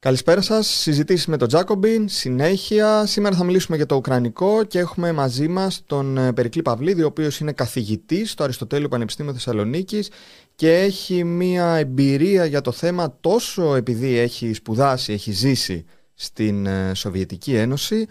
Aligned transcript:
Καλησπέρα 0.00 0.40
σας, 0.40 0.66
συζητήσεις 0.66 1.26
με 1.26 1.36
τον 1.36 1.48
Τζάκομπιν, 1.48 2.08
συνέχεια. 2.08 3.06
Σήμερα 3.06 3.36
θα 3.36 3.44
μιλήσουμε 3.44 3.76
για 3.76 3.86
το 3.86 3.94
Ουκρανικό 3.94 4.64
και 4.64 4.78
έχουμε 4.78 5.12
μαζί 5.12 5.48
μας 5.48 5.82
τον 5.86 6.18
ε, 6.18 6.32
Περικλή 6.32 6.62
Παυλίδη, 6.62 7.02
ο 7.02 7.06
οποίος 7.06 7.40
είναι 7.40 7.52
καθηγητής 7.52 8.30
στο 8.30 8.44
Αριστοτέλειο 8.44 8.88
Πανεπιστήμιο 8.88 9.32
Θεσσαλονίκης 9.32 10.10
και 10.54 10.74
έχει 10.74 11.24
μία 11.24 11.74
εμπειρία 11.74 12.44
για 12.44 12.60
το 12.60 12.72
θέμα 12.72 13.16
τόσο 13.20 13.74
επειδή 13.74 14.18
έχει 14.18 14.52
σπουδάσει, 14.52 15.12
έχει 15.12 15.32
ζήσει 15.32 15.84
στην 16.14 16.66
ε, 16.66 16.94
Σοβιετική 16.94 17.54
Ένωση, 17.54 18.06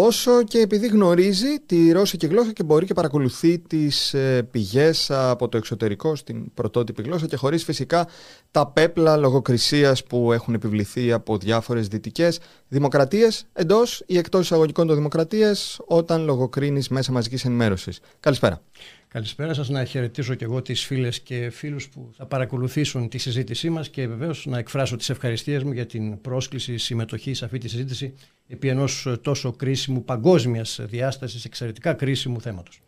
όσο 0.00 0.42
και 0.42 0.58
επειδή 0.58 0.86
γνωρίζει 0.86 1.58
τη 1.66 1.92
ρώσικη 1.92 2.26
γλώσσα 2.26 2.52
και 2.52 2.62
μπορεί 2.62 2.86
και 2.86 2.94
παρακολουθεί 2.94 3.58
τις 3.58 4.14
ε, 4.14 4.48
πηγές 4.50 5.10
από 5.10 5.48
το 5.48 5.56
εξωτερικό 5.56 6.16
στην 6.16 6.54
πρωτότυπη 6.54 7.02
γλώσσα 7.02 7.26
και 7.26 7.36
χωρίς 7.36 7.64
φυσικά 7.64 8.08
τα 8.50 8.66
πέπλα 8.66 9.16
λογοκρισίας 9.16 10.04
που 10.04 10.32
έχουν 10.32 10.54
επιβληθεί 10.54 11.12
από 11.12 11.36
διάφορες 11.36 11.88
δυτικές 11.88 12.38
δημοκρατίες 12.68 13.46
εντός 13.52 14.02
ή 14.06 14.18
εκτός 14.18 14.40
εισαγωγικών 14.40 14.86
των 14.86 14.96
δημοκρατίες 14.96 15.80
όταν 15.86 16.24
λογοκρίνεις 16.24 16.88
μέσα 16.88 17.12
μαζικής 17.12 17.44
ενημέρωσης. 17.44 18.00
Καλησπέρα. 18.20 18.60
Καλησπέρα 19.08 19.54
σας, 19.54 19.68
να 19.68 19.84
χαιρετήσω 19.84 20.34
και 20.34 20.44
εγώ 20.44 20.62
τις 20.62 20.84
φίλες 20.84 21.20
και 21.20 21.50
φίλους 21.50 21.88
που 21.88 22.10
θα 22.16 22.26
παρακολουθήσουν 22.26 23.08
τη 23.08 23.18
συζήτησή 23.18 23.70
μας 23.70 23.88
και 23.88 24.06
βεβαίως 24.06 24.46
να 24.46 24.58
εκφράσω 24.58 24.96
τις 24.96 25.10
ευχαριστίες 25.10 25.62
μου 25.62 25.72
για 25.72 25.86
την 25.86 26.20
πρόσκληση 26.20 26.76
συμμετοχή 26.76 27.34
σε 27.34 27.44
αυτή 27.44 27.58
τη 27.58 27.68
συζήτηση 27.68 28.14
επί 28.48 28.68
ενός 28.68 29.18
τόσο 29.22 29.52
κρίσιμου 29.52 30.04
παγκόσμιας 30.04 30.80
διάστασης, 30.82 31.44
εξαιρετικά 31.44 31.92
κρίσιμου 31.92 32.40
θέματος. 32.40 32.80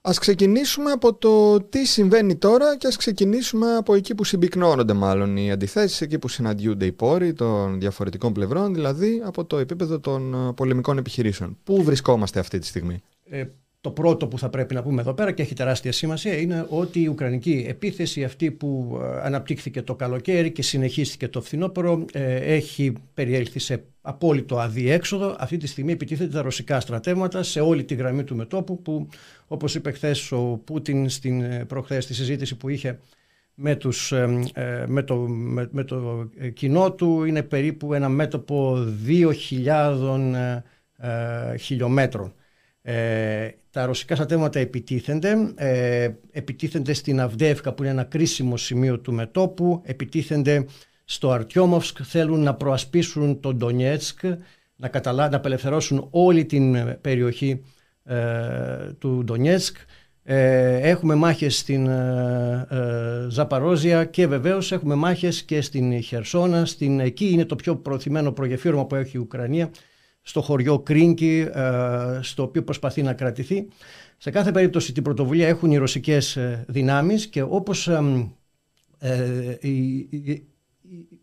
Ας 0.00 0.18
ξεκινήσουμε 0.18 0.90
από 0.90 1.14
το 1.14 1.60
τι 1.60 1.86
συμβαίνει 1.86 2.36
τώρα 2.36 2.76
και 2.76 2.86
ας 2.86 2.96
ξεκινήσουμε 2.96 3.76
από 3.76 3.94
εκεί 3.94 4.14
που 4.14 4.24
συμπυκνώνονται 4.24 4.92
μάλλον 4.92 5.36
οι 5.36 5.50
αντιθέσεις, 5.50 6.00
εκεί 6.00 6.18
που 6.18 6.28
συναντιούνται 6.28 6.86
οι 6.86 6.92
πόροι 6.92 7.32
των 7.32 7.80
διαφορετικών 7.80 8.32
πλευρών, 8.32 8.74
δηλαδή 8.74 9.22
από 9.24 9.44
το 9.44 9.58
επίπεδο 9.58 10.00
των 10.00 10.52
πολεμικών 10.54 10.98
επιχειρήσεων. 10.98 11.58
Πού 11.64 11.82
βρισκόμαστε 11.82 12.40
αυτή 12.40 12.58
τη 12.58 12.66
στιγμή; 12.66 13.02
Ε, 13.24 13.44
το 13.80 13.90
πρώτο 13.90 14.26
που 14.26 14.38
θα 14.38 14.48
πρέπει 14.48 14.74
να 14.74 14.82
πούμε 14.82 15.00
εδώ 15.00 15.14
πέρα 15.14 15.32
και 15.32 15.42
έχει 15.42 15.54
τεράστια 15.54 15.92
σημασία 15.92 16.36
είναι 16.36 16.66
ότι 16.68 17.00
η 17.00 17.06
Ουκρανική 17.06 17.64
επίθεση 17.68 18.24
αυτή 18.24 18.50
που 18.50 18.98
ε, 19.02 19.20
αναπτύχθηκε 19.22 19.82
το 19.82 19.94
καλοκαίρι 19.94 20.50
και 20.52 20.62
συνεχίστηκε 20.62 21.28
το 21.28 21.40
φθινόπωρο 21.40 22.04
ε, 22.12 22.34
έχει 22.34 22.92
περιέλθει 23.14 23.58
σε 23.58 23.84
απόλυτο 24.00 24.58
αδιέξοδο. 24.58 25.36
Αυτή 25.38 25.56
τη 25.56 25.66
στιγμή 25.66 25.92
επιτίθεται 25.92 26.30
τα 26.32 26.42
ρωσικά 26.42 26.80
στρατεύματα 26.80 27.42
σε 27.42 27.60
όλη 27.60 27.84
τη 27.84 27.94
γραμμή 27.94 28.24
του 28.24 28.36
μετόπου 28.36 28.82
που 28.82 29.08
όπως 29.46 29.74
είπε 29.74 29.90
χθες 29.90 30.32
ο 30.32 30.60
Πούτιν 30.64 31.08
στην 31.08 31.42
ε, 31.42 31.64
προχθές 31.64 32.04
στη 32.04 32.14
συζήτηση 32.14 32.56
που 32.56 32.68
είχε 32.68 32.98
με, 33.54 33.76
τους, 33.76 34.12
με, 34.86 35.02
το, 35.02 35.16
με, 35.70 35.84
το 35.84 36.30
κοινό 36.52 36.92
του 36.92 37.24
είναι 37.24 37.42
περίπου 37.42 37.94
ένα 37.94 38.08
μέτωπο 38.08 38.86
2.000 39.06 40.62
χιλιόμετρων. 41.58 42.34
Ε, 42.82 43.48
τα 43.70 43.86
ρωσικά 43.86 44.14
στρατεύματα 44.14 44.58
επιτίθενται, 44.58 45.52
ε, 45.54 46.10
επιτίθενται 46.30 46.92
στην 46.92 47.20
Αυδεύκα 47.20 47.72
που 47.72 47.82
είναι 47.82 47.92
ένα 47.92 48.04
κρίσιμο 48.04 48.56
σημείο 48.56 48.98
του 48.98 49.12
μετόπου, 49.12 49.80
επιτίθενται 49.84 50.66
στο 51.04 51.30
Αρτιόμοφσκ, 51.30 51.98
θέλουν 52.02 52.42
να 52.42 52.54
προασπίσουν 52.54 53.40
τον 53.40 53.56
Ντονιέτσκ, 53.56 54.18
να, 54.76 54.88
καταλά, 54.88 55.28
να 55.28 55.36
απελευθερώσουν 55.36 56.06
όλη 56.10 56.44
την 56.44 56.96
περιοχή 57.00 57.62
ε, 58.04 58.16
του 58.98 59.22
Ντονιέτσκ. 59.24 59.76
Ε, 60.22 60.76
έχουμε 60.88 61.14
μάχες 61.14 61.58
στην 61.58 61.86
ε, 61.86 62.66
Ζαπαρόζια 63.28 64.04
και 64.04 64.26
βεβαίως 64.26 64.72
έχουμε 64.72 64.94
μάχες 64.94 65.42
και 65.42 65.60
στην 65.60 66.02
Χερσόνα. 66.02 66.64
Στην, 66.64 67.00
εκεί 67.00 67.30
είναι 67.30 67.44
το 67.44 67.56
πιο 67.56 67.76
προωθημένο 67.76 68.32
προγεφύρωμα 68.32 68.86
που 68.86 68.94
έχει 68.94 69.16
η 69.16 69.20
Ουκρανία 69.20 69.70
στο 70.22 70.40
χωριό 70.40 70.78
Κρίνκι, 70.78 71.48
ε, 71.52 72.18
στο 72.20 72.42
οποίο 72.42 72.62
προσπαθεί 72.62 73.02
να 73.02 73.12
κρατηθεί. 73.12 73.66
Σε 74.16 74.30
κάθε 74.30 74.52
περίπτωση 74.52 74.92
την 74.92 75.02
πρωτοβουλία 75.02 75.48
έχουν 75.48 75.70
οι 75.70 75.76
ρωσικές 75.76 76.36
ε, 76.36 76.64
δυνάμεις 76.68 77.26
και 77.26 77.42
όπως 77.42 77.88
ε, 78.98 79.58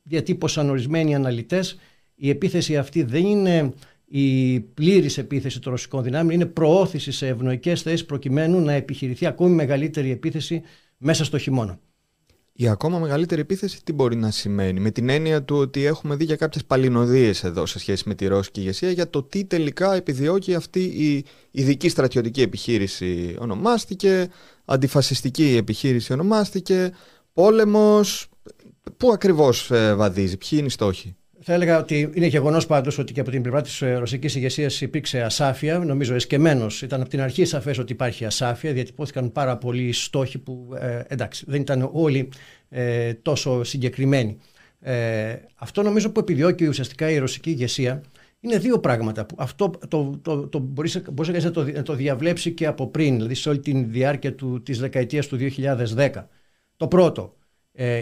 διατύπωσαν 0.04 0.70
ορισμένοι 0.70 1.16
αναλυτές, 1.16 1.78
η 2.16 2.30
επίθεση 2.30 2.78
αυτή 2.78 3.04
δεν 3.04 3.26
είναι 3.26 3.74
η 4.06 4.60
πλήρης 4.60 5.18
επίθεση 5.18 5.60
των 5.60 5.72
ρωσικών 5.72 6.04
δυνάμεων, 6.04 6.34
είναι 6.34 6.46
προώθηση 6.46 7.12
σε 7.12 7.28
ευνοϊκές 7.28 7.82
θέσεις 7.82 8.06
προκειμένου 8.06 8.60
να 8.60 8.74
επιχειρηθεί 8.74 9.26
ακόμη 9.26 9.56
μεγαλύτερη 9.56 10.12
επίθεση 10.12 10.62
μέσα 10.98 11.24
στο 11.24 11.38
χειμώνα. 11.38 11.80
Η 12.60 12.68
ακόμα 12.68 13.00
μεγαλύτερη 13.00 13.42
επίθεση 13.42 13.84
τι 13.84 13.94
μπορεί 13.94 14.16
να 14.16 14.32
σημαίνει, 14.32 14.80
με 14.80 14.92
την 14.92 15.10
έννοια 15.10 15.44
του 15.44 15.56
ότι 15.56 15.86
έχουμε 15.86 16.16
δει 16.16 16.24
για 16.24 16.36
κάποιες 16.36 16.66
παλινοδίες 16.66 17.44
εδώ 17.44 17.66
σε 17.66 17.80
σχέση 17.80 18.04
με 18.08 18.16
τη 18.16 18.28
ρώσικη 18.28 18.60
ηγεσία 18.60 18.92
για 18.92 19.10
το 19.10 19.24
τι 19.24 19.46
τελικά 19.46 19.94
επιδιώκει 19.94 20.56
αυτή 20.56 20.84
η 20.84 21.26
ειδική 21.52 21.90
στρατιωτική 21.90 22.42
επιχείρηση 22.42 23.36
ονομάστηκε, 23.40 24.30
αντιφασιστική 24.66 25.56
επιχείρηση 25.56 26.14
ονομάστηκε, 26.14 26.92
πόλεμος, 27.34 28.30
πού 28.98 29.12
ακριβώς 29.12 29.72
ε, 29.72 29.96
βαδίζει, 29.96 30.38
ποιοι 30.38 30.50
είναι 30.52 30.66
οι 30.66 30.70
στόχοι; 30.70 31.16
Θα 31.50 31.56
έλεγα 31.56 31.78
ότι 31.78 32.10
είναι 32.14 32.26
γεγονός 32.26 32.66
πάντως 32.66 32.98
ότι 32.98 33.14
και 33.14 33.20
από 33.20 33.32
την 33.32 33.42
πλευρά 33.42 33.62
της 33.62 33.82
ε, 33.82 33.94
ρωσικής 33.94 34.36
ηγεσίας 34.36 34.82
υπήρξε 34.82 35.22
ασάφεια. 35.22 35.80
Νομίζω 35.80 36.16
εσκεμμένος. 36.16 36.82
Ήταν 36.82 37.02
από 37.02 37.10
την 37.10 37.22
αρχή 37.22 37.46
σαφές 37.46 37.78
ότι 37.78 37.92
υπάρχει 37.92 38.26
ασάφεια. 38.26 38.74
Διατυπώθηκαν 38.74 39.32
πάρα 39.32 39.58
πολλοί 39.58 39.92
στόχοι 39.92 40.38
που 40.38 40.70
ε, 40.80 41.02
εντάξει, 41.08 41.46
δεν 41.48 41.62
ήταν 41.62 41.90
όλοι 41.94 42.30
ε, 42.70 43.14
τόσο 43.14 43.64
συγκεκριμένοι. 43.64 44.38
Ε, 44.80 45.36
αυτό 45.56 45.82
νομίζω 45.82 46.10
που 46.10 46.20
επιδιώκει 46.20 46.68
ουσιαστικά 46.68 47.10
η 47.10 47.18
ρωσική 47.18 47.50
ηγεσία 47.50 48.02
είναι 48.40 48.58
δύο 48.58 48.80
πράγματα. 48.80 49.26
Που 49.26 49.36
αυτό 49.40 49.72
το, 49.88 50.20
το, 50.22 50.48
το, 50.48 50.60
μπορείς, 50.60 51.02
μπορείς 51.12 51.44
να, 51.44 51.52
το, 51.52 51.64
να 51.64 51.84
το 51.84 51.94
διαβλέψει 51.94 52.52
και 52.52 52.66
από 52.66 52.88
πριν, 52.88 53.16
δηλαδή 53.16 53.34
σε 53.34 53.50
όλη 53.50 53.60
τη 53.60 53.84
διάρκεια 53.84 54.36
του, 54.36 54.62
της 54.64 54.80
δεκαετίας 54.80 55.28
του 55.28 55.38
2010. 55.96 56.10
Το 56.78 56.88
πρώτο, 56.88 57.37
ε, 57.37 57.37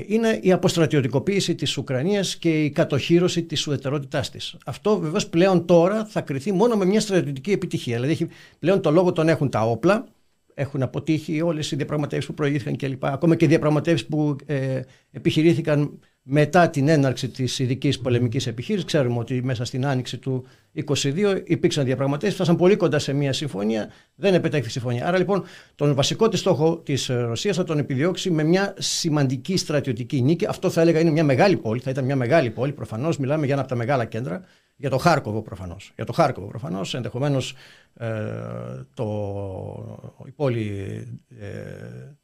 είναι 0.07 0.39
η 0.41 0.51
αποστρατιωτικοποίηση 0.51 1.55
της 1.55 1.77
Ουκρανίας 1.77 2.35
και 2.35 2.63
η 2.63 2.69
κατοχήρωση 2.69 3.43
της 3.43 3.67
ουδετερότητάς 3.67 4.29
της. 4.29 4.55
Αυτό 4.65 4.99
βεβαίως 4.99 5.27
πλέον 5.27 5.65
τώρα 5.65 6.05
θα 6.05 6.21
κριθεί 6.21 6.51
μόνο 6.51 6.75
με 6.75 6.85
μια 6.85 6.99
στρατιωτική 6.99 7.51
επιτυχία. 7.51 7.99
Δηλαδή 7.99 8.27
πλέον 8.59 8.81
το 8.81 8.91
λόγο 8.91 9.11
τον 9.11 9.29
έχουν 9.29 9.49
τα 9.49 9.61
όπλα, 9.61 10.05
έχουν 10.53 10.81
αποτύχει 10.81 11.41
όλες 11.41 11.71
οι 11.71 11.75
διαπραγματεύσεις 11.75 12.25
που 12.27 12.33
προηγήθηκαν 12.33 12.75
κλπ. 12.75 13.05
Ακόμα 13.05 13.35
και 13.35 13.45
οι 13.45 13.47
διαπραγματεύσεις 13.47 14.07
που 14.07 14.35
ε, 14.45 14.81
επιχειρήθηκαν 15.11 15.99
μετά 16.27 16.69
την 16.69 16.87
έναρξη 16.87 17.29
της 17.29 17.59
ειδικής 17.59 17.99
πολεμικής 17.99 18.47
επιχείρησης. 18.47 18.85
Ξέρουμε 18.85 19.19
ότι 19.19 19.43
μέσα 19.43 19.65
στην 19.65 19.85
άνοιξη 19.85 20.17
του 20.17 20.45
2022 20.75 21.41
υπήρξαν 21.45 21.85
διαπραγματεύσεις, 21.85 22.35
φτάσαν 22.35 22.55
πολύ 22.55 22.75
κοντά 22.75 22.99
σε 22.99 23.13
μια 23.13 23.33
συμφωνία, 23.33 23.89
δεν 24.15 24.33
επετέχθη 24.33 24.69
συμφωνία. 24.69 25.07
Άρα 25.07 25.17
λοιπόν 25.17 25.43
τον 25.75 25.93
βασικό 25.93 26.29
της 26.29 26.39
στόχο 26.39 26.77
της 26.77 27.07
Ρωσίας 27.07 27.55
θα 27.55 27.63
τον 27.63 27.77
επιδιώξει 27.77 28.31
με 28.31 28.43
μια 28.43 28.73
σημαντική 28.77 29.57
στρατιωτική 29.57 30.21
νίκη. 30.21 30.45
Αυτό 30.45 30.69
θα 30.69 30.81
έλεγα 30.81 30.99
είναι 30.99 31.11
μια 31.11 31.23
μεγάλη 31.23 31.57
πόλη, 31.57 31.79
θα 31.79 31.89
ήταν 31.89 32.05
μια 32.05 32.15
μεγάλη 32.15 32.49
πόλη. 32.49 32.71
Προφανώς 32.71 33.17
μιλάμε 33.17 33.45
για 33.45 33.53
ένα 33.53 33.61
από 33.61 33.71
τα 33.71 33.77
μεγάλα 33.77 34.05
κέντρα. 34.05 34.43
Για 34.77 34.89
το 34.89 34.97
Χάρκοβο 34.97 35.41
προφανώς. 35.41 35.91
Για 35.95 36.05
το 36.05 36.13
Χάρκοβο 36.13 36.47
προφανώς. 36.47 36.93
Ενδεχομένως 36.93 37.55
ε, 37.93 38.07
η 40.25 40.31
πόλη 40.31 40.97
ε, 41.39 41.47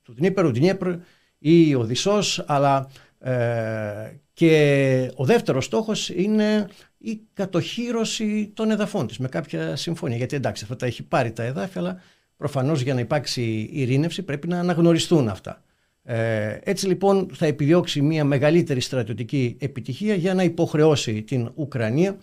του 0.01 0.13
Δνήπερου, 0.13 0.53
Δνιέπρ 0.53 0.93
ή 1.37 1.75
ο 1.75 1.83
Δησός, 1.83 2.43
αλλά 2.47 2.89
ε, 3.23 4.19
και 4.33 5.11
ο 5.15 5.25
δεύτερος 5.25 5.65
στόχος 5.65 6.09
είναι 6.09 6.67
η 6.97 7.21
κατοχήρωση 7.33 8.51
των 8.53 8.71
εδαφών 8.71 9.07
της 9.07 9.17
με 9.17 9.27
κάποια 9.27 9.75
συμφωνία. 9.75 10.17
Γιατί 10.17 10.35
εντάξει 10.35 10.63
αυτά 10.63 10.75
τα 10.75 10.85
έχει 10.85 11.03
πάρει 11.03 11.31
τα 11.31 11.43
εδάφια 11.43 11.81
αλλά 11.81 12.01
προφανώς 12.37 12.81
για 12.81 12.93
να 12.93 12.99
υπάρξει 12.99 13.69
ειρήνευση 13.71 14.23
πρέπει 14.23 14.47
να 14.47 14.59
αναγνωριστούν 14.59 15.27
αυτά. 15.27 15.63
Ε, 16.03 16.57
έτσι 16.63 16.87
λοιπόν 16.87 17.29
θα 17.33 17.45
επιδιώξει 17.45 18.01
μια 18.01 18.23
μεγαλύτερη 18.23 18.79
στρατιωτική 18.79 19.57
επιτυχία 19.59 20.15
για 20.15 20.33
να 20.33 20.43
υποχρεώσει 20.43 21.21
την 21.21 21.51
Ουκρανία 21.55 22.17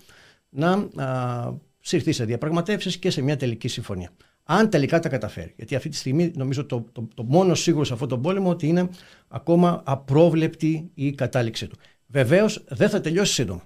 να 0.49 0.89
α, 0.97 1.53
συρθεί 1.81 2.13
σε 2.13 2.25
διαπραγματεύσεις 2.25 2.97
και 2.97 3.11
σε 3.11 3.23
μια 3.23 3.37
τελική 3.37 3.69
συμφωνία 3.69 4.11
αν 4.51 4.71
τελικά 4.71 5.01
τα 5.01 5.09
καταφέρει. 5.09 5.53
Γιατί 5.57 5.75
αυτή 5.75 5.89
τη 5.89 5.97
στιγμή 5.97 6.33
νομίζω 6.37 6.65
το, 6.65 6.85
το, 6.93 7.09
το 7.15 7.23
μόνο 7.23 7.55
σίγουρο 7.55 7.85
σε 7.85 7.93
αυτόν 7.93 8.09
τον 8.09 8.23
πόλεμο 8.23 8.51
ότι 8.51 8.67
είναι 8.67 8.89
ακόμα 9.29 9.83
απρόβλεπτη 9.85 10.91
η 10.95 11.13
κατάληξή 11.13 11.67
του. 11.67 11.77
Βεβαίως 12.07 12.65
δεν 12.69 12.89
θα 12.89 13.01
τελειώσει 13.01 13.33
σύντομα. 13.33 13.63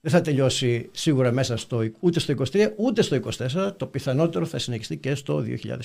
Δεν 0.00 0.12
θα 0.12 0.20
τελειώσει 0.20 0.88
σίγουρα 0.92 1.32
μέσα 1.32 1.56
στο, 1.56 1.90
ούτε 2.00 2.20
στο 2.20 2.34
23 2.52 2.72
ούτε 2.76 3.02
στο 3.02 3.20
24. 3.38 3.72
Το 3.76 3.86
πιθανότερο 3.86 4.46
θα 4.46 4.58
συνεχιστεί 4.58 4.96
και 4.96 5.14
στο 5.14 5.44
2025. 5.46 5.78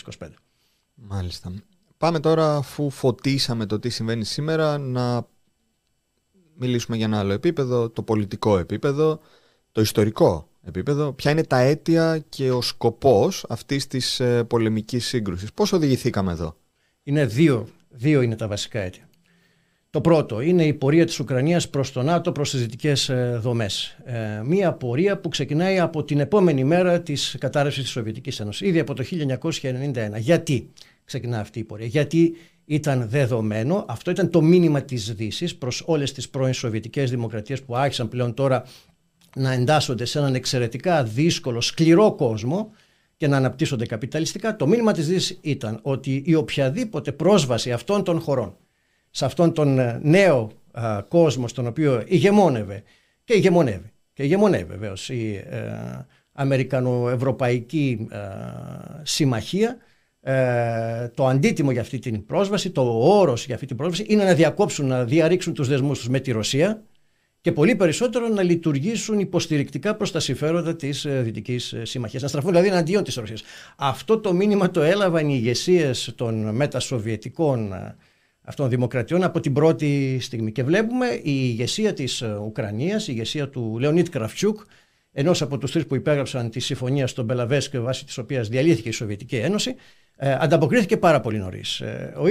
Μάλιστα. 0.93 1.53
Πάμε 1.97 2.19
τώρα 2.19 2.55
αφού 2.55 2.89
φωτίσαμε 2.89 3.65
το 3.65 3.79
τι 3.79 3.89
συμβαίνει 3.89 4.25
σήμερα 4.25 4.77
να 4.77 5.27
μιλήσουμε 6.55 6.97
για 6.97 7.05
ένα 7.05 7.19
άλλο 7.19 7.33
επίπεδο, 7.33 7.89
το 7.89 8.03
πολιτικό 8.03 8.57
επίπεδο, 8.57 9.19
το 9.71 9.81
ιστορικό 9.81 10.48
επίπεδο, 10.69 11.13
ποια 11.13 11.31
είναι 11.31 11.43
τα 11.43 11.59
αίτια 11.59 12.23
και 12.29 12.51
ο 12.51 12.61
σκοπός 12.61 13.45
αυτής 13.49 13.87
της 13.87 14.19
ε, 14.19 14.43
πολεμικής 14.43 15.05
σύγκρουσης. 15.05 15.53
Πώς 15.53 15.71
οδηγηθήκαμε 15.71 16.31
εδώ; 16.31 16.55
Είναι 17.03 17.25
δύο, 17.25 17.67
δύο 17.89 18.21
είναι 18.21 18.35
τα 18.35 18.47
βασικά 18.47 18.79
αίτια. 18.79 19.09
Το 19.91 20.01
πρώτο 20.01 20.41
είναι 20.41 20.65
η 20.65 20.73
πορεία 20.73 21.05
της 21.05 21.19
Ουκρανίας 21.19 21.69
προς 21.69 21.91
το 21.91 22.01
ΝΑΤΟ, 22.01 22.31
προς 22.31 22.51
τις 22.51 22.61
δυτικές 22.61 23.09
ε, 23.09 23.39
δομές. 23.41 23.97
Ε, 24.03 24.41
μία 24.45 24.73
πορεία 24.73 25.17
που 25.17 25.29
ξεκινάει 25.29 25.79
από 25.79 26.03
την 26.03 26.19
επόμενη 26.19 26.63
μέρα 26.63 27.01
της 27.01 27.35
κατάρρευσης 27.39 27.83
της 27.83 27.91
Σοβιετικής 27.91 28.39
Ένωσης, 28.39 28.67
ήδη 28.67 28.79
από 28.79 28.93
το 28.93 29.03
1991. 29.03 30.19
Γιατί 30.19 30.71
ξεκινά 31.05 31.39
αυτή 31.39 31.59
η 31.59 31.63
πορεία, 31.63 31.85
γιατί 31.87 32.35
ήταν 32.65 33.09
δεδομένο, 33.09 33.85
αυτό 33.87 34.11
ήταν 34.11 34.29
το 34.29 34.41
μήνυμα 34.41 34.81
της 34.81 35.13
Δύσης 35.13 35.55
προς 35.55 35.83
όλες 35.85 36.11
τις 36.11 36.29
πρώην 36.29 36.53
Σοβιετικές 36.53 37.09
δημοκρατίες 37.09 37.63
που 37.63 37.75
άρχισαν 37.75 38.09
πλέον 38.09 38.33
τώρα 38.33 38.63
να 39.35 39.53
εντάσσονται 39.53 40.05
σε 40.05 40.19
έναν 40.19 40.35
εξαιρετικά 40.35 41.03
δύσκολο, 41.03 41.61
σκληρό 41.61 42.15
κόσμο 42.15 42.71
και 43.17 43.27
να 43.27 43.37
αναπτύσσονται 43.37 43.85
καπιταλιστικά. 43.85 44.55
Το 44.55 44.67
μήνυμα 44.67 44.91
της 44.91 45.07
Δύσης 45.07 45.37
ήταν 45.41 45.79
ότι 45.81 46.23
η 46.25 46.35
οποιαδήποτε 46.35 47.11
πρόσβαση 47.11 47.71
αυτών 47.71 48.03
των 48.03 48.19
χωρών 48.19 48.55
σε 49.09 49.25
αυτόν 49.25 49.53
τον 49.53 49.79
ε, 49.79 49.99
νέο 50.03 50.51
κόσμο 51.07 51.47
στον 51.47 51.67
οποίο 51.67 52.03
ηγεμόνευε 52.05 52.83
και 53.23 53.33
ηγεμονεύει 53.33 53.91
και 54.13 54.23
ηγεμονεύει 54.23 54.65
βεβαίως 54.65 55.09
η 55.09 55.43
ε, 55.49 55.59
Αμερικανοευρωπαϊκή 56.31 58.07
ε, 58.11 58.17
Συμμαχία 59.03 59.77
ε, 60.21 61.07
το 61.07 61.27
αντίτιμο 61.27 61.71
για 61.71 61.81
αυτή 61.81 61.99
την 61.99 62.25
πρόσβαση, 62.25 62.69
το 62.71 62.99
όρος 63.01 63.45
για 63.45 63.55
αυτή 63.55 63.67
την 63.67 63.75
πρόσβαση 63.75 64.05
είναι 64.07 64.23
να 64.23 64.33
διακόψουν, 64.33 64.87
να 64.87 65.05
διαρρήξουν 65.05 65.53
τους 65.53 65.67
δεσμούς 65.67 65.97
τους 65.97 66.09
με 66.09 66.19
τη 66.19 66.31
Ρωσία 66.31 66.83
και 67.41 67.51
πολύ 67.51 67.75
περισσότερο 67.75 68.27
να 68.27 68.43
λειτουργήσουν 68.43 69.19
υποστηρικτικά 69.19 69.95
προς 69.95 70.11
τα 70.11 70.19
συμφέροντα 70.19 70.75
της 70.75 71.07
Δυτικής 71.21 71.75
Συμμαχίας. 71.81 72.21
Να 72.21 72.27
στραφούν 72.27 72.51
δηλαδή 72.51 72.67
εναντίον 72.67 73.03
της 73.03 73.15
Ρωσίας. 73.15 73.43
Αυτό 73.77 74.19
το 74.19 74.33
μήνυμα 74.33 74.71
το 74.71 74.81
έλαβαν 74.81 75.29
οι 75.29 75.33
ηγεσίες 75.37 76.13
των 76.15 76.55
μετασοβιετικών 76.55 77.73
αυτών 78.49 78.69
δημοκρατιών 78.69 79.23
από 79.23 79.39
την 79.39 79.53
πρώτη 79.53 80.17
στιγμή. 80.21 80.51
Και 80.51 80.63
βλέπουμε 80.63 81.07
η 81.07 81.21
ηγεσία 81.23 81.93
της 81.93 82.21
ε, 82.21 82.37
Ουκρανίας, 82.43 83.07
η 83.07 83.11
ηγεσία 83.15 83.49
του 83.49 83.77
Λεονίντ 83.79 84.09
Κραβτσούκ, 84.09 84.59
ενός 85.11 85.41
από 85.41 85.57
τους 85.57 85.71
τρεις 85.71 85.85
που 85.85 85.95
υπέγραψαν 85.95 86.49
τη 86.49 86.59
συμφωνία 86.59 87.07
στον 87.07 87.25
Μπελαβέσκ, 87.25 87.77
βάσει 87.77 88.05
της 88.05 88.17
οποίας 88.17 88.47
διαλύθηκε 88.47 88.89
η 88.89 88.91
Σοβιετική 88.91 89.35
Ένωση, 89.35 89.75
ε, 90.21 90.37
ανταποκρίθηκε 90.39 90.97
πάρα 90.97 91.19
πολύ 91.19 91.37
νωρίς. 91.37 91.79
Ε, 91.79 92.13
ο, 92.17 92.23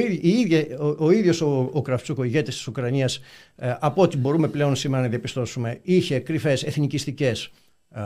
ο, 0.84 0.96
ο 0.98 1.10
ίδιος 1.10 1.40
ο, 1.40 1.70
ο 1.72 1.82
Κραβτσούκ, 1.82 2.18
ο 2.18 2.24
ηγέτης 2.24 2.56
της 2.56 2.66
Ουκρανίας, 2.66 3.20
ε, 3.56 3.74
από 3.80 4.02
ό,τι 4.02 4.16
μπορούμε 4.16 4.48
πλέον 4.48 4.76
σήμερα 4.76 5.02
να 5.02 5.08
διαπιστώσουμε, 5.08 5.78
είχε 5.82 6.18
κρυφές 6.18 6.62
εθνικιστικές 6.62 7.50
ε, 7.94 8.00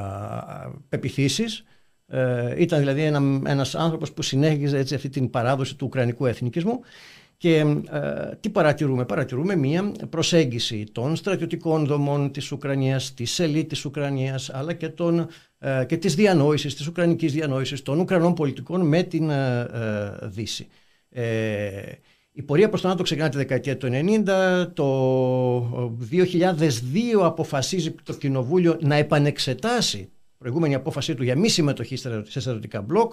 πεποιθήσεις. 0.88 1.64
Ε, 2.06 2.54
ήταν 2.56 2.78
δηλαδή 2.78 3.02
ένα, 3.02 3.40
ένας 3.46 3.74
άνθρωπος 3.74 4.12
που 4.12 4.22
συνέχιζε 4.22 4.78
έτσι, 4.78 4.94
αυτή 4.94 5.08
την 5.08 5.30
παράδοση 5.30 5.76
του 5.76 5.86
ουκρανικού 5.86 6.26
εθνικισμού 6.26 6.80
και 7.42 7.56
ε, 7.90 8.36
τι 8.40 8.50
παρατηρούμε; 8.50 9.04
Παρατηρούμε 9.04 9.56
μία 9.56 9.92
προσέγγιση 10.10 10.84
των 10.92 11.16
στρατιωτικών 11.16 11.86
δομών 11.86 12.32
της 12.32 12.52
Ουκρανίας, 12.52 13.14
της 13.14 13.38
ελίτ 13.38 13.68
της 13.68 13.84
Ουκρανίας, 13.84 14.50
αλλά 14.50 14.72
και, 14.72 14.88
των, 14.88 15.28
ε, 15.58 15.84
και 15.88 15.96
της 15.96 16.14
διανόησης, 16.14 16.74
της 16.74 16.86
ουκρανικής 16.86 17.32
διανόησης 17.32 17.82
των 17.82 18.00
Ουκρανών 18.00 18.34
πολιτικών 18.34 18.80
με 18.88 19.02
την 19.02 19.30
ε, 19.30 19.60
ε 19.60 20.26
Δύση. 20.26 20.66
Ε, 21.08 21.24
η 22.32 22.42
πορεία 22.42 22.68
προς 22.68 22.80
τον 22.80 22.90
ΝΑΤΟ 22.90 23.02
ξεκινά 23.02 23.28
τη 23.28 23.36
δεκαετία 23.36 23.76
του 23.76 23.88
90. 23.90 24.72
Το 24.74 25.96
2002 26.10 27.22
αποφασίζει 27.22 27.94
το 28.02 28.12
Κοινοβούλιο 28.12 28.78
να 28.80 28.94
επανεξετάσει 28.94 30.10
προηγούμενη 30.38 30.74
απόφασή 30.74 31.14
του 31.14 31.22
για 31.22 31.36
μη 31.36 31.48
συμμετοχή 31.48 31.96
σε 31.96 32.40
στρατιωτικά 32.40 32.80
μπλοκ. 32.80 33.12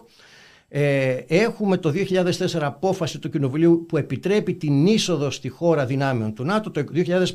Ε, 0.71 1.17
έχουμε 1.27 1.77
το 1.77 1.93
2004 1.95 2.59
απόφαση 2.61 3.19
του 3.19 3.29
Κοινοβουλίου 3.29 3.85
που 3.87 3.97
επιτρέπει 3.97 4.53
την 4.53 4.85
είσοδο 4.85 5.29
στη 5.29 5.49
χώρα 5.49 5.85
δυνάμεων 5.85 6.33
του 6.33 6.43
ΝΑΤΟ. 6.43 6.71
Το 6.71 6.83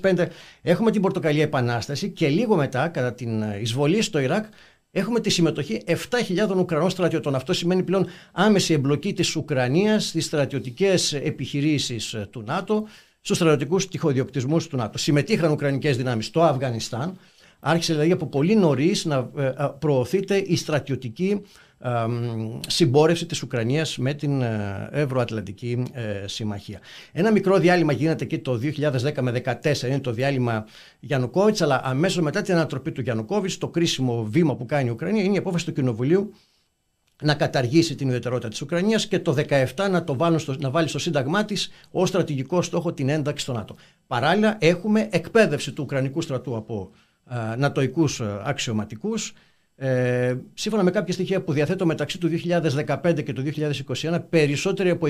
2005 0.03 0.27
έχουμε 0.63 0.91
την 0.91 1.03
Πορτοκαλία 1.03 1.43
Επανάσταση 1.43 2.11
και 2.11 2.29
λίγο 2.29 2.57
μετά, 2.57 2.89
κατά 2.89 3.15
την 3.15 3.43
εισβολή 3.61 4.03
στο 4.03 4.19
Ιράκ, 4.19 4.45
έχουμε 4.91 5.21
τη 5.21 5.31
συμμετοχή 5.31 5.83
7.000 5.87 5.95
Ουκρανών 6.57 6.91
στρατιωτών. 6.91 7.35
Αυτό 7.35 7.53
σημαίνει 7.53 7.83
πλέον 7.83 8.07
άμεση 8.33 8.73
εμπλοκή 8.73 9.13
της 9.13 9.37
Ουκρανίας 9.37 10.07
στις 10.07 10.25
στρατιωτικές 10.25 11.13
επιχειρήσεις 11.13 12.17
του 12.31 12.43
ΝΑΤΟ, 12.47 12.87
στους 13.21 13.37
στρατιωτικούς 13.37 13.89
τυχοδιοκτισμούς 13.89 14.67
του 14.67 14.77
ΝΑΤΟ. 14.77 14.99
Συμμετείχαν 14.99 15.51
Ουκρανικές 15.51 15.97
δυνάμεις 15.97 16.27
στο 16.27 16.43
Αφγανιστάν. 16.43 17.19
Άρχισε 17.61 17.93
δηλαδή 17.93 18.13
από 18.13 18.27
πολύ 18.27 18.55
νωρίς 18.57 19.05
να 19.05 19.31
ε, 19.37 19.45
ε, 19.47 19.53
προωθείται 19.79 20.37
η 20.37 20.57
στρατιωτική 20.57 21.41
συμπόρευση 22.67 23.27
της 23.27 23.43
Ουκρανίας 23.43 23.99
με 23.99 24.15
την 24.15 24.43
ε, 24.43 24.89
Ευρωατλαντική 24.93 25.83
ε, 25.93 26.27
Συμμαχία. 26.27 26.81
Ένα 27.13 27.33
μικρό 27.33 27.59
διάλειμμα 27.59 27.93
γίνεται 27.93 28.25
εκεί 28.25 28.39
το 28.39 28.61
2010 28.63 29.21
με 29.21 29.43
2014, 29.63 29.83
είναι 29.83 30.01
το 30.01 30.13
διάλειμμα 30.13 30.67
Γιαννουκόβιτς, 31.01 31.63
αλλά 31.63 31.81
αμέσως 31.85 32.23
μετά 32.23 32.43
την 32.43 32.55
ανατροπή 32.55 32.93
του 32.93 33.01
Γιαννουκόβιτς, 33.01 33.59
το 33.59 33.69
κρίσιμο 33.69 34.25
βήμα 34.25 34.57
που 34.57 34.67
κάνει 34.67 34.89
η 34.89 34.91
Ουκρανία 34.91 35.23
είναι 35.23 35.35
η 35.35 35.39
απόφαση 35.39 35.65
του 35.65 35.73
Κοινοβουλίου 35.73 36.35
να 37.23 37.35
καταργήσει 37.35 37.95
την 37.95 38.07
ιδιαιτερότητα 38.07 38.49
της 38.49 38.61
Ουκρανίας 38.61 39.07
και 39.07 39.19
το 39.19 39.35
2017 39.49 39.91
να, 39.91 40.05
το 40.05 40.17
βάλουν 40.17 40.39
στο, 40.39 40.55
να 40.59 40.71
βάλει 40.71 40.89
στο 40.89 40.99
σύνταγμά 40.99 41.45
της 41.45 41.71
ως 41.91 42.09
στρατηγικό 42.09 42.63
στόχο 42.63 42.93
την 42.93 43.09
ένταξη 43.09 43.45
στο 43.45 43.53
ΝΑΤΟ. 43.53 43.77
Παράλληλα 44.07 44.57
έχουμε 44.61 45.09
εκπαίδευση 45.11 45.73
του 45.73 45.83
Ουκρανικού 45.83 46.21
στρατού 46.21 46.57
από 46.57 46.91
ε, 47.31 47.57
νατοικούς 47.57 48.21
αξιωματικούς, 48.21 49.33
ε, 49.77 50.37
σύμφωνα 50.55 50.83
με 50.83 50.91
κάποια 50.91 51.13
στοιχεία 51.13 51.43
που 51.43 51.53
διαθέτω 51.53 51.87
μεταξύ 51.87 52.19
του 52.19 52.31
2015 52.87 53.25
και 53.25 53.33
του 53.33 53.43
2021, 53.87 54.19
περισσότεροι 54.29 54.91
από 54.91 55.07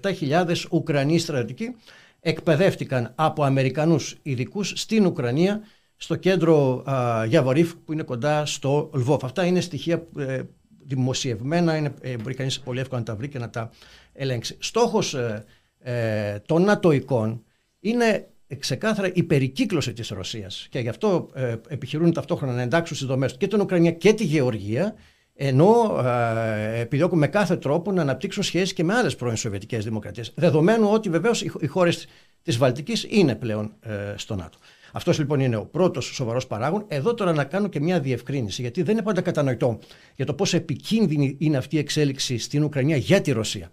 27.000 0.00 0.54
Ουκρανοί 0.70 1.18
στρατιωτικοί 1.18 1.74
εκπαιδεύτηκαν 2.20 3.12
από 3.14 3.44
Αμερικανούς 3.44 4.16
ειδικούς 4.22 4.72
στην 4.76 5.06
Ουκρανία 5.06 5.60
στο 5.96 6.16
κέντρο 6.16 6.82
α, 6.90 7.24
Γιαβορίφ 7.24 7.74
που 7.74 7.92
είναι 7.92 8.02
κοντά 8.02 8.46
στο 8.46 8.90
Λβόφ. 8.94 9.24
Αυτά 9.24 9.44
είναι 9.44 9.60
στοιχεία 9.60 10.06
ε, 10.18 10.42
δημοσιευμένα, 10.86 11.76
είναι, 11.76 11.94
ε, 12.00 12.16
μπορεί 12.16 12.34
κανείς 12.34 12.60
πολύ 12.60 12.80
εύκολα 12.80 13.00
να 13.00 13.06
τα 13.06 13.16
βρει 13.16 13.28
και 13.28 13.38
να 13.38 13.50
τα 13.50 13.70
ελέγξει. 14.12 14.56
Στόχος 14.60 15.14
ε, 15.14 15.44
ε 15.78 16.38
των 16.38 16.62
νατοικών 16.62 17.44
είναι 17.80 18.28
ξεκάθαρα 18.58 19.10
η 19.14 19.22
περικύκλωση 19.22 19.92
της 19.92 20.08
Ρωσίας 20.08 20.66
και 20.70 20.78
γι' 20.78 20.88
αυτό 20.88 21.30
ε, 21.34 21.56
επιχειρούν 21.68 22.12
ταυτόχρονα 22.12 22.52
να 22.52 22.62
εντάξουν 22.62 22.96
στις 22.96 23.08
δομές 23.08 23.36
και 23.36 23.46
την 23.46 23.60
Ουκρανία 23.60 23.90
και 23.90 24.12
τη 24.12 24.24
Γεωργία 24.24 24.94
ενώ 25.34 26.00
ε, 26.04 26.80
επιδιώκουν 26.80 27.18
με 27.18 27.26
κάθε 27.26 27.56
τρόπο 27.56 27.92
να 27.92 28.02
αναπτύξουν 28.02 28.42
σχέσεις 28.42 28.72
και 28.72 28.84
με 28.84 28.94
άλλες 28.94 29.16
πρώην 29.16 29.36
Σοβιετικές 29.36 29.84
δημοκρατίες 29.84 30.32
δεδομένου 30.34 30.88
ότι 30.90 31.08
βεβαίως 31.08 31.42
οι, 31.42 31.52
οι 31.60 31.66
χώρες 31.66 32.06
της 32.42 32.56
Βαλτικής 32.56 33.06
είναι 33.08 33.34
πλέον 33.34 33.74
ε, 33.80 34.14
στο 34.16 34.34
ΝΑΤΟ. 34.34 34.58
Αυτός 34.92 35.18
λοιπόν 35.18 35.40
είναι 35.40 35.56
ο 35.56 35.64
πρώτος 35.64 36.04
σοβαρός 36.04 36.46
παράγον. 36.46 36.84
Εδώ 36.88 37.14
τώρα 37.14 37.32
να 37.32 37.44
κάνω 37.44 37.68
και 37.68 37.80
μια 37.80 38.00
διευκρίνηση, 38.00 38.60
γιατί 38.60 38.82
δεν 38.82 38.92
είναι 38.94 39.02
πάντα 39.02 39.20
κατανοητό 39.20 39.78
για 40.16 40.26
το 40.26 40.34
πόσο 40.34 40.56
επικίνδυνη 40.56 41.36
είναι 41.40 41.56
αυτή 41.56 41.76
η 41.76 41.78
εξέλιξη 41.78 42.38
στην 42.38 42.64
Ουκρανία 42.64 42.96
για 42.96 43.20
τη 43.20 43.32
Ρωσία. 43.32 43.72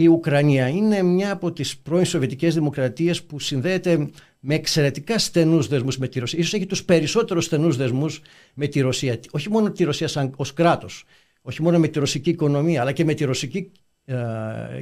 Η 0.00 0.06
Ουκρανία 0.06 0.68
είναι 0.68 1.02
μια 1.02 1.30
από 1.32 1.52
τις 1.52 1.78
πρώην 1.78 2.04
Σοβιετικές 2.04 2.54
δημοκρατίες 2.54 3.22
που 3.22 3.38
συνδέεται 3.38 4.10
με 4.40 4.54
εξαιρετικά 4.54 5.18
στενούς 5.18 5.66
δεσμούς 5.66 5.98
με 5.98 6.08
τη 6.08 6.18
Ρωσία. 6.18 6.38
Ίσως 6.38 6.54
έχει 6.54 6.66
τους 6.66 6.84
περισσότερους 6.84 7.44
στενούς 7.44 7.76
δεσμούς 7.76 8.20
με 8.54 8.66
τη 8.66 8.80
Ρωσία. 8.80 9.20
Όχι 9.30 9.50
μόνο 9.50 9.70
τη 9.70 9.84
Ρωσία 9.84 10.08
σαν 10.08 10.32
ως 10.36 10.52
κράτος, 10.52 11.04
όχι 11.42 11.62
μόνο 11.62 11.78
με 11.78 11.88
τη 11.88 11.98
ρωσική 11.98 12.30
οικονομία, 12.30 12.80
αλλά 12.80 12.92
και 12.92 13.04
με 13.04 13.14
τη 13.14 13.24
ρωσική 13.24 13.70
ε, 14.04 14.16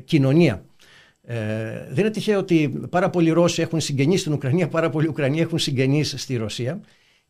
κοινωνία. 0.04 0.64
Ε, 1.22 1.36
δεν 1.88 1.98
είναι 1.98 2.10
τυχαίο 2.10 2.38
ότι 2.38 2.68
πάρα 2.90 3.10
πολλοί 3.10 3.30
Ρώσοι 3.30 3.62
έχουν 3.62 3.80
συγγενείς 3.80 4.20
στην 4.20 4.32
Ουκρανία, 4.32 4.68
πάρα 4.68 4.90
πολλοί 4.90 5.08
Ουκρανοί 5.08 5.40
έχουν 5.40 5.58
συγγενείς 5.58 6.14
στη 6.16 6.36
Ρωσία 6.36 6.80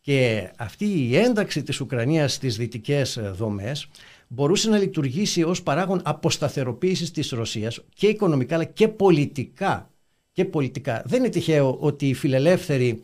και 0.01 0.51
αυτή 0.57 0.85
η 0.85 1.17
ένταξη 1.17 1.63
της 1.63 1.81
Ουκρανίας 1.81 2.33
στις 2.33 2.57
δυτικές 2.57 3.21
δομές 3.33 3.89
μπορούσε 4.29 4.71
να 4.71 4.79
λειτουργήσει 4.79 5.43
ως 5.43 5.63
παράγον 5.63 6.01
αποσταθεροποίησης 6.05 7.11
της 7.11 7.31
Ρωσίας 7.31 7.81
και 7.95 8.07
οικονομικά 8.07 8.55
αλλά 8.55 8.65
και 8.65 8.89
πολιτικά. 8.89 9.91
Και 10.33 10.45
πολιτικά. 10.45 11.03
Δεν 11.07 11.19
είναι 11.19 11.29
τυχαίο 11.29 11.77
ότι 11.81 12.09
οι 12.09 12.15
φιλελεύθεροι 12.15 13.03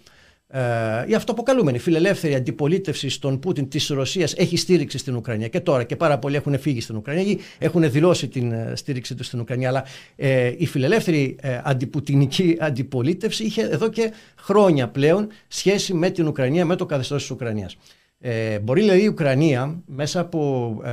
ε, 0.55 0.61
η 1.07 1.15
αυτοποκαλούμενη 1.15 1.79
φιλελεύθερη 1.79 2.35
αντιπολίτευσης 2.35 3.15
στον 3.15 3.39
Πούτιν 3.39 3.69
της 3.69 3.89
Ρωσίας 3.89 4.35
έχει 4.37 4.57
στήριξη 4.57 4.99
στην 4.99 5.17
Ουκρανία 5.17 5.49
και 5.49 5.61
τώρα 5.61 5.85
και 5.85 5.97
πάρα 5.97 6.19
πολλοί 6.19 6.37
έχουν 6.37 6.59
φύγει 6.59 6.81
στην 6.81 6.97
Ουκρανία 6.97 7.23
ή 7.23 7.39
έχουν 7.59 7.91
δηλώσει 7.91 8.29
την 8.29 8.53
ε, 8.53 8.73
στήριξη 8.77 9.15
τους 9.15 9.27
στην 9.27 9.41
Ουκρανία 9.41 9.69
αλλά 9.69 9.85
ε, 10.17 10.53
η 10.57 10.67
φιλελεύθερη 10.67 11.37
ε, 11.41 11.61
αντιπουτινική 11.65 12.57
αντιπολίτευση 12.61 13.45
είχε 13.45 13.63
εδώ 13.63 13.89
και 13.89 14.13
χρόνια 14.37 14.89
πλέον 14.89 15.29
σχέση 15.49 15.95
με 15.95 16.11
την 16.11 16.27
Ουκρανία, 16.27 16.65
με 16.65 16.77
το 16.77 16.87
καθεστώς 16.87 17.21
της 17.21 17.31
Ουκρανίας. 17.31 17.77
Ε, 18.25 18.59
μπορεί 18.59 18.81
δηλαδή 18.81 19.03
η 19.03 19.09
Ουκρανία 19.09 19.83
μέσα 19.87 20.21
από 20.21 20.81
ε, 20.85 20.91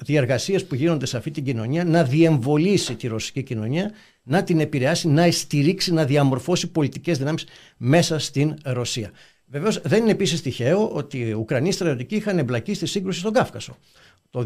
διεργασίες 0.00 0.64
που 0.64 0.74
γίνονται 0.74 1.06
σε 1.06 1.16
αυτή 1.16 1.30
την 1.30 1.44
κοινωνία 1.44 1.84
να 1.84 2.04
διεμβολήσει 2.04 2.94
τη 2.94 3.06
ρωσική 3.06 3.42
κοινωνία, 3.42 3.90
να 4.22 4.42
την 4.42 4.60
επηρεάσει, 4.60 5.08
να 5.08 5.30
στηρίξει, 5.30 5.92
να 5.92 6.04
διαμορφώσει 6.04 6.70
πολιτικές 6.70 7.18
δυνάμεις 7.18 7.46
μέσα 7.76 8.18
στην 8.18 8.54
Ρωσία. 8.64 9.10
Βεβαίως 9.46 9.80
δεν 9.80 10.02
είναι 10.02 10.10
επίσης 10.10 10.42
τυχαίο 10.42 10.88
ότι 10.88 11.18
οι 11.18 11.32
Ουκρανοί 11.32 11.72
στρατιωτικοί 11.72 12.16
είχαν 12.16 12.38
εμπλακεί 12.38 12.74
στη 12.74 12.86
σύγκρουση 12.86 13.18
στον 13.18 13.32
Κάφκασο. 13.32 13.76
Το 14.30 14.44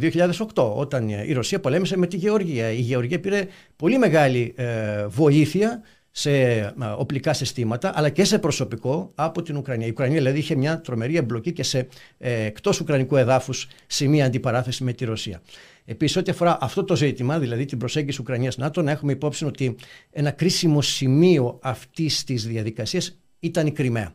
2008 0.55 0.75
όταν 0.77 1.09
η 1.09 1.33
Ρωσία 1.33 1.61
πολέμησε 1.61 1.97
με 1.97 2.07
τη 2.07 2.17
Γεωργία. 2.17 2.71
Η 2.71 2.81
Γεωργία 2.81 3.21
πήρε 3.21 3.47
πολύ 3.77 3.99
μεγάλη 3.99 4.53
ε, 4.57 5.07
βοήθεια 5.07 5.83
σε 6.15 6.75
οπλικά 6.97 7.33
συστήματα 7.33 7.93
αλλά 7.95 8.09
και 8.09 8.25
σε 8.25 8.39
προσωπικό 8.39 9.11
από 9.15 9.43
την 9.43 9.57
Ουκρανία. 9.57 9.87
Η 9.87 9.91
Ουκρανία 9.91 10.17
δηλαδή 10.17 10.39
είχε 10.39 10.55
μια 10.55 10.81
τρομερή 10.81 11.17
εμπλοκή 11.17 11.53
και 11.53 11.63
σε 11.63 11.89
ε, 12.19 12.45
εκτός 12.45 12.81
Ουκρανικού 12.81 13.17
εδάφους 13.17 13.69
σημεία 13.87 14.25
αντιπαράθεση 14.25 14.85
με 14.85 14.93
τη 14.93 15.05
Ρωσία. 15.05 15.43
Επίσης, 15.85 16.17
ό,τι 16.17 16.31
αφορά 16.31 16.59
αυτό 16.61 16.85
το 16.85 16.97
ζήτημα, 16.97 17.39
δηλαδή 17.39 17.65
την 17.65 17.79
προσέγγιση 17.79 18.21
Ουκρανία-ΝΑΤΟ, 18.21 18.83
να 18.83 18.91
έχουμε 18.91 19.13
υπόψη 19.13 19.45
ότι 19.45 19.77
ένα 20.11 20.31
κρίσιμο 20.31 20.83
σημείο 20.83 21.59
αυτής 21.63 22.25
της 22.25 22.47
διαδικασίας 22.47 23.19
ήταν 23.39 23.67
η 23.67 23.73
Κρυμαία. 23.73 24.15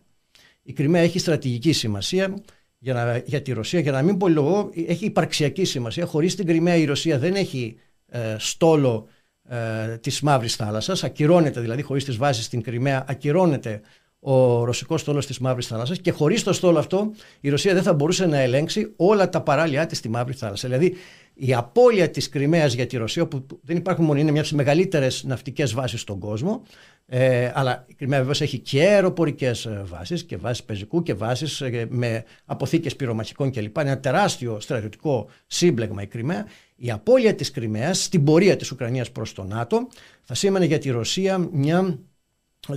Η 0.64 0.74
Κρυμαία 0.74 1.02
έχει 1.02 1.20
στρατηγική 1.20 1.72
σημασία 1.72 2.44
για, 2.78 2.94
να, 2.94 3.18
για 3.18 3.42
τη 3.42 3.52
Ρωσία, 3.52 3.80
για 3.80 3.92
να 3.92 4.02
μην 4.02 4.18
πολυλογώ, 4.18 4.70
έχει 4.88 5.06
υπαρξιακή 5.06 5.66
σημασία. 5.66 6.06
Χωρίς 6.06 6.36
την 6.36 6.46
Κρυμαία 6.46 6.76
η 6.76 6.86
Ρωσία 6.86 7.20
δεν 7.20 7.36
έχει 7.36 7.78
ε, 8.08 8.36
στόλο 8.40 9.08
ε, 9.48 9.98
της 9.98 10.22
Μαύρης 10.22 10.56
Θάλασσας, 10.56 11.04
ακυρώνεται 11.04 11.60
δηλαδή 11.60 11.82
χωρίς 11.82 12.06
τις 12.06 12.18
βάσεις 12.18 12.46
στην 12.46 12.62
Κρυμαία, 12.62 13.06
ακυρώνεται 13.08 13.82
ο 14.20 14.64
ρωσικός 14.64 15.02
στόλος 15.02 15.26
της 15.26 15.40
Μαύρης 15.40 15.68
Θάλασσας 15.68 16.00
και 16.00 16.12
χωρίς 16.12 16.44
το 16.44 16.54
στόλο 16.54 16.80
αυτό 16.80 17.12
η 17.40 17.50
Ρωσία 17.50 17.74
δεν 17.74 17.84
θα 17.84 17.94
μπορούσε 17.94 18.26
να 18.26 18.40
ελέγξει 18.40 18.94
όλα 18.96 19.30
τα 19.30 19.42
παράλια 19.42 19.86
της 19.86 19.98
στη 19.98 20.10
Μαύρη 20.10 20.34
Θάλασσα. 20.34 20.68
Δηλαδή 20.68 20.96
η 21.34 21.54
απώλεια 21.54 22.10
της 22.10 22.30
Κρυμαίας 22.30 22.74
για 22.74 22.88
τη 22.88 22.98
Ρωσία, 22.98 23.28
που 23.28 23.46
δεν 23.62 23.78
υπάρχουν 23.78 24.06
μόνο, 24.06 24.20
είναι 24.20 24.32
μιας 24.32 24.48
από 24.50 24.58
τις 24.58 24.66
μεγαλύτερες 24.66 25.24
ναυτικές 25.24 25.74
βάσεις 25.74 26.02
στον 26.02 26.20
κόσμο, 26.20 26.64
ε, 27.06 27.52
αλλά 27.54 27.86
η 27.88 27.94
Κρυμαία 27.94 28.20
βεβαίως 28.20 28.42
έχει 28.42 28.60
και 28.60 28.82
αεροπορικές 28.82 29.66
ε, 29.66 29.84
βάσεις 29.86 30.24
και 30.24 30.38
βάσεις 30.38 30.64
πεζικού 30.64 31.04
και 31.04 31.14
βάσεις 31.14 31.62
ε, 31.62 31.88
με 31.90 32.24
αποθήκες 32.46 32.96
πυρομαχικών 32.96 33.52
κλπ. 33.52 33.78
Είναι 33.78 33.90
ένα 33.90 34.00
τεράστιο 34.00 34.60
στρατιωτικό 34.60 35.30
σύμπλεγμα 35.48 36.02
η 36.02 36.08
Κρυμαία. 36.08 36.46
Η 36.78 36.92
απώλεια 36.92 37.36
της 37.36 37.52
Κρυμαίας 37.52 38.04
στην 38.04 38.24
πορεία 38.24 38.56
της 38.56 38.72
Ουκρανίας 38.72 39.12
προς 39.12 39.34
το 39.34 39.44
ΝΑΤΟ 39.44 39.88
θα 40.24 40.34
σήμαινε 40.34 40.66
για 40.66 40.78
τη 40.78 40.90
Ρωσία 40.90 41.38
μια 41.52 42.00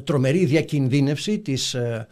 τρομερή 0.04 0.44
διακινδύνευση 0.44 1.38
της 1.38 1.74
ε, 1.74 2.08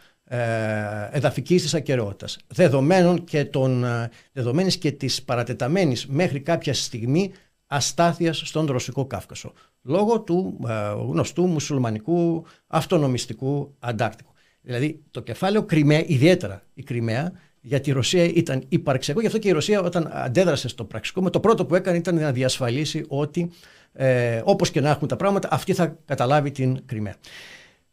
εδαφικής 1.11 1.61
της 1.61 1.73
ακαιρεότητας. 1.73 2.37
Δεδομένων 2.47 3.23
και, 3.23 3.45
των, 3.45 3.85
δεδομένης 4.31 4.77
και 4.77 4.91
της 4.91 5.23
παρατεταμένης 5.23 6.07
μέχρι 6.07 6.39
κάποια 6.39 6.73
στιγμή 6.73 7.31
αστάθειας 7.67 8.41
στον 8.45 8.65
Ρωσικό 8.65 9.05
Κάφκασο 9.05 9.53
λόγω 9.81 10.21
του 10.21 10.59
ε, 10.67 10.73
γνωστού 11.07 11.47
μουσουλμανικού 11.47 12.45
αυτονομιστικού 12.67 13.75
αντάρτικου. 13.79 14.33
Δηλαδή 14.61 15.03
το 15.11 15.21
κεφάλαιο 15.21 15.63
Κρυμαία, 15.63 16.03
ιδιαίτερα 16.05 16.63
η 16.73 16.83
Κρυμαία, 16.83 17.31
για 17.61 17.79
τη 17.79 17.91
Ρωσία 17.91 18.23
ήταν 18.23 18.63
υπαρξιακό. 18.69 19.19
Γι' 19.19 19.27
αυτό 19.27 19.39
και 19.39 19.47
η 19.47 19.51
Ρωσία 19.51 19.81
όταν 19.81 20.09
αντέδρασε 20.13 20.67
στο 20.67 20.83
πραξικό, 20.83 21.21
με 21.21 21.29
το 21.29 21.39
πρώτο 21.39 21.65
που 21.65 21.75
έκανε 21.75 21.97
ήταν 21.97 22.15
να 22.15 22.31
διασφαλίσει 22.31 23.05
ότι 23.07 23.51
ε, 23.93 24.41
όπως 24.43 24.71
και 24.71 24.81
να 24.81 24.89
έχουν 24.89 25.07
τα 25.07 25.15
πράγματα, 25.15 25.47
αυτή 25.51 25.73
θα 25.73 25.97
καταλάβει 26.05 26.51
την 26.51 26.85
Κρυμαία. 26.85 27.15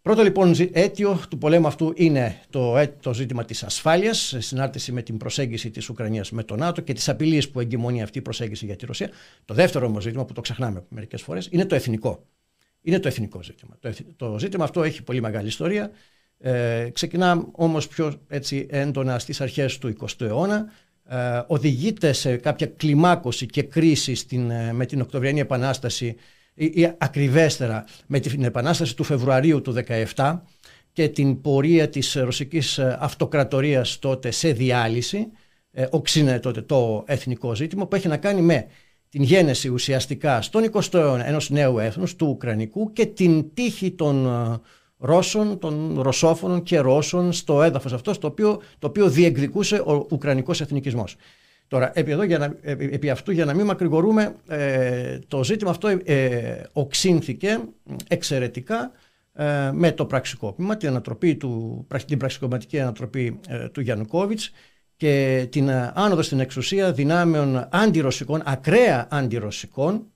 Πρώτο 0.03 0.23
λοιπόν 0.23 0.55
αίτιο 0.73 1.21
του 1.31 1.39
πολέμου 1.39 1.67
αυτού 1.67 1.93
είναι 1.97 2.41
το, 2.51 2.87
το 3.01 3.15
ζήτημα 3.15 3.45
της 3.45 3.63
ασφάλειας 3.63 4.19
σε 4.19 4.41
συνάρτηση 4.41 4.93
με 4.93 5.03
την 5.03 5.17
προσέγγιση 5.17 5.71
της 5.71 5.89
Ουκρανίας 5.89 6.31
με 6.31 6.43
το 6.43 6.57
ΝΑΤΟ 6.57 6.81
και 6.81 6.93
τις 6.93 7.09
απειλίες 7.09 7.51
που 7.51 7.61
εγκυμονεί 7.61 8.03
αυτή 8.03 8.19
η 8.19 8.23
προσέγγιση 8.23 8.67
για 8.67 8.77
τη 8.77 8.87
Ρωσία. 8.87 9.11
Το 9.45 9.55
δεύτερο 9.55 9.87
όμως 9.87 10.03
ζήτημα 10.03 10.25
που 10.25 10.33
το 10.33 10.41
ξεχνάμε 10.41 10.85
μερικές 10.89 11.23
φορές 11.23 11.49
είναι 11.51 11.65
το 11.65 11.75
εθνικό. 11.75 12.27
Είναι 12.83 12.99
το 12.99 13.09
εθνικό 13.09 13.43
ζήτημα. 13.43 13.77
Το, 13.81 13.93
το 14.17 14.39
ζήτημα 14.39 14.65
αυτό 14.65 14.83
έχει 14.83 15.03
πολύ 15.03 15.21
μεγάλη 15.21 15.47
ιστορία. 15.47 15.91
Ε, 16.39 16.89
ξεκινά 16.93 17.47
όμως 17.53 17.89
πιο 17.89 18.21
έτσι, 18.29 18.67
έντονα 18.71 19.19
στις 19.19 19.41
αρχές 19.41 19.79
του 19.79 19.97
20ου 20.01 20.27
αιώνα. 20.27 20.73
Ε, 21.09 21.43
οδηγείται 21.47 22.13
σε 22.13 22.37
κάποια 22.37 22.67
κλιμάκωση 22.67 23.47
και 23.47 23.63
κρίση 23.63 24.15
στην, 24.15 24.51
ε, 24.51 24.73
με 24.73 24.87
την 24.87 25.01
Οκτωβριανή 25.01 25.41
Επανάσταση 25.41 26.17
ή 26.55 26.89
ακριβέστερα 26.99 27.85
με 28.07 28.21
την 28.21 28.45
επανάσταση 28.45 28.97
του 28.97 29.05
Φεβρουαρίου 29.05 29.63
του 29.63 29.75
2017 30.15 30.43
και 30.93 31.09
την 31.09 31.41
πορεία 31.41 31.89
της 31.89 32.15
ρωσικής 32.15 32.79
αυτοκρατορίας 32.79 33.99
τότε 33.99 34.31
σε 34.31 34.53
διάλυση, 34.53 35.27
ε, 35.71 35.87
οξύνε 35.91 36.39
τότε 36.39 36.63
το 36.63 37.05
εθνικό 37.07 37.55
ζήτημα 37.55 37.87
που 37.87 37.97
έχει 37.97 38.09
να 38.09 38.17
κάνει 38.17 38.41
με 38.41 38.67
την 39.09 39.23
γένεση 39.23 39.69
ουσιαστικά 39.69 40.43
στον 40.43 40.71
20ο 40.73 40.95
αιώνα 40.95 41.27
ενός 41.27 41.51
νέου 41.51 41.79
έθνους 41.79 42.17
του 42.17 42.27
Ουκρανικού 42.27 42.93
και 42.93 43.07
την 43.07 43.55
τύχη 43.55 43.91
των 43.91 44.27
ε, 44.27 44.59
Ρώσων, 44.99 45.59
των 45.59 46.01
Ρωσόφωνων 46.01 46.63
και 46.63 46.79
Ρώσων 46.79 47.33
στο 47.33 47.63
έδαφος 47.63 47.93
αυτό 47.93 48.19
το 48.19 48.27
οποίο, 48.27 48.61
το 48.79 48.87
οποίο 48.87 49.09
διεκδικούσε 49.09 49.77
ο 49.77 50.07
Ουκρανικός 50.11 50.61
εθνικισμός. 50.61 51.17
Τώρα, 51.69 51.91
επί, 51.95 52.11
εδώ, 52.11 52.23
για 52.23 52.39
να, 52.39 52.57
επί 52.63 53.11
αυτού, 53.11 53.31
για 53.31 53.45
να 53.45 53.55
μην 53.55 53.67
μακρηγορούμε, 53.67 54.35
ε, 54.49 55.19
το 55.29 55.45
ζήτημα 55.45 55.71
αυτό 55.71 55.89
ε, 56.05 56.63
οξύνθηκε 56.73 57.61
εξαιρετικά 58.09 58.93
ε, 59.39 59.71
με 59.73 59.93
το 59.93 60.07
πραξικόπημα, 60.07 60.77
την, 60.77 60.89
ανατροπή 60.89 61.37
του, 61.37 61.87
την 62.07 62.19
πραξικοπηματική 62.19 62.81
ανατροπή 62.81 63.41
ε, 63.49 63.69
του 63.69 63.81
Γιαννουκόβιτς 63.81 64.51
και 64.97 65.47
την 65.51 65.69
ε, 65.69 65.93
άνοδο 65.95 66.23
στην 66.23 66.41
εξουσία 66.41 66.93
δυνάμεων 66.93 67.69
αντιρωσικών, 67.71 68.43
ακραία 68.45 69.09
αντιρωσικών 69.11 70.07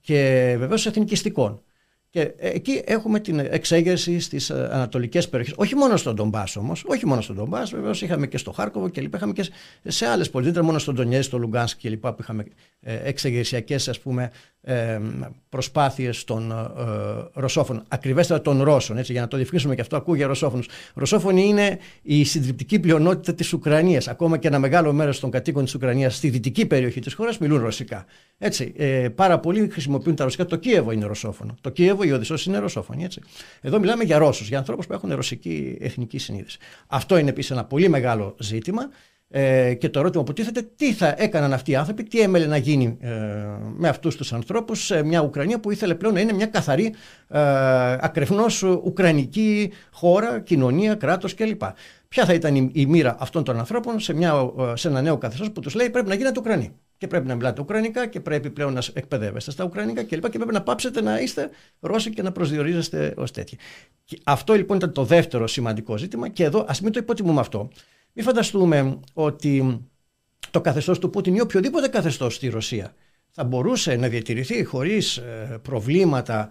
και 0.00 0.54
βεβαίως 0.58 0.86
εθνικιστικών. 0.86 1.62
Και 2.12 2.34
εκεί 2.36 2.82
έχουμε 2.84 3.20
την 3.20 3.38
εξέγερση 3.38 4.20
στις 4.20 4.50
ε, 4.50 4.68
ανατολικές 4.72 5.28
περιοχές. 5.28 5.54
Όχι 5.56 5.74
μόνο 5.74 5.96
στον 5.96 6.14
Ντομπά 6.14 6.44
όμως, 6.58 6.84
όχι 6.86 7.06
μόνο 7.06 7.20
στον 7.20 7.36
Ντομπά, 7.36 7.64
βεβαίως 7.64 8.02
είχαμε 8.02 8.26
και 8.26 8.38
στο 8.38 8.52
Χάρκοβο 8.52 8.88
και 8.88 9.00
λοιπά. 9.00 9.16
Είχαμε 9.16 9.32
και 9.32 9.48
σε 9.84 10.06
άλλες 10.06 10.30
πόλεις. 10.30 10.52
Δεν 10.52 10.64
μόνο 10.64 10.78
στον 10.78 10.94
Ντονιές, 10.94 11.24
στο 11.24 11.38
Λουγκάνσκ 11.38 11.78
και 11.78 11.88
λοιπά, 11.88 12.12
που 12.14 12.22
είχαμε 12.22 12.44
ε, 12.80 12.98
εξεγερσιακές 13.02 13.88
προσπάθειες 15.48 16.24
των 16.24 16.50
ε, 16.50 16.54
Ρωσόφωνων. 17.32 17.84
Ακριβέστερα 17.88 18.40
των 18.40 18.62
Ρώσων, 18.62 18.98
έτσι, 18.98 19.12
για 19.12 19.20
να 19.20 19.28
το 19.28 19.36
διευκρινίσουμε 19.36 19.74
και 19.74 19.80
αυτό, 19.80 19.96
ακούω 19.96 20.14
για 20.14 20.26
Ρωσόφωνους. 20.26 20.68
Ρωσόφωνοι 20.94 21.44
είναι 21.44 21.78
η 22.02 22.24
συντριπτική 22.24 22.78
πλειονότητα 22.78 23.34
της 23.34 23.52
Ουκρανίας. 23.52 24.08
Ακόμα 24.08 24.38
και 24.38 24.48
ένα 24.48 24.58
μεγάλο 24.58 24.92
μέρος 24.92 25.20
των 25.20 25.30
κατοίκων 25.30 25.64
της 25.64 25.74
Ουκρανίας 25.74 26.16
στη 26.16 26.28
δυτική 26.28 26.66
περιοχή 26.66 27.00
της 27.00 27.14
χώρας 27.14 27.38
μιλούν 27.38 27.60
ρωσικά. 27.62 28.06
Έτσι, 28.38 28.72
ε, 28.76 29.08
πάρα 29.14 29.38
πολλοί 29.38 29.68
χρησιμοποιούν 29.68 30.14
τα 30.14 30.24
ρωσικά. 30.24 30.44
Το 30.44 30.56
Κίεβο 30.56 30.90
είναι 30.90 31.06
ρωσόφωνο. 31.06 31.54
Το 31.60 31.70
Κίεβο, 31.70 31.99
η 32.04 32.12
Οδυσσός 32.12 32.46
είναι 32.46 32.58
ρωσόφωνη. 32.58 33.04
Έτσι. 33.04 33.20
Εδώ 33.60 33.78
μιλάμε 33.78 34.04
για 34.04 34.18
Ρώσους, 34.18 34.48
για 34.48 34.58
ανθρώπους 34.58 34.86
που 34.86 34.92
έχουν 34.92 35.14
ρωσική 35.14 35.76
εθνική 35.80 36.18
συνείδηση. 36.18 36.58
Αυτό 36.86 37.18
είναι 37.18 37.30
επίσης 37.30 37.50
ένα 37.50 37.64
πολύ 37.64 37.88
μεγάλο 37.88 38.36
ζήτημα. 38.38 38.88
Ε, 39.32 39.74
και 39.74 39.88
το 39.88 39.98
ερώτημα 39.98 40.22
που 40.22 40.32
τίθεται, 40.32 40.62
τι 40.76 40.92
θα 40.92 41.14
έκαναν 41.18 41.52
αυτοί 41.52 41.70
οι 41.70 41.76
άνθρωποι, 41.76 42.02
τι 42.02 42.20
έμελε 42.20 42.46
να 42.46 42.56
γίνει 42.56 42.96
ε, 43.00 43.08
με 43.76 43.88
αυτούς 43.88 44.16
τους 44.16 44.32
ανθρώπους 44.32 44.84
σε 44.84 45.02
μια 45.02 45.20
Ουκρανία 45.20 45.60
που 45.60 45.70
ήθελε 45.70 45.94
πλέον 45.94 46.14
να 46.14 46.20
είναι 46.20 46.32
μια 46.32 46.46
καθαρή, 46.46 46.94
ε, 47.28 47.40
ακρεφνώς 48.00 48.62
ουκρανική 48.62 49.72
χώρα, 49.90 50.40
κοινωνία, 50.40 50.94
κράτος 50.94 51.34
κλπ. 51.34 51.62
Ποια 52.08 52.24
θα 52.24 52.32
ήταν 52.32 52.54
η, 52.54 52.70
η 52.72 52.86
μοίρα 52.86 53.16
αυτών 53.20 53.44
των 53.44 53.58
ανθρώπων 53.58 54.00
σε, 54.00 54.12
μια, 54.12 54.50
ε, 54.58 54.76
σε 54.76 54.88
ένα 54.88 55.02
νέο 55.02 55.18
καθεστώς 55.18 55.50
που 55.50 55.60
τους 55.60 55.74
λέει 55.74 55.90
πρέπει 55.90 56.08
να 56.08 56.14
γίνετε 56.14 56.38
Ουκρανοί 56.40 56.72
και 57.00 57.06
πρέπει 57.06 57.26
να 57.26 57.34
μιλάτε 57.34 57.60
Ουκρανικά 57.60 58.06
και 58.06 58.20
πρέπει 58.20 58.50
πλέον 58.50 58.72
να 58.72 58.82
εκπαιδεύεστε 58.92 59.50
στα 59.50 59.64
Ουκρανικά 59.64 60.04
κλπ. 60.04 60.22
Και, 60.22 60.28
και 60.28 60.38
πρέπει 60.38 60.52
να 60.52 60.62
πάψετε 60.62 61.00
να 61.00 61.20
είστε 61.20 61.50
Ρώσοι 61.80 62.10
και 62.10 62.22
να 62.22 62.32
προσδιορίζεστε 62.32 63.14
ως 63.16 63.30
τέτοιοι. 63.30 63.58
Και 64.04 64.18
αυτό 64.24 64.54
λοιπόν 64.54 64.76
ήταν 64.76 64.92
το 64.92 65.04
δεύτερο 65.04 65.46
σημαντικό 65.46 65.98
ζήτημα 65.98 66.28
και 66.28 66.44
εδώ 66.44 66.64
ας 66.68 66.80
μην 66.80 66.92
το 66.92 66.98
υποτιμούμε 66.98 67.40
αυτό. 67.40 67.70
Μην 68.12 68.24
φανταστούμε 68.24 69.00
ότι 69.12 69.84
το 70.50 70.60
καθεστώς 70.60 70.98
του 70.98 71.10
Πούτιν 71.10 71.34
ή 71.34 71.40
οποιοδήποτε 71.40 71.88
καθεστώς 71.88 72.34
στη 72.34 72.48
Ρωσία 72.48 72.94
θα 73.30 73.44
μπορούσε 73.44 73.96
να 73.96 74.08
διατηρηθεί 74.08 74.64
χωρίς 74.64 75.16
ε, 75.16 75.58
προβλήματα 75.62 76.50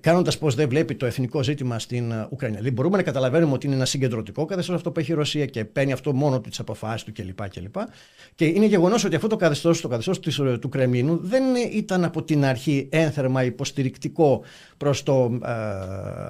κάνοντας 0.00 0.38
πώς 0.38 0.54
δεν 0.54 0.68
βλέπει 0.68 0.94
το 0.94 1.06
εθνικό 1.06 1.42
ζήτημα 1.42 1.78
στην 1.78 2.10
ε, 2.10 2.26
Ουκρανία. 2.30 2.56
Δηλαδή, 2.56 2.74
μπορούμε 2.74 2.96
να 2.96 3.02
καταλαβαίνουμε 3.02 3.52
ότι 3.52 3.66
είναι 3.66 3.74
ένα 3.74 3.84
συγκεντρωτικό 3.84 4.44
καθεστώς 4.44 4.76
αυτό 4.76 4.90
που 4.90 5.00
έχει 5.00 5.12
η 5.12 5.14
Ρωσία 5.14 5.46
και 5.46 5.64
παίρνει 5.64 5.92
αυτό 5.92 6.14
μόνο 6.14 6.40
του 6.40 6.48
τις 6.48 6.58
αποφάσεις 6.58 7.02
του 7.02 7.12
κλπ. 7.12 7.48
κλπ. 7.48 7.74
Και 8.34 8.44
είναι 8.44 8.66
γεγονός 8.66 9.04
ότι 9.04 9.14
αυτό 9.14 9.28
το 9.28 9.36
καθεστώς, 9.36 9.80
το 9.80 9.88
καθεστώς 9.88 10.38
ε, 10.38 10.58
του 10.58 10.68
Κρεμλίνου, 10.68 11.18
δεν 11.22 11.42
ήταν 11.72 12.04
από 12.04 12.22
την 12.22 12.44
αρχή 12.44 12.88
ένθερμα 12.90 13.44
υποστηρικτικό 13.44 14.42
προς 14.76 15.02
το 15.02 15.38
ε, 15.44 15.50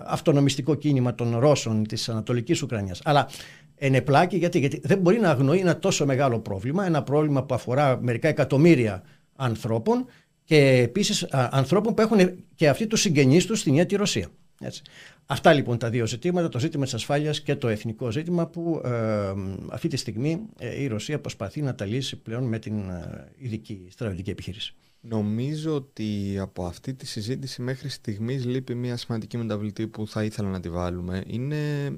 αυτονομιστικό 0.06 0.74
κίνημα 0.74 1.14
των 1.14 1.38
Ρώσων 1.38 1.86
της 1.86 2.08
Ανατολικής 2.08 2.62
Ουκρανίας. 2.62 3.00
Αλλά 3.04 3.28
ενεπλάκη 3.76 4.36
γιατί, 4.36 4.58
γιατί 4.58 4.80
δεν 4.84 4.98
μπορεί 4.98 5.20
να 5.20 5.30
αγνοεί 5.30 5.58
ένα 5.58 5.78
τόσο 5.78 6.06
μεγάλο 6.06 6.38
πρόβλημα, 6.38 6.86
ένα 6.86 7.02
πρόβλημα 7.02 7.42
που 7.42 7.54
αφορά 7.54 7.98
μερικά 8.02 8.28
εκατομμύρια 8.28 9.02
ανθρώπων 9.36 10.06
και 10.52 10.80
επίσης 10.82 11.26
ανθρώπων 11.30 11.94
που 11.94 12.00
έχουν 12.00 12.44
και 12.54 12.68
αυτοί 12.68 12.86
τους 12.86 13.00
συγγενείς 13.00 13.46
τους 13.46 13.60
στην 13.60 13.86
τη 13.86 13.96
Ρωσία. 13.96 14.28
Έτσι. 14.60 14.82
Αυτά 15.26 15.52
λοιπόν 15.52 15.78
τα 15.78 15.90
δύο 15.90 16.06
ζητήματα, 16.06 16.48
το 16.48 16.58
ζήτημα 16.58 16.84
της 16.84 16.94
ασφάλειας 16.94 17.40
και 17.40 17.56
το 17.56 17.68
εθνικό 17.68 18.10
ζήτημα 18.10 18.46
που 18.46 18.80
ε, 18.84 19.32
αυτή 19.70 19.88
τη 19.88 19.96
στιγμή 19.96 20.42
ε, 20.58 20.82
η 20.82 20.86
Ρωσία 20.86 21.20
προσπαθεί 21.20 21.62
να 21.62 21.74
τα 21.74 21.84
λύσει 21.84 22.16
πλέον 22.16 22.44
με 22.44 22.58
την 22.58 22.88
ε, 22.88 23.32
ειδική 23.36 23.86
στρατιωτική 23.90 24.30
επιχείρηση. 24.30 24.74
Νομίζω 25.00 25.74
ότι 25.74 26.36
από 26.40 26.64
αυτή 26.64 26.94
τη 26.94 27.06
συζήτηση 27.06 27.62
μέχρι 27.62 27.88
στιγμής 27.88 28.44
λείπει 28.44 28.74
μια 28.74 28.96
σημαντική 28.96 29.36
μεταβλητή 29.36 29.86
που 29.86 30.06
θα 30.06 30.24
ήθελα 30.24 30.48
να 30.48 30.60
τη 30.60 30.70
βάλουμε. 30.70 31.22
Είναι 31.26 31.90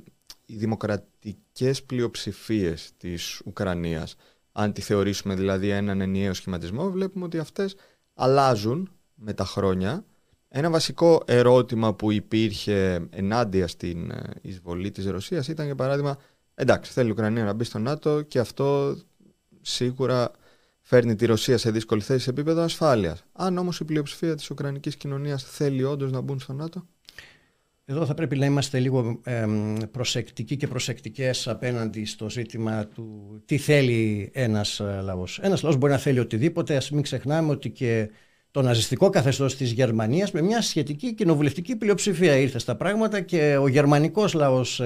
οι 0.47 0.57
δημοκρατικές 0.57 1.83
πλειοψηφίες 1.83 2.93
της 2.97 3.43
Ουκρανίας. 3.45 4.17
Αν 4.53 4.73
τη 4.73 4.81
θεωρήσουμε 4.81 5.35
δηλαδή 5.35 5.69
έναν 5.69 6.01
ενιαίο 6.01 6.35
σχηματισμό, 6.35 6.91
βλέπουμε 6.91 7.25
ότι 7.25 7.39
αυτές 7.39 7.75
αλλάζουν 8.15 8.91
με 9.15 9.33
τα 9.33 9.45
χρόνια 9.45 10.05
Ένα 10.49 10.71
βασικό 10.71 11.23
ερώτημα 11.27 11.95
που 11.95 12.13
υπήρχε 12.13 13.07
ενάντια 13.11 13.69
στην 13.69 14.11
ε, 14.11 14.23
εισβολή 14.43 14.91
της 14.91 15.07
Ρωσίας 15.07 15.49
ήταν 15.49 15.67
για 15.67 15.75
παράδειγμα 15.75 16.17
εντάξει 16.55 16.93
θέλει 16.93 17.09
η 17.09 17.11
Ουκρανία 17.11 17.45
να 17.45 17.53
μπει 17.53 17.65
στο 17.65 17.79
ΝΑΤΟ 17.79 18.23
και 18.23 18.39
αυτό 18.39 18.97
σίγουρα 19.61 20.31
φέρνει 20.81 21.15
τη 21.15 21.27
Ρωσία 21.27 21.59
σε 21.59 21.71
δύσκολη 21.71 22.01
θέση 22.01 22.23
σε 22.23 22.31
επίπεδο 22.31 22.63
ασφάλειας. 22.63 23.25
Αν 23.33 23.59
όμως 23.59 23.81
η 23.81 23.85
πλειοψηφία 23.85 24.35
της 24.35 24.51
Ουκρανικής 24.51 24.97
κοινωνίας 24.97 25.45
θέλει 25.45 25.85
όντως 25.85 26.13
να 26.13 26.21
μπουν 26.21 26.41
στο 26.41 26.53
ΝΑΤΟ. 26.53 26.87
Εδώ 27.87 28.07
θα 28.07 28.15
πρέπει 28.15 28.37
να 28.37 28.47
είμαστε 28.47 28.79
λίγο 28.79 29.21
προσεκτικοί 29.91 30.57
και 30.57 30.67
προσεκτικές 30.67 31.49
απέναντι 31.49 32.05
στο 32.05 32.31
ζήτημα 32.31 32.87
του 32.87 33.43
τι 33.45 33.59
θέλει 33.59 34.31
ένας 34.35 34.81
ε, 34.81 35.01
λαός. 35.03 35.39
Ένας 35.43 35.63
λαός 35.63 35.77
μπορεί 35.77 35.93
να 35.93 35.99
θέλει 35.99 36.19
οτιδήποτε, 36.19 36.77
ας 36.77 36.91
μην 36.91 37.03
ξεχνάμε 37.03 37.51
ότι 37.51 37.71
και 37.71 38.11
το 38.51 38.63
ναζιστικό 38.63 39.11
καθεστώς 39.11 39.57
της 39.57 39.73
Γερμανίας 39.73 40.33
με 40.33 40.43
μια 40.43 40.63
σχετική 40.63 41.15
κοινοβουλευτική 41.15 41.77
πλειοψηφία 41.77 42.37
ήρθε 42.37 42.59
στα 42.59 42.77
πράγματα 42.77 43.21
και 43.21 43.57
ο 43.57 43.69
γερμανικός 43.69 44.33
λαός 44.33 44.81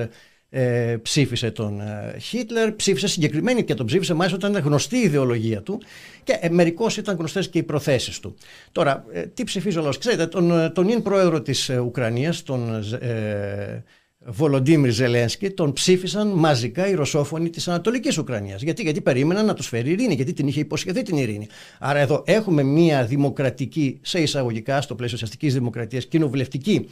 ε, 0.51 0.91
ε, 0.91 0.97
ψήφισε 0.97 1.51
τον 1.51 1.81
ε, 1.81 2.19
Χίτλερ, 2.19 2.73
ψήφισε 2.73 3.09
συγκεκριμένη 3.09 3.65
και 3.65 3.75
τον 3.75 3.87
ψήφισε 3.87 4.15
μάλιστα 4.15 4.37
όταν 4.37 4.51
ήταν 4.51 4.63
γνωστή 4.63 4.97
η 4.97 5.01
ιδεολογία 5.01 5.63
του 5.63 5.81
και 6.25 6.39
ε, 6.41 6.49
μερικώς 6.49 6.97
ήταν 6.97 7.17
γνωστές 7.17 7.49
και 7.49 7.59
οι 7.59 7.63
προθέσεις 7.63 8.21
του. 8.21 8.35
Τώρα, 8.73 9.05
ε, 9.13 9.23
τι 9.23 9.45
ψηφίζει 9.45 9.79
ο 9.79 9.83
λαός; 9.83 9.99
Ξέρετε, 9.99 10.27
τον, 10.27 10.61
ε, 10.61 10.71
τον 10.71 10.89
ίν 10.89 11.03
πρόεδρο 11.03 11.43
της 11.43 11.71
Ουκρανίας, 11.71 12.43
τον 12.43 12.85
ε, 13.01 13.85
Βολοντίμιρ 14.27 14.91
Ζελένσκι, 14.91 15.51
τον 15.51 15.73
ψήφισαν 15.73 16.29
μαζικά 16.29 16.89
οι 16.89 16.95
ρωσόφωνοι 16.95 17.51
της 17.51 17.69
Ανατολικής 17.69 18.19
Ουκρανίας. 18.19 18.63
Γιατί; 18.63 18.83
γιατί 18.83 19.01
περίμεναν 19.01 19.47
να 19.47 19.55
τους 19.55 19.67
φέρει 19.67 19.91
ειρήνη, 19.91 20.15
γιατί 20.15 20.33
την 20.33 20.47
είχε 20.47 20.61
υποσχεθεί 20.61 21.03
την 21.03 21.17
ειρήνη. 21.17 21.47
Άρα 21.79 21.99
εδώ 21.99 22.23
έχουμε 22.27 22.63
μια 22.63 23.05
δημοκρατική, 23.05 23.99
σε 24.03 24.21
εισαγωγικά, 24.21 24.81
στο 24.81 24.95
πλαίσιο 24.95 25.15
ουσιαστική 25.17 25.49
δημοκρατίας, 25.49 26.07
κοινοβουλευτική 26.07 26.89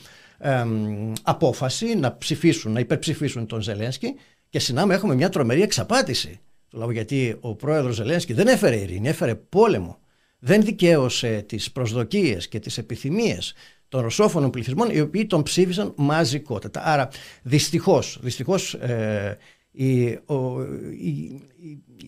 απόφαση 1.22 1.94
να 1.94 2.16
ψηφίσουν, 2.16 2.72
να 2.72 2.80
υπερψηφίσουν 2.80 3.46
τον 3.46 3.60
Ζελένσκι 3.60 4.14
και 4.48 4.58
συνάμα 4.58 4.94
έχουμε 4.94 5.14
μια 5.14 5.28
τρομερή 5.28 5.62
εξαπάτηση 5.62 6.40
του 6.68 6.78
λαού 6.78 6.90
γιατί 6.90 7.36
ο 7.40 7.54
πρόεδρος 7.54 7.94
Ζελένσκι 7.94 8.32
δεν 8.32 8.46
έφερε 8.46 8.76
ειρήνη, 8.76 9.08
έφερε 9.08 9.34
πόλεμο. 9.34 9.98
Δεν 10.38 10.62
δικαίωσε 10.62 11.44
τις 11.48 11.72
προσδοκίες 11.72 12.48
και 12.48 12.58
τις 12.58 12.78
επιθυμίες 12.78 13.54
των 13.88 14.00
ρωσόφωνων 14.00 14.50
πληθυσμών 14.50 14.90
οι 14.90 15.00
οποίοι 15.00 15.26
τον 15.26 15.42
ψήφισαν 15.42 15.92
μαζικότατα. 15.96 16.82
Άρα 16.84 17.08
δυστυχώς, 17.42 18.18
δυστυχώς 18.22 18.74
ε, 18.74 19.38
η, 19.70 20.02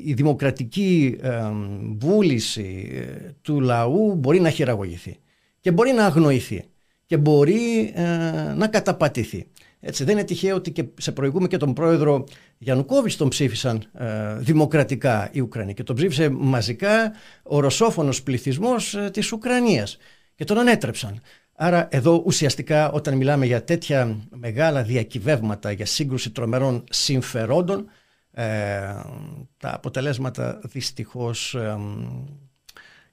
η, 0.05 0.13
δημοκρατική 0.15 1.19
βούληση 1.99 2.89
ε, 2.93 3.31
του 3.43 3.61
λαού 3.61 4.15
μπορεί 4.15 4.41
να 4.41 4.51
χειραγωγηθεί 4.51 5.17
και 5.61 5.73
μπορεί 5.73 5.93
να 5.93 6.05
αγνοηθεί 6.05 6.65
και 7.09 7.17
μπορεί 7.17 7.93
ε, 7.95 8.03
να 8.57 8.67
καταπατηθεί. 8.67 9.47
Έτσι, 9.81 10.05
δεν 10.05 10.17
είναι 10.17 10.25
τυχαίο 10.25 10.57
ότι 10.57 10.71
και 10.71 10.85
σε 10.99 11.13
προηγούμε 11.13 11.49
και 11.49 11.57
τον 11.57 11.73
πρόεδρο 11.73 12.25
Γιαννουκόβιτς 12.59 13.17
τον 13.17 13.29
ψήφισαν 13.29 13.85
ε, 13.93 14.35
δημοκρατικά 14.39 15.29
οι 15.33 15.41
Ουκρανοί 15.41 15.75
και 15.75 15.83
τον 15.83 15.97
ψήφισε 15.97 16.29
μαζικά 16.29 17.13
ο 17.43 17.61
ρωσόφωνος 17.61 18.23
πληθυσμός 18.23 18.95
ε, 18.95 19.11
της 19.13 19.33
Ουκρανίας 19.33 19.97
και 20.35 20.45
τον 20.45 20.59
ανέτρεψαν. 20.59 21.21
Άρα 21.53 21.89
εδώ 21.91 22.23
ουσιαστικά 22.27 22.91
όταν 22.91 23.17
μιλάμε 23.17 23.47
για 23.47 23.65
τέτοια 23.65 24.17
μεγάλα 24.31 24.83
διακυβεύματα 24.83 25.73
για 25.73 25.87
σύγκρουση 25.87 26.31
τρομερών 26.31 26.85
συμφερόντων 26.91 27.89
ε, 28.33 28.45
τα 29.57 29.75
αποτελέσματα 29.75 30.61
δυστυχώς 30.63 31.57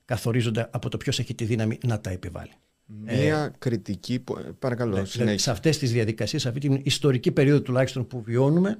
καθορίζονται 0.05 0.67
από 0.71 0.89
το 0.89 0.97
ποιος 0.97 1.19
έχει 1.19 1.35
τη 1.35 1.45
δύναμη 1.45 1.77
να 1.83 1.99
τα 1.99 2.09
επιβάλλει. 2.09 2.51
Μία 2.85 3.43
ε, 3.43 3.51
κριτική. 3.57 4.19
Που, 4.19 4.37
ε, 4.37 4.41
παρακαλώ, 4.59 4.97
ναι, 4.97 5.05
συνέχεια. 5.05 5.39
Σε 5.39 5.51
αυτές 5.51 5.77
τις 5.77 5.91
διαδικασίες, 5.91 6.41
σε 6.41 6.47
αυτή 6.47 6.59
την 6.59 6.79
ιστορική 6.83 7.31
περίοδο 7.31 7.61
τουλάχιστον 7.61 8.07
που 8.07 8.21
βιώνουμε, 8.21 8.79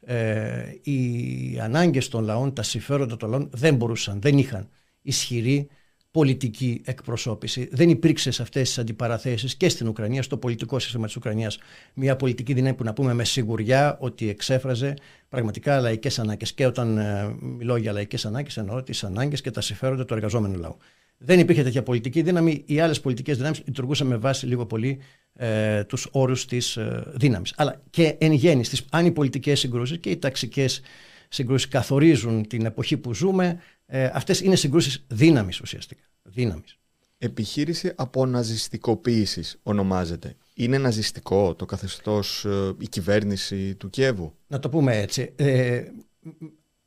ε, 0.00 0.62
οι 0.82 1.60
ανάγκες 1.60 2.08
των 2.08 2.24
λαών, 2.24 2.54
τα 2.54 2.62
συμφέροντα 2.62 3.16
των 3.16 3.30
λαών 3.30 3.50
δεν 3.52 3.74
μπορούσαν, 3.74 4.20
δεν 4.20 4.38
είχαν 4.38 4.68
ισχυρή 5.02 5.68
πολιτική 6.10 6.82
εκπροσώπηση. 6.84 7.68
Δεν 7.72 7.88
υπήρξε 7.88 8.30
σε 8.30 8.42
αυτές 8.42 8.68
τις 8.68 8.78
αντιπαραθέσεις 8.78 9.56
και 9.56 9.68
στην 9.68 9.88
Ουκρανία, 9.88 10.22
στο 10.22 10.36
πολιτικό 10.36 10.78
σύστημα 10.78 11.06
της 11.06 11.16
Ουκρανίας, 11.16 11.58
μια 11.94 12.16
πολιτική 12.16 12.52
δύναμη 12.52 12.74
που 12.74 12.84
να 12.84 12.92
πούμε 12.92 13.14
με 13.14 13.24
σιγουριά 13.24 13.96
ότι 14.00 14.28
εξέφραζε 14.28 14.94
πραγματικά 15.28 15.80
λαϊκές 15.80 16.18
ανάγκες. 16.18 16.52
Και 16.52 16.66
όταν 16.66 16.98
ε, 16.98 17.36
μιλώ 17.40 17.76
για 17.76 17.92
λαϊκές 17.92 18.26
ανάγκες, 18.26 18.56
εννοώ 18.56 18.82
τις 18.82 19.04
ανάγκες 19.04 19.40
και 19.40 19.50
τα 19.50 19.60
συμφέροντα 19.60 20.04
του 20.04 20.14
εργαζόμενου 20.14 20.58
λαού. 20.58 20.76
Δεν 21.22 21.38
υπήρχε 21.38 21.62
τέτοια 21.62 21.82
πολιτική 21.82 22.22
δύναμη. 22.22 22.62
Οι 22.66 22.80
άλλες 22.80 23.00
πολιτικές 23.00 23.36
δυνάμεις 23.36 23.62
λειτουργούσαν 23.64 24.06
με 24.06 24.16
βάση 24.16 24.46
λίγο 24.46 24.66
πολύ 24.66 24.98
ε, 25.32 25.84
τους 25.84 26.08
όρους 26.10 26.46
της 26.46 26.76
ε, 26.76 27.04
δύναμης. 27.14 27.52
Αλλά 27.56 27.82
και 27.90 28.16
εν 28.18 28.32
γέννη, 28.32 28.64
στις, 28.64 28.84
αν 28.90 29.06
οι 29.06 29.10
πολιτικές 29.10 29.58
συγκρούσεις 29.58 29.98
και 29.98 30.10
οι 30.10 30.16
ταξικές 30.16 30.80
συγκρούσεις 31.28 31.68
καθορίζουν 31.68 32.46
την 32.46 32.66
εποχή 32.66 32.96
που 32.96 33.14
ζούμε, 33.14 33.60
ε, 33.86 34.10
αυτές 34.12 34.40
είναι 34.40 34.56
συγκρούσεις 34.56 35.04
δύναμης 35.08 35.60
ουσιαστικά. 35.60 36.02
Δύναμης. 36.22 36.78
Επιχείρηση 37.18 37.92
αποναζιστικοποίησης 37.96 39.58
ονομάζεται. 39.62 40.36
Είναι 40.54 40.78
ναζιστικό 40.78 41.54
το 41.54 41.66
καθεστώς, 41.66 42.44
ε, 42.44 42.74
η 42.78 42.88
κυβέρνηση 42.88 43.74
του 43.74 43.90
Κιέβου; 43.90 44.34
Να 44.46 44.58
το 44.58 44.68
πούμε 44.68 44.98
έτσι. 44.98 45.32
Ε, 45.36 45.82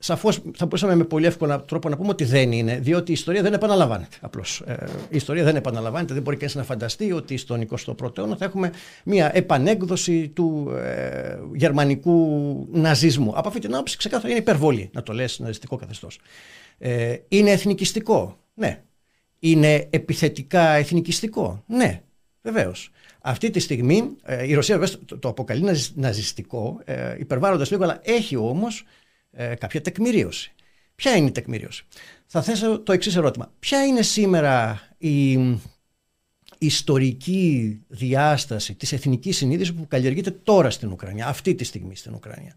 Σαφώς 0.05 0.35
θα 0.35 0.65
μπορούσαμε 0.65 0.95
με 0.95 1.03
πολύ 1.03 1.25
εύκολο 1.25 1.61
τρόπο 1.61 1.89
να 1.89 1.97
πούμε 1.97 2.09
ότι 2.09 2.23
δεν 2.23 2.51
είναι, 2.51 2.79
διότι 2.79 3.11
η 3.11 3.13
ιστορία 3.13 3.41
δεν 3.41 3.53
επαναλαμβάνεται. 3.53 4.17
Απλώς. 4.21 4.61
Ε, 4.65 4.75
η 5.09 5.15
ιστορία 5.15 5.43
δεν 5.43 5.55
επαναλαμβάνεται. 5.55 6.13
Δεν 6.13 6.23
μπορεί 6.23 6.37
κανείς 6.37 6.55
να 6.55 6.63
φανταστεί 6.63 7.11
ότι 7.11 7.37
στον 7.37 7.67
21ο 7.69 8.17
αιώνα 8.17 8.35
θα 8.35 8.45
έχουμε 8.45 8.71
μια 9.03 9.31
επανέκδοση 9.33 10.27
του 10.27 10.71
ε, 10.75 11.37
γερμανικού 11.53 12.67
ναζισμού. 12.71 13.31
Από 13.35 13.47
αυτή 13.47 13.59
την 13.59 13.73
άποψη, 13.73 13.97
ξεκάθαρα 13.97 14.29
είναι 14.29 14.39
υπερβολή 14.39 14.89
να 14.93 15.03
το 15.03 15.13
λες 15.13 15.39
ναζιστικό 15.39 15.75
καθεστώς. 15.75 16.19
Ε, 16.77 17.15
είναι 17.27 17.51
εθνικιστικό; 17.51 18.37
Ναι. 18.53 18.81
Είναι 19.39 19.87
επιθετικά 19.89 20.69
εθνικιστικό; 20.69 21.63
Ναι. 21.67 22.01
Βεβαίως. 22.41 22.91
Αυτή 23.21 23.49
τη 23.49 23.59
στιγμή 23.59 24.15
ε, 24.23 24.47
η 24.47 24.53
Ρωσία 24.53 24.77
βέβαια 24.77 24.95
το, 25.05 25.17
το 25.17 25.27
αποκαλεί 25.27 25.63
ναζιστικό, 25.95 26.79
ε, 26.85 27.15
υπερβάλλοντας 27.19 27.71
λίγο, 27.71 27.83
αλλά 27.83 27.99
έχει 28.03 28.35
όμως 28.35 28.85
ε, 29.35 29.55
κάποια 29.55 29.81
τεκμηρίωση. 29.81 30.51
Ποια 30.95 31.15
είναι 31.15 31.27
η 31.27 31.31
τεκμηρίωση; 31.31 31.85
Θα 32.25 32.41
θέσω 32.41 32.79
το 32.79 32.91
εξής 32.91 33.15
ερώτημα. 33.15 33.51
Ποια 33.59 33.85
είναι 33.85 34.01
σήμερα 34.01 34.81
η 34.97 35.39
ιστορική 36.57 37.79
διάσταση 37.87 38.75
της 38.75 38.91
εθνικής 38.91 39.37
συνείδησης 39.37 39.73
που 39.73 39.87
καλλιεργείται 39.87 40.31
τώρα 40.31 40.69
στην 40.69 40.91
Ουκρανία, 40.91 41.27
αυτή 41.27 41.55
τη 41.55 41.63
στιγμή 41.63 41.95
στην 41.95 42.13
Ουκρανία; 42.13 42.53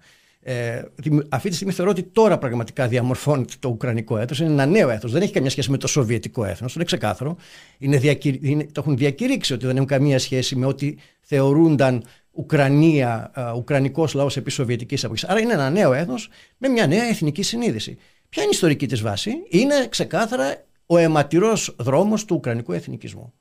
Ε, 0.48 0.82
αυτή 1.28 1.48
τη 1.48 1.54
στιγμή 1.54 1.72
θεωρώ 1.72 1.90
ότι 1.90 2.02
τώρα 2.02 2.38
πραγματικά 2.38 2.88
διαμορφώνεται 2.88 3.52
το 3.58 3.68
Ουκρανικό 3.68 4.18
έθνος. 4.18 4.38
Είναι 4.38 4.50
ένα 4.50 4.66
νέο 4.66 4.90
έθνος. 4.90 5.12
Δεν 5.12 5.22
έχει 5.22 5.32
καμία 5.32 5.50
σχέση 5.50 5.70
με 5.70 5.76
το 5.76 5.86
Σοβιετικό 5.86 6.44
έθνος. 6.44 6.74
Είναι 6.74 6.84
ξεκάθαρο. 6.84 7.36
Είναι, 7.78 8.00
είναι, 8.20 8.64
το 8.64 8.80
έχουν 8.80 8.96
διακηρύξει 8.96 9.52
ότι 9.52 9.66
δεν 9.66 9.76
έχουν 9.76 9.88
καμία 9.88 10.18
σχέση 10.18 10.56
με 10.56 10.66
ό,τι 10.66 10.94
θεωρούνταν 11.20 12.04
Ουκρανία, 12.36 13.30
Ουκρανικός 13.56 14.14
λαός 14.14 14.36
επί 14.36 14.50
Σοβιετικής 14.50 15.04
εποχή. 15.04 15.24
Άρα 15.28 15.40
είναι 15.40 15.52
ένα 15.52 15.70
νέο 15.70 15.92
έθνος 15.92 16.28
με 16.56 16.68
μια 16.68 16.86
νέα 16.86 17.04
εθνική 17.04 17.42
συνείδηση. 17.42 17.96
Ποια 18.28 18.42
είναι 18.42 18.50
η 18.52 18.54
ιστορική 18.54 18.86
της 18.86 19.00
βάση, 19.00 19.30
είναι 19.48 19.86
ξεκάθαρα 19.88 20.64
ο 20.86 20.96
αιματηρός 20.96 21.74
δρόμος 21.78 22.24
του 22.24 22.34
Ουκρανικού 22.36 22.72
εθνικισμού. 22.72 23.32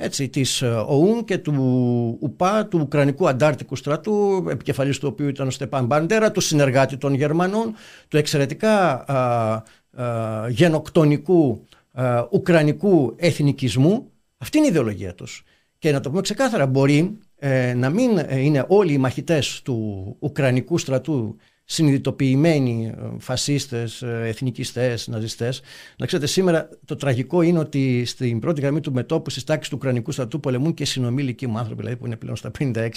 Έτσι, 0.00 0.28
της 0.28 0.62
ε, 0.62 0.84
ΟΟΥΝ 0.86 1.24
και 1.24 1.38
του 1.38 2.18
ΟΥΠΑ, 2.22 2.66
του 2.66 2.78
Ουκρανικού 2.82 3.28
Αντάρτικου 3.28 3.76
στρατού, 3.76 4.46
επικεφαλής 4.50 4.98
του 4.98 5.08
οποίου 5.12 5.28
ήταν 5.28 5.46
ο 5.46 5.50
Στεπάν 5.50 5.86
Μπαντέρα, 5.86 6.30
του 6.30 6.40
συνεργάτη 6.40 6.96
των 6.96 7.14
Γερμανών, 7.14 7.74
του 8.08 8.16
εξαιρετικά 8.16 9.04
α, 9.06 9.62
α, 9.92 10.48
γενοκτονικού 10.48 11.66
α, 11.92 12.26
Ουκρανικού 12.30 13.14
εθνικισμού. 13.16 14.10
Αυτή 14.38 14.56
είναι 14.58 14.66
η 14.66 14.70
ιδεολογία 14.70 15.14
τους. 15.14 15.44
Και 15.78 15.92
να 15.92 16.00
το 16.00 16.08
πούμε 16.10 16.20
ξεκάθαρα, 16.20 16.66
μπορεί 16.66 17.18
ε, 17.40 17.74
να 17.74 17.90
μην 17.90 18.18
ε, 18.18 18.38
είναι 18.38 18.64
όλοι 18.68 18.92
οι 18.92 18.98
μαχητές 18.98 19.62
του 19.64 20.16
Ουκρανικού 20.18 20.78
στρατού 20.78 21.36
συνειδητοποιημένοι 21.64 22.92
ε, 22.96 23.08
φασίστες, 23.18 24.02
εθνικιστές, 24.02 25.08
ναζιστές. 25.08 25.60
Να 25.96 26.06
ξέρετε 26.06 26.28
σήμερα 26.28 26.68
το 26.84 26.96
τραγικό 26.96 27.42
είναι 27.42 27.58
ότι 27.58 28.04
στην 28.04 28.38
πρώτη 28.38 28.60
γραμμή 28.60 28.80
του 28.80 28.92
μετόπου 28.92 29.30
στις 29.30 29.44
τάξεις 29.44 29.68
του 29.68 29.76
Ουκρανικού 29.76 30.12
στρατού 30.12 30.40
πολεμούν 30.40 30.74
και 30.74 30.84
συνομιλικοί 30.84 31.46
μου 31.46 31.58
άνθρωποι, 31.58 31.80
δηλαδή 31.80 31.96
που 31.96 32.06
είναι 32.06 32.16
πλέον 32.16 32.36
στα 32.36 32.50
56, 32.58 32.88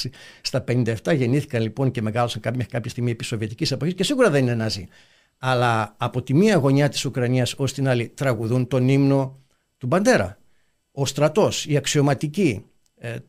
στα 0.41 0.63
57 0.67 1.15
γεννήθηκαν 1.15 1.61
λοιπόν 1.61 1.91
και 1.91 2.01
μεγάλωσαν 2.01 2.41
κάποια, 2.41 2.65
κάποια 2.69 2.91
στιγμή 2.91 3.11
επί 3.11 3.23
Σοβιετικής 3.23 3.71
εποχής 3.71 3.93
και 3.95 4.03
σίγουρα 4.03 4.29
δεν 4.29 4.41
είναι 4.41 4.55
ναζί. 4.55 4.87
Αλλά 5.37 5.95
από 5.97 6.21
τη 6.21 6.33
μία 6.33 6.55
γωνιά 6.55 6.89
της 6.89 7.05
Ουκρανίας 7.05 7.53
ως 7.57 7.73
την 7.73 7.87
άλλη 7.87 8.07
τραγουδούν 8.07 8.67
τον 8.67 8.87
ύμνο 8.87 9.39
του 9.77 9.87
Μπαντέρα. 9.87 10.37
Ο 10.91 11.05
στρατός, 11.05 11.65
οι 11.65 11.77
αξιωματικοί, 11.77 12.63
ε, 12.65 12.70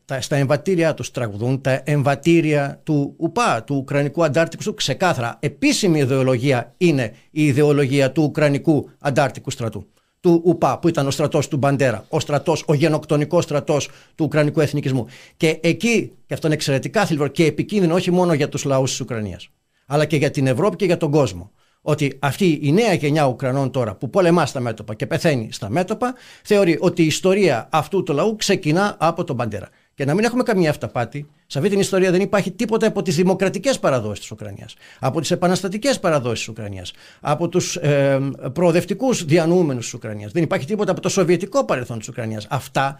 τα, 0.05 0.21
στα 0.21 0.35
εμβατήρια 0.35 0.93
τους 0.93 1.11
τραγουδούν 1.11 1.61
τα 1.61 1.81
εμβατήρια 1.83 2.79
του 2.83 3.15
ΟΥΠΑ, 3.17 3.63
του 3.63 3.75
Ουκρανικού 3.75 4.23
Αντάρτικου 4.23 4.61
Στρατού. 4.61 4.77
Ξεκάθαρα, 4.77 5.37
επίσημη 5.39 5.99
ιδεολογία 5.99 6.73
είναι 6.77 7.13
η 7.31 7.45
ιδεολογία 7.45 8.11
του 8.11 8.23
Ουκρανικού 8.23 8.89
Αντάρτικου 8.99 9.51
Στρατού. 9.51 9.87
του 10.23 10.41
ΟΥΠΑ, 10.45 10.79
που 10.79 10.87
ήταν 10.87 11.07
ο 11.07 11.11
στρατός 11.11 11.47
του 11.47 11.57
Μπαντέρα, 11.57 12.05
ο 12.09 12.19
στρατός, 12.19 12.63
ο 12.67 12.73
γενοκτονικός 12.73 13.43
στρατός 13.43 13.89
του 14.15 14.25
Ουκρανικού 14.25 14.59
εθνικισμού. 14.59 15.05
Και 15.37 15.59
εκεί, 15.61 16.11
και 16.25 16.33
αυτό 16.33 16.47
είναι 16.47 16.55
εξαιρετικά 16.55 17.05
θλιβερό 17.05 17.29
και 17.29 17.45
επικίνδυνο 17.45 17.93
όχι 17.93 18.11
μόνο 18.11 18.33
για 18.33 18.49
τους 18.49 18.63
λαούς 18.63 18.89
της 18.89 18.99
Ουκρανίας, 18.99 19.49
αλλά 19.85 20.05
και 20.05 20.15
για 20.15 20.31
την 20.31 20.47
Ευρώπη 20.47 20.75
και 20.75 20.85
για 20.85 20.97
τον 20.97 21.11
κόσμο. 21.11 21.51
Ότι 21.85 22.17
αυτή 22.19 22.59
η 22.61 22.71
νέα 22.71 22.93
γενιά 22.93 23.25
Ουκρανών 23.25 23.71
τώρα 23.71 23.95
που 23.95 24.09
πολεμά 24.09 24.45
στα 24.45 24.59
μέτωπα 24.59 24.93
και 24.93 25.07
πεθαίνει 25.07 25.49
στα 25.51 25.69
μέτωπα, 25.69 26.13
θεωρεί 26.43 26.77
ότι 26.79 27.03
η 27.03 27.05
ιστορία 27.05 27.67
αυτού 27.71 28.03
του 28.03 28.13
λαού 28.13 28.35
ξεκινά 28.35 28.95
από 28.99 29.23
τον 29.23 29.35
Μπαντέρα. 29.35 29.69
Και 29.95 30.05
να 30.05 30.13
μην 30.13 30.23
έχουμε 30.23 30.43
καμία 30.43 30.69
αυταπάτη, 30.69 31.29
σε 31.47 31.57
αυτή 31.57 31.69
την 31.69 31.79
ιστορία 31.79 32.11
δεν 32.11 32.21
υπάρχει 32.21 32.51
τίποτα 32.51 32.87
από 32.87 33.01
τις 33.01 33.15
δημοκρατικές 33.15 33.79
παραδόσεις 33.79 34.19
της 34.19 34.31
Ουκρανίας, 34.31 34.75
από 34.99 35.19
τις 35.19 35.31
επαναστατικές 35.31 35.99
παραδόσεις 35.99 36.39
της 36.39 36.47
Ουκρανίας, 36.47 36.93
από 37.21 37.49
τους 37.49 37.75
ε, 37.75 38.19
προοδευτικούς 38.53 39.25
διανοούμενους 39.25 39.83
της 39.83 39.93
Ουκρανίας. 39.93 40.31
Δεν 40.31 40.43
υπάρχει 40.43 40.65
τίποτα 40.65 40.91
από 40.91 41.01
το 41.01 41.09
σοβιετικό 41.09 41.65
παρελθόν 41.65 41.99
της 41.99 42.07
Ουκρανίας. 42.07 42.47
Αυτά, 42.49 42.99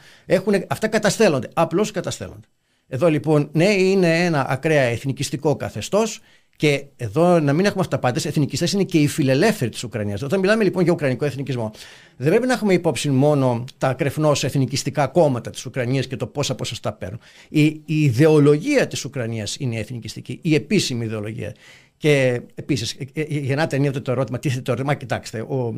αυτά 0.67 0.87
καταστέλλονται. 0.87 1.49
Απλώς 1.53 1.91
καταστέλλονται. 1.91 2.47
Εδώ 2.87 3.09
λοιπόν, 3.09 3.49
ναι, 3.51 3.73
είναι 3.73 4.25
ένα 4.25 4.49
ακραία 4.49 4.81
εθνικιστικό 4.81 5.55
καθεστώς 5.55 6.19
και 6.55 6.85
εδώ 6.95 7.39
να 7.39 7.53
μην 7.53 7.65
έχουμε 7.65 7.81
αυταπάτες, 7.81 8.25
εθνικιστές 8.25 8.71
είναι 8.71 8.83
και 8.83 8.97
οι 8.97 9.07
φιλελεύθεροι 9.07 9.71
της 9.71 9.83
Ουκρανίας. 9.83 10.21
Όταν 10.21 10.39
μιλάμε 10.39 10.63
λοιπόν 10.63 10.83
για 10.83 10.91
Ουκρανικό 10.91 11.25
εθνικισμό, 11.25 11.71
δεν 12.17 12.29
πρέπει 12.29 12.47
να 12.47 12.53
έχουμε 12.53 12.73
υπόψη 12.73 13.09
μόνο 13.09 13.63
τα 13.77 13.93
κρεφνώ 13.93 14.31
εθνικιστικά 14.41 15.07
κόμματα 15.07 15.49
της 15.49 15.65
Ουκρανίας 15.65 16.07
και 16.07 16.15
το 16.15 16.27
πόσα 16.27 16.55
ποσοστά 16.55 16.93
παίρνουν. 16.93 17.19
Η, 17.49 17.63
η 17.65 17.81
ιδεολογία 17.85 18.87
της 18.87 19.05
Ουκρανίας 19.05 19.55
είναι 19.59 19.79
εθνικιστική, 19.79 20.39
η 20.41 20.55
επίσημη 20.55 21.05
ιδεολογία. 21.05 21.55
Και 21.97 22.41
επίσης, 22.55 22.91
ε, 22.91 23.21
ε, 23.21 23.25
γεννάται 23.27 23.75
ενίοτε 23.75 23.99
το 23.99 24.11
ερώτημα, 24.11 24.39
τι 24.39 24.61
το 24.61 24.71
ερώτημα, 24.71 24.93
κοιτάξτε, 24.93 25.41
ο, 25.41 25.75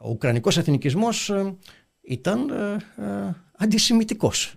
ο 0.00 0.10
Ουκρανικός 0.10 0.58
εθνικισμός 0.58 1.30
ε, 1.30 1.56
ήταν 2.02 2.48
ε, 2.48 3.02
ε, 3.02 3.34
αντισημιτικός 3.56 4.54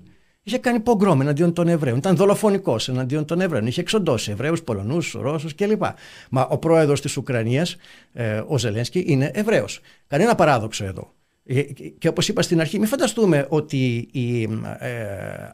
είχε 0.47 0.57
κάνει 0.57 0.79
πογκρόμ 0.79 1.21
εναντίον 1.21 1.53
των 1.53 1.67
Εβραίων. 1.67 1.97
Ήταν 1.97 2.15
δολοφονικός 2.15 2.89
εναντίον 2.89 3.25
των 3.25 3.41
Εβραίων. 3.41 3.67
Είχε 3.67 3.81
εξοντώσει 3.81 4.31
Εβραίους, 4.31 4.63
Πολωνούς, 4.63 5.15
Ρώσους 5.21 5.55
κλπ. 5.55 5.83
Μα 6.29 6.47
ο 6.49 6.57
πρόεδρος 6.57 7.01
της 7.01 7.17
Ουκρανίας, 7.17 7.75
ε, 8.13 8.43
ο 8.47 8.57
Ζελένσκι, 8.57 9.03
είναι 9.07 9.31
Εβραίος. 9.33 9.79
Κανένα 10.07 10.35
παράδοξο 10.35 10.85
εδώ. 10.85 11.11
Ε, 11.43 11.61
και 11.97 12.07
όπως 12.07 12.27
είπα 12.27 12.41
στην 12.41 12.59
αρχή, 12.59 12.79
μην 12.79 12.87
φανταστούμε 12.87 13.45
ότι 13.49 14.07
η 14.11 14.41
ε, 14.79 14.89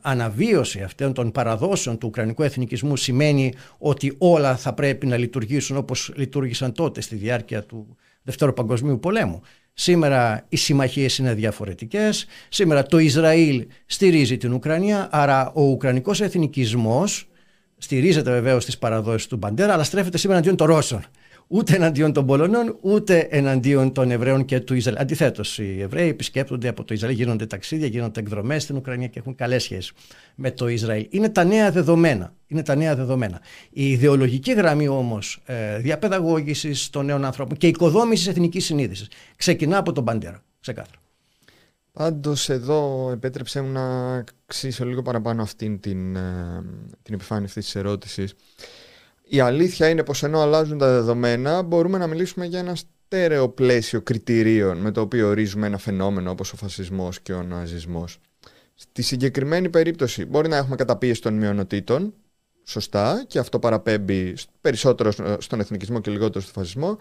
αναβίωση 0.02 0.82
αυτών 0.82 1.14
των 1.14 1.32
παραδόσεων 1.32 1.98
του 1.98 2.08
ουκρανικού 2.08 2.44
εθνικισμού 2.44 2.96
σημαίνει 2.96 3.54
ότι 3.78 4.16
όλα 4.18 4.56
θα 4.56 4.74
πρέπει 4.74 5.06
να 5.06 5.18
λειτουργήσουν 5.18 5.78
όπως 5.78 6.12
λειτουργήσαν 6.16 6.72
τότε 6.72 7.02
στη 7.02 7.16
διάρκεια 7.16 7.64
του 7.64 7.98
Δευτέρου 8.24 8.54
Παγκοσμίου 8.54 9.00
Πολέμου. 9.00 9.42
Σήμερα 9.74 10.46
οι 10.50 10.56
συμμαχίες 10.56 11.18
είναι 11.18 11.34
διαφορετικές. 11.34 12.26
Σήμερα 12.50 12.84
το 12.84 12.98
Ισραήλ 12.98 13.68
στηρίζει 13.86 14.38
την 14.38 14.54
Ουκρανία. 14.54 15.08
Άρα 15.12 15.52
ο 15.54 15.62
Ουκρανικός 15.62 16.22
εθνικισμός 16.22 17.28
στηρίζεται 17.78 18.32
βεβαίως 18.32 18.64
στις 18.64 18.78
παραδόσεις 18.78 19.28
του 19.28 19.38
Μπαντέρα, 19.38 19.74
αλλά 19.74 19.84
στρέφεται 19.84 20.18
σήμερα 20.18 20.40
αντίον 20.40 20.56
των 20.56 20.68
Ρώσων 20.68 21.06
ούτε 21.48 21.76
εναντίον 21.76 22.14
των 22.14 22.26
Πολωνών, 22.26 22.78
ούτε 22.82 23.20
εναντίον 23.20 23.92
των 23.92 24.12
Εβραίων 24.12 24.46
και 24.46 24.60
του 24.60 24.74
Ισραήλ. 24.76 25.00
Αντιθέτως, 25.00 25.60
οι 25.60 25.82
Εβραίοι 25.82 26.10
επισκέπτονται 26.10 26.68
από 26.68 26.84
το 26.84 26.94
Ισραήλ, 26.94 27.16
γίνονται 27.16 27.46
ταξίδια, 27.46 27.88
γίνονται 27.88 28.20
εκδρομές 28.20 28.64
στην 28.64 28.76
Ουκρανία 28.76 29.08
και 29.08 29.20
έχουν 29.20 29.36
καλές 29.36 29.64
σχέσεις 29.64 29.92
με 30.36 30.52
το 30.52 30.68
Ισραήλ. 30.68 31.08
Είναι 31.10 31.30
τα 31.30 31.44
νέα 31.44 31.72
δεδομένα. 31.72 32.34
Είναι 32.48 32.64
τα 32.64 32.76
νέα 32.76 32.96
δεδομένα. 32.96 33.42
Η 33.70 33.90
ιδεολογική 33.90 34.54
γραμμή 34.54 34.88
όμως 34.88 35.42
ε, 35.46 35.78
διαπαιδαγώγησης 35.78 36.90
των 36.90 37.06
νέων 37.06 37.26
ανθρώπων 37.26 37.58
και 37.58 37.68
οικοδόμησης 37.68 38.28
εθνικής 38.28 38.66
συνείδησης 38.66 39.08
ξεκινά 39.36 39.78
από 39.78 39.92
τον 39.92 40.04
Παντέρα. 40.04 40.44
Ξεκάθαρα. 40.60 40.98
Πάντως 41.94 42.50
εδώ 42.50 43.10
επέτρεψέ 43.12 43.62
μου 43.62 43.72
να 43.72 44.24
ξύσω 44.46 44.86
λίγο 44.86 45.02
παραπάνω 45.02 45.42
αυτήν 45.42 45.80
την, 45.80 46.16
ε, 46.16 46.64
την 47.02 47.14
επιφάνεια 47.14 47.46
αυτής 47.46 47.66
της 47.66 47.76
ερώτησης 47.76 48.34
η 49.24 49.40
αλήθεια 49.40 49.90
είναι 49.90 50.04
πως 50.04 50.24
ενώ 50.24 50.40
αλλάζουν 50.40 50.78
τα 50.78 50.92
δεδομένα 50.92 51.62
μπορούμε 51.62 51.98
να 51.98 52.08
μιλήσουμε 52.08 52.46
για 52.46 52.60
ένα 52.60 52.76
στέρεο 52.76 53.50
πλαίσιο 53.50 54.02
κριτηρίων 54.02 54.78
με 54.78 54.92
το 54.92 55.02
οποίο 55.02 55.28
ορίζουμε 55.28 55.68
ένα 55.68 55.78
φαινόμενο 55.78 56.32
όπως 56.32 56.54
ο 56.54 56.56
φασισμός 56.56 57.20
και 57.20 57.34
ο 57.34 57.44
ναζισμός. 57.44 58.20
Στη 58.76 59.02
συγκεκριμένη 59.02 59.70
περίπτωση 59.70 60.26
μπορεί 60.26 60.48
να 60.48 60.58
έχουμε 60.58 60.76
καταπίεση 60.76 61.22
των 61.22 61.34
μειονοτήτων, 61.34 62.14
σωστά, 62.64 63.24
και 63.28 63.40
αυτό 63.40 63.60
παραπέμπει 63.60 64.36
περισσότερο 64.62 65.12
στον 65.38 65.60
εθνικισμό 65.60 66.00
και 66.00 66.12
λιγότερο 66.12 66.44
στο 66.44 66.52
φασισμό, 66.52 66.98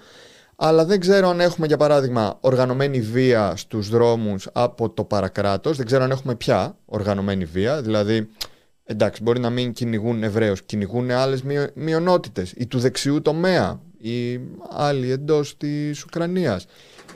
αλλά 0.56 0.84
δεν 0.84 1.00
ξέρω 1.00 1.28
αν 1.28 1.40
έχουμε 1.40 1.66
για 1.66 1.76
παράδειγμα 1.76 2.38
οργανωμένη 2.40 3.00
βία 3.00 3.56
στους 3.56 3.88
δρόμους 3.88 4.48
από 4.52 4.90
το 4.90 5.04
παρακράτος, 5.04 5.76
δεν 5.76 5.86
ξέρω 5.86 6.04
αν 6.04 6.10
έχουμε 6.10 6.34
πια 6.34 6.76
οργανωμένη 6.84 7.44
βία, 7.44 7.82
δηλαδή 7.82 8.28
εντάξει, 8.84 9.22
μπορεί 9.22 9.40
να 9.40 9.50
μην 9.50 9.72
κυνηγούν 9.72 10.22
Εβραίους, 10.22 10.62
κυνηγούν 10.62 11.10
άλλες 11.10 11.42
μειονότητες 11.74 12.52
ή 12.56 12.66
του 12.66 12.78
δεξιού 12.78 13.22
τομέα 13.22 13.80
ή 13.98 14.40
άλλοι 14.70 15.10
εντός 15.10 15.56
της 15.56 16.04
Ουκρανίας. 16.04 16.66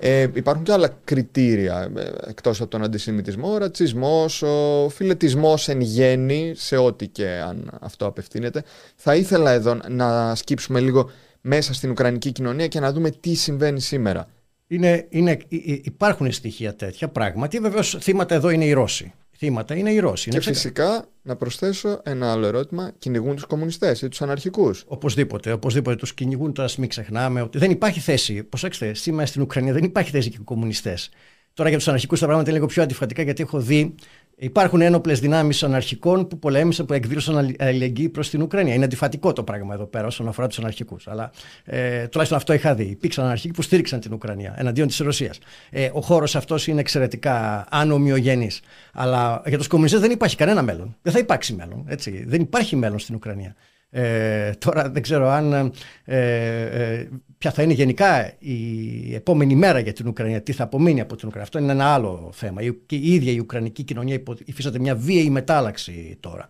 Ε, 0.01 0.27
υπάρχουν 0.33 0.65
και 0.65 0.73
άλλα 0.73 0.99
κριτήρια 1.05 1.93
ε, 1.97 2.13
εκτός 2.29 2.61
από 2.61 2.71
τον 2.71 2.83
αντισημιτισμό, 2.83 3.53
ο 3.53 3.59
ρατσισμός, 3.59 4.43
ο 4.43 4.89
φιλετισμός 4.89 5.69
εν 5.69 5.81
γέννη, 5.81 6.53
σε 6.57 6.77
ό,τι 6.77 7.09
και 7.09 7.29
αν 7.29 7.79
αυτό 7.81 8.07
απευθύνεται. 8.07 8.63
Θα 8.97 9.15
ήθελα 9.15 9.51
εδώ 9.51 9.79
να 9.89 10.35
σκύψουμε 10.35 10.81
λίγο 10.81 11.11
μέσα 11.41 11.75
στην 11.75 11.91
Ουκρανική 11.91 12.33
κοινωνία 12.33 12.67
και 12.67 12.81
να 12.81 12.93
δούμε 12.93 13.11
τι 13.11 13.35
συμβαίνει 13.35 13.81
σήμερα. 13.81 14.29
Είναι, 14.67 15.07
είναι, 15.09 15.39
υπάρχουν 15.83 16.33
στοιχεία 16.33 16.75
τέτοια 16.75 17.09
πράγματι. 17.09 17.59
Βεβαίως 17.59 17.99
θύματα 18.01 18.35
εδώ 18.35 18.51
είναι 18.51 18.65
οι 18.65 18.73
Ρώσοι 18.73 19.13
θύματα 19.39 19.75
είναι 19.75 19.91
οι 19.91 19.99
Ρώσοι. 19.99 20.31
Και 20.31 20.41
φυσικά 20.41 21.09
να 21.23 21.37
προσθέσω 21.37 22.01
ένα 22.05 22.33
άλλο 22.33 22.47
ερώτημα. 22.47 22.93
Κυνηγούν 22.99 23.35
τους 23.35 23.45
κομμουνιστές 23.45 24.03
ή 24.03 24.09
τους 24.09 24.23
αναρχικούς; 24.23 24.85
Οπωσδήποτε, 24.87 25.53
οπωσδήποτε 25.53 25.97
τους 25.97 26.15
κυνηγούν. 26.15 26.53
Τώρα 26.53 26.69
μην 26.79 26.89
ξεχνάμε 26.89 27.43
ότι 27.43 27.59
δεν 27.59 27.71
υπάρχει 27.71 28.01
θέση. 28.01 28.43
Προσέξτε, 28.43 28.95
σήμερα 28.95 29.27
στην 29.27 29.43
Ουκρανία 29.43 29.73
δεν 29.73 29.85
υπάρχει 29.85 30.11
θέση 30.11 30.29
για 30.29 30.41
κομμουνιστές. 30.45 31.11
Τώρα 31.55 31.69
για 31.69 31.79
τους 31.79 31.89
αναρχικούς 31.89 32.19
τα 32.19 32.25
πράγματα 32.25 32.51
είναι 32.51 32.59
λίγο 32.59 32.71
πιο 32.71 32.83
αντιφατικά 32.83 33.23
γιατί 33.23 33.43
έχω 33.43 33.61
δει 33.61 33.95
Υπάρχουν 34.39 34.81
ένοπλες 34.81 35.21
δυνάμεις 35.21 35.63
αναρχικών 35.63 36.29
που 36.29 36.39
πολέμησαν, 36.39 36.87
που 36.87 36.93
εκδήλωσαν 36.93 37.55
αλληλεγγύη 37.59 38.09
προς 38.09 38.31
την 38.31 38.43
Ουκρανία. 38.43 38.75
Είναι 38.75 38.85
αντιφατικό 38.85 39.33
το 39.33 39.43
πράγμα 39.43 39.75
εδώ 39.75 39.87
πέρα 39.87 40.07
όσον 40.07 40.29
αφορά 40.29 40.47
τους 40.47 40.59
αναρχικούς. 40.59 41.09
Αλλά 41.09 41.31
ε, 41.65 42.07
τουλάχιστον 42.07 42.39
αυτό 42.39 42.53
είχα 42.53 42.75
δει. 42.75 42.85
Υπήρξαν 42.85 43.25
αναρχικοί 43.25 43.53
που 43.53 43.63
στήριξαν 43.63 44.01
την 44.01 44.13
Ουκρανία 44.13 44.55
εναντίον 44.57 44.87
της 44.87 44.99
Ρωσίας. 44.99 45.39
Ε, 45.71 45.91
ο 45.93 46.01
χώρος 46.01 46.37
αυτός 46.37 46.67
είναι 46.67 46.81
εξαιρετικά 46.81 47.67
ανομοιογενής. 47.71 48.61
Αλλά 48.93 49.43
για 49.47 49.59
τους 49.59 49.67
κομμουνιστές 49.67 50.01
δεν 50.01 50.11
υπάρχει 50.11 50.37
κανένα 50.37 50.63
μέλλον. 50.63 50.97
Δεν 51.03 51.13
θα 51.13 51.19
υπάρξει 51.19 51.55
μέλλον. 51.55 51.85
Έτσι. 51.89 52.25
Δεν 52.27 52.41
υπάρχει 52.41 52.77
μέλλον 52.77 52.99
στην 52.99 53.15
Ουκρανία. 53.15 53.55
Ε, 53.91 54.51
τώρα 54.59 54.91
δεν 54.91 55.03
ξέρω 55.03 55.29
αν 55.29 55.73
ε, 56.05 56.61
ε, 56.95 57.09
ποια 57.39 57.51
θα 57.51 57.63
είναι 57.63 57.73
γενικά 57.73 58.35
η 58.39 59.15
επόμενη 59.15 59.55
μέρα 59.55 59.79
για 59.79 59.93
την 59.93 60.07
Ουκρανία, 60.07 60.43
τι 60.43 60.53
θα 60.53 60.65
απομείνει 60.65 61.01
από 61.01 61.17
την 61.17 61.29
Ουκρανία. 61.29 61.43
Αυτό 61.43 61.59
είναι 61.59 61.73
ένα 61.73 61.95
άλλο 61.95 62.31
θέμα. 62.35 62.63
Η, 62.63 62.75
και 62.87 62.97
η 62.97 63.15
ίδια 63.15 63.33
η 63.33 63.39
Ουκρανική 63.39 63.83
κοινωνία 63.83 64.23
υφίσταται 64.45 64.79
μια 64.79 64.95
βίαιη 64.95 65.31
μετάλλαξη 65.31 66.17
τώρα. 66.21 66.49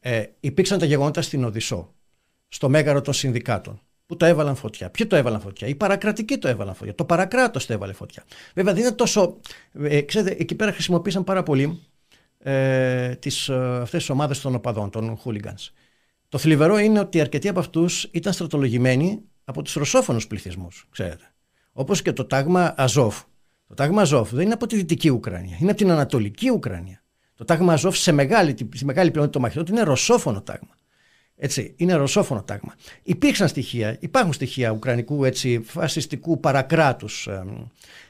Ε, 0.00 0.24
υπήρξαν 0.40 0.78
τα 0.78 0.84
γεγονότα 0.84 1.22
στην 1.22 1.44
Οδυσσό, 1.44 1.94
στο 2.48 2.68
μέγαρο 2.68 3.00
των 3.00 3.14
συνδικάτων, 3.14 3.80
που 4.06 4.16
το 4.16 4.24
έβαλαν 4.24 4.56
φωτιά. 4.56 4.90
Ποιοι 4.90 5.06
το 5.06 5.16
έβαλαν 5.16 5.40
φωτιά, 5.40 5.68
οι 5.68 5.74
παρακρατικοί 5.74 6.38
το 6.38 6.48
έβαλαν 6.48 6.74
φωτιά. 6.74 6.94
Το 6.94 7.04
παρακράτος 7.04 7.66
το 7.66 7.72
έβαλε 7.72 7.92
φωτιά. 7.92 8.24
Βέβαια 8.54 8.74
δεν 8.74 8.82
είναι 8.82 8.92
τόσο. 8.92 9.40
Ε, 9.82 10.00
ξέρετε, 10.00 10.36
εκεί 10.38 10.54
πέρα 10.54 10.72
χρησιμοποίησαν 10.72 11.24
πάρα 11.24 11.42
πολύ 11.42 11.80
ε, 12.38 13.14
τις, 13.14 13.48
ε, 13.48 13.54
αυτές 13.54 14.00
τις 14.00 14.10
ομάδες 14.10 14.40
των 14.40 14.54
οπαδών, 14.54 14.90
των 14.90 15.18
hooligans. 15.24 15.70
Το 16.34 16.40
θλιβερό 16.40 16.78
είναι 16.78 16.98
ότι 16.98 17.20
αρκετοί 17.20 17.48
από 17.48 17.60
αυτούς 17.60 18.08
ήταν 18.10 18.32
στρατολογημένοι 18.32 19.20
από 19.44 19.62
τους 19.62 19.74
ρωσόφωνους 19.74 20.26
πληθυσμούς, 20.26 20.86
ξέρετε. 20.90 21.34
Όπως 21.72 22.02
και 22.02 22.12
το 22.12 22.24
τάγμα 22.24 22.74
Αζόφ. 22.76 23.22
Το 23.68 23.74
τάγμα 23.74 24.02
Αζόφ 24.02 24.32
δεν 24.32 24.44
είναι 24.44 24.54
από 24.54 24.66
τη 24.66 24.76
δυτική 24.76 25.08
Ουκρανία, 25.10 25.56
είναι 25.60 25.70
από 25.70 25.78
την 25.78 25.90
ανατολική 25.90 26.50
Ουκρανία. 26.50 27.02
Το 27.34 27.44
τάγμα 27.44 27.72
Αζόφ 27.72 27.96
σε 27.96 28.12
μεγάλη, 28.12 28.54
σε 28.74 28.84
μεγάλη 28.84 29.10
πλειονότητα 29.10 29.30
των 29.30 29.42
μαχητών 29.42 29.76
είναι 29.76 29.82
ρωσόφωνο 29.82 30.42
τάγμα. 30.42 30.76
Έτσι, 31.36 31.74
είναι 31.76 31.94
ρωσόφωνο 31.94 32.42
τάγμα. 32.42 32.74
Υπήρξαν 33.02 33.48
στοιχεία, 33.48 33.96
υπάρχουν 34.00 34.32
στοιχεία 34.32 34.70
ουκρανικού 34.70 35.24
έτσι, 35.24 35.60
φασιστικού 35.64 36.40
παρακράτους. 36.40 37.26
Ε, 37.26 37.44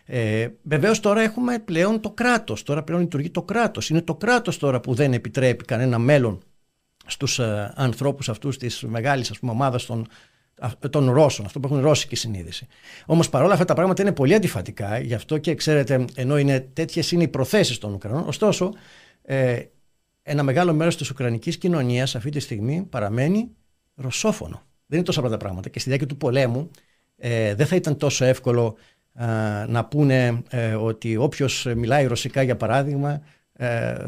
ε 0.04 0.48
Βεβαίως 0.62 1.00
τώρα 1.00 1.20
έχουμε 1.20 1.58
πλέον 1.58 2.00
το 2.00 2.10
κράτος. 2.10 2.62
Τώρα 2.62 2.82
πλέον 2.82 3.00
λειτουργεί 3.00 3.30
το 3.30 3.42
κράτος. 3.42 3.88
Είναι 3.88 4.02
το 4.02 4.14
κράτος 4.14 4.58
τώρα 4.58 4.80
που 4.80 4.94
δεν 4.94 5.12
επιτρέπει 5.12 5.64
κανένα 5.64 5.98
μέλλον 5.98 6.42
στους 7.06 7.38
ε, 7.38 7.72
ανθρώπους 7.76 8.28
αυτούς 8.28 8.58
της 8.58 8.82
μεγάλης 8.82 9.30
ας 9.30 9.38
πούμε, 9.38 9.52
ομάδας 9.52 9.86
των, 9.86 10.06
των 10.90 11.10
Ρώσων, 11.10 11.46
αυτό 11.46 11.60
που 11.60 11.66
έχουν 11.66 11.80
ρώσικη 11.80 12.16
συνείδηση. 12.16 12.66
Όμως 13.06 13.28
παρόλα 13.28 13.52
αυτά 13.52 13.64
τα 13.64 13.74
πράγματα 13.74 14.02
είναι 14.02 14.12
πολύ 14.12 14.34
αντιφατικά, 14.34 14.98
γι' 14.98 15.14
αυτό 15.14 15.38
και 15.38 15.54
ξέρετε, 15.54 16.04
ενώ 16.14 16.38
είναι 16.38 16.60
τέτοιες 16.60 17.12
είναι 17.12 17.22
οι 17.22 17.28
προθέσεις 17.28 17.78
των 17.78 17.92
Ουκρανών, 17.92 18.28
ωστόσο 18.28 18.72
ε, 19.22 19.62
ένα 20.22 20.42
μεγάλο 20.42 20.74
μέρος 20.74 20.96
της 20.96 21.10
Ουκρανικής 21.10 21.58
κοινωνίας 21.58 22.14
αυτή 22.14 22.30
τη 22.30 22.40
στιγμή 22.40 22.86
παραμένει 22.90 23.50
ρωσόφωνο. 23.94 24.62
Δεν 24.86 24.98
είναι 24.98 25.06
τόσο 25.06 25.20
απλά 25.20 25.30
τα 25.30 25.36
πράγματα 25.36 25.68
και 25.68 25.78
στη 25.78 25.88
διάρκεια 25.88 26.08
του 26.08 26.16
πολέμου 26.16 26.70
ε, 27.16 27.54
δεν 27.54 27.66
θα 27.66 27.76
ήταν 27.76 27.96
τόσο 27.96 28.24
εύκολο 28.24 28.76
να 29.68 29.84
πούνε 29.84 30.42
ότι 30.78 31.16
όποιος 31.16 31.66
μιλάει 31.76 32.06
ρωσικά 32.06 32.42
για 32.42 32.56
παράδειγμα 32.56 33.22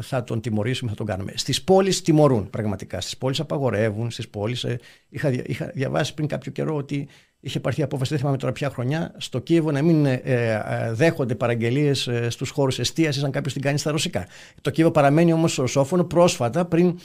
θα 0.01 0.23
τον 0.23 0.41
τιμωρήσουμε, 0.41 0.89
θα 0.89 0.95
τον 0.95 1.05
κάνουμε. 1.05 1.31
Στις 1.35 1.63
πόλεις 1.63 2.01
τιμωρούν 2.01 2.49
πραγματικά, 2.49 3.01
στις 3.01 3.17
πόλεις 3.17 3.39
απαγορεύουν, 3.39 4.11
στις 4.11 4.29
πόλεις... 4.29 4.65
Είχα, 5.09 5.31
είχα 5.45 5.71
διαβάσει 5.73 6.13
πριν 6.13 6.27
κάποιο 6.27 6.51
καιρό 6.51 6.75
ότι 6.75 7.07
είχε 7.39 7.59
πάρθει 7.59 7.81
απόφαση, 7.81 8.09
δεν 8.09 8.19
θυμάμαι 8.19 8.37
τώρα 8.37 8.53
ποια 8.53 8.69
χρονιά, 8.69 9.13
στο 9.17 9.39
Κίεβο 9.39 9.71
να 9.71 9.81
μην 9.81 10.05
ε, 10.05 10.21
ε, 10.23 10.91
δέχονται 10.91 11.35
παραγγελίες 11.35 12.07
ε, 12.07 12.29
στους 12.29 12.49
χώρους 12.49 12.79
εστίασης 12.79 13.23
αν 13.23 13.31
κάποιος 13.31 13.53
την 13.53 13.61
κάνει 13.61 13.77
στα 13.77 13.91
ρωσικά. 13.91 14.27
Το 14.61 14.69
Κίεβο 14.69 14.91
παραμένει 14.91 15.33
όμως 15.33 15.55
ρωσόφωνο. 15.55 16.03
Πρόσφατα, 16.03 16.65
πριν 16.65 16.99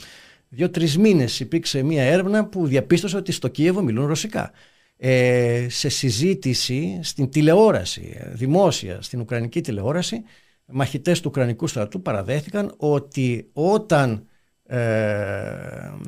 δύο-τρεις 0.49 0.97
μήνες, 0.97 1.39
υπήρξε 1.39 1.83
μια 1.83 2.03
έρευνα 2.03 2.45
που 2.45 2.67
διαπίστωσε 2.67 3.17
ότι 3.17 3.31
στο 3.31 3.47
Κίεβο 3.47 3.81
μιλούν 3.81 4.05
ρωσικά. 4.05 4.51
Ε, 4.97 5.65
σε 5.69 5.89
συζήτηση 5.89 6.99
στην 7.03 7.29
τηλεόραση, 7.29 8.19
δημόσια, 8.31 9.01
στην 9.01 9.19
Ουκρανική 9.19 9.61
τηλεόραση, 9.61 10.23
μαχητές 10.65 11.21
του 11.21 11.29
Ουκρανικού 11.29 11.67
στρατού 11.67 12.01
παραδέχθηκαν 12.01 12.73
ότι 12.77 13.49
όταν 13.53 14.27
ε, 14.65 14.77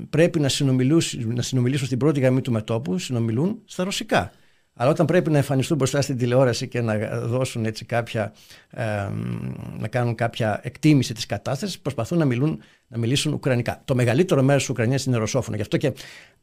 πρέπει 0.09 0.39
να 0.39 0.49
συνομιλήσουν, 0.49 1.33
να 1.33 1.41
συνομιλήσουν 1.41 1.85
στην 1.85 1.97
πρώτη 1.97 2.19
γραμμή 2.19 2.41
του 2.41 2.51
μετόπου, 2.51 2.97
συνομιλούν 2.97 3.61
στα 3.65 3.83
ρωσικά. 3.83 4.31
Αλλά 4.77 4.89
όταν 4.89 5.05
πρέπει 5.05 5.31
να 5.31 5.37
εμφανιστούν 5.37 5.77
μπροστά 5.77 6.01
στην 6.01 6.17
τηλεόραση 6.17 6.67
και 6.67 6.81
να 6.81 6.97
δώσουν 7.19 7.65
έτσι 7.65 7.85
κάποια, 7.85 8.33
ε, 8.69 8.83
να 9.77 9.87
κάνουν 9.87 10.15
κάποια 10.15 10.59
εκτίμηση 10.63 11.13
της 11.13 11.25
κατάστασης, 11.25 11.79
προσπαθούν 11.79 12.17
να, 12.17 12.25
μιλούν, 12.25 12.61
να 12.87 12.97
μιλήσουν 12.97 13.33
ουκρανικά. 13.33 13.81
Το 13.85 13.95
μεγαλύτερο 13.95 14.41
μέρος 14.43 14.61
της 14.61 14.69
Ουκρανίας 14.69 15.05
είναι 15.05 15.17
ρωσόφωνο. 15.17 15.55
Γι' 15.55 15.61
αυτό 15.61 15.77
και 15.77 15.93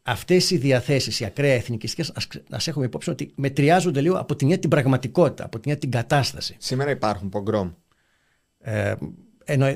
αυτές 0.02 0.50
οι 0.50 0.56
διαθέσεις, 0.56 1.20
οι 1.20 1.24
ακραία 1.24 1.54
εθνικιστικές, 1.54 2.12
ας, 2.50 2.68
έχουμε 2.68 2.84
υπόψη 2.84 3.10
ότι 3.10 3.32
μετριάζονται 3.34 4.00
λίγο 4.00 4.18
από 4.18 4.36
την 4.36 4.60
την 4.60 4.70
πραγματικότητα, 4.70 5.44
από 5.44 5.58
την 5.58 5.78
την 5.78 5.90
κατάσταση. 5.90 6.56
Σήμερα 6.58 6.90
υπάρχουν 6.90 7.28
πογκρόμ. 7.28 7.70
Ε, 8.62 8.94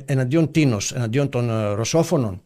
εναντίον 0.05 0.51
τίνος, 0.51 0.92
εναντίον 0.92 1.29
των 1.29 1.51
ε, 1.51 1.75
ρωσόφωνων. 1.75 2.40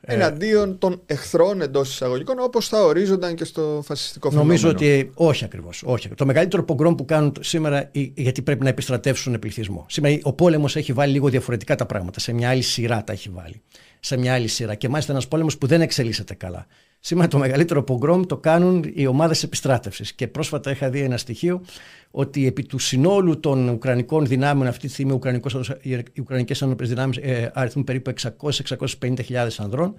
Ε, 0.00 0.14
εναντίον 0.14 0.78
των 0.78 1.02
εχθρών 1.06 1.60
εντός 1.60 1.90
εισαγωγικών, 1.90 2.36
όπως 2.38 2.68
θα 2.68 2.84
ορίζονταν 2.84 3.34
και 3.34 3.44
στο 3.44 3.82
φασιστικό 3.84 4.30
φαινόμενο. 4.30 4.54
Νομίζω 4.54 4.68
ότι 4.68 5.10
όχι 5.14 5.44
ακριβώς. 5.44 5.82
Όχι. 5.86 6.08
Το 6.08 6.26
μεγαλύτερο 6.26 6.64
πογκρόμ 6.64 6.94
που 6.94 7.04
κάνουν 7.04 7.32
σήμερα, 7.40 7.90
γιατί 8.14 8.42
πρέπει 8.42 8.62
να 8.62 8.68
επιστρατεύσουν 8.68 9.38
πληθυσμό. 9.38 9.86
Σήμερα 9.88 10.18
ο 10.22 10.32
πόλεμος 10.32 10.76
έχει 10.76 10.92
βάλει 10.92 11.12
λίγο 11.12 11.28
διαφορετικά 11.28 11.74
τα 11.74 11.86
πράγματα. 11.86 12.20
Σε 12.20 12.32
μια 12.32 12.50
άλλη 12.50 12.62
σειρά 12.62 13.04
τα 13.04 13.12
έχει 13.12 13.28
βάλει. 13.28 13.62
Σε 14.06 14.16
μια 14.16 14.34
άλλη 14.34 14.48
σειρά. 14.48 14.74
Και 14.74 14.88
μάλιστα 14.88 15.12
ένας 15.12 15.28
πόλεμος 15.28 15.58
που 15.58 15.66
δεν 15.66 15.80
εξελίσσεται 15.80 16.34
καλά. 16.34 16.66
Σήμερα 17.00 17.28
το 17.28 17.38
μεγαλύτερο 17.38 17.82
πογκρόμ 17.82 18.22
το 18.22 18.36
κάνουν 18.36 18.92
οι 18.94 19.06
ομάδες 19.06 19.42
επιστράτευσης. 19.42 20.12
Και 20.12 20.28
πρόσφατα 20.28 20.70
είχα 20.70 20.90
δει 20.90 21.00
ένα 21.00 21.16
στοιχείο 21.16 21.62
ότι 22.10 22.46
επί 22.46 22.62
του 22.62 22.78
συνόλου 22.78 23.40
των 23.40 23.68
Ουκρανικών 23.68 24.26
δυνάμεων 24.26 24.66
αυτή 24.66 24.86
τη 24.86 24.92
στιγμή 24.92 25.20
οι 26.12 26.20
Ουκρανικές 26.20 26.62
Ένωπες 26.62 26.88
Δυνάμεις 26.88 27.16
ε, 27.16 27.50
αριθμούν 27.54 27.84
περίπου 27.84 28.12
600-650 29.00 29.24
χιλιάδες 29.24 29.60
ανδρών. 29.60 29.94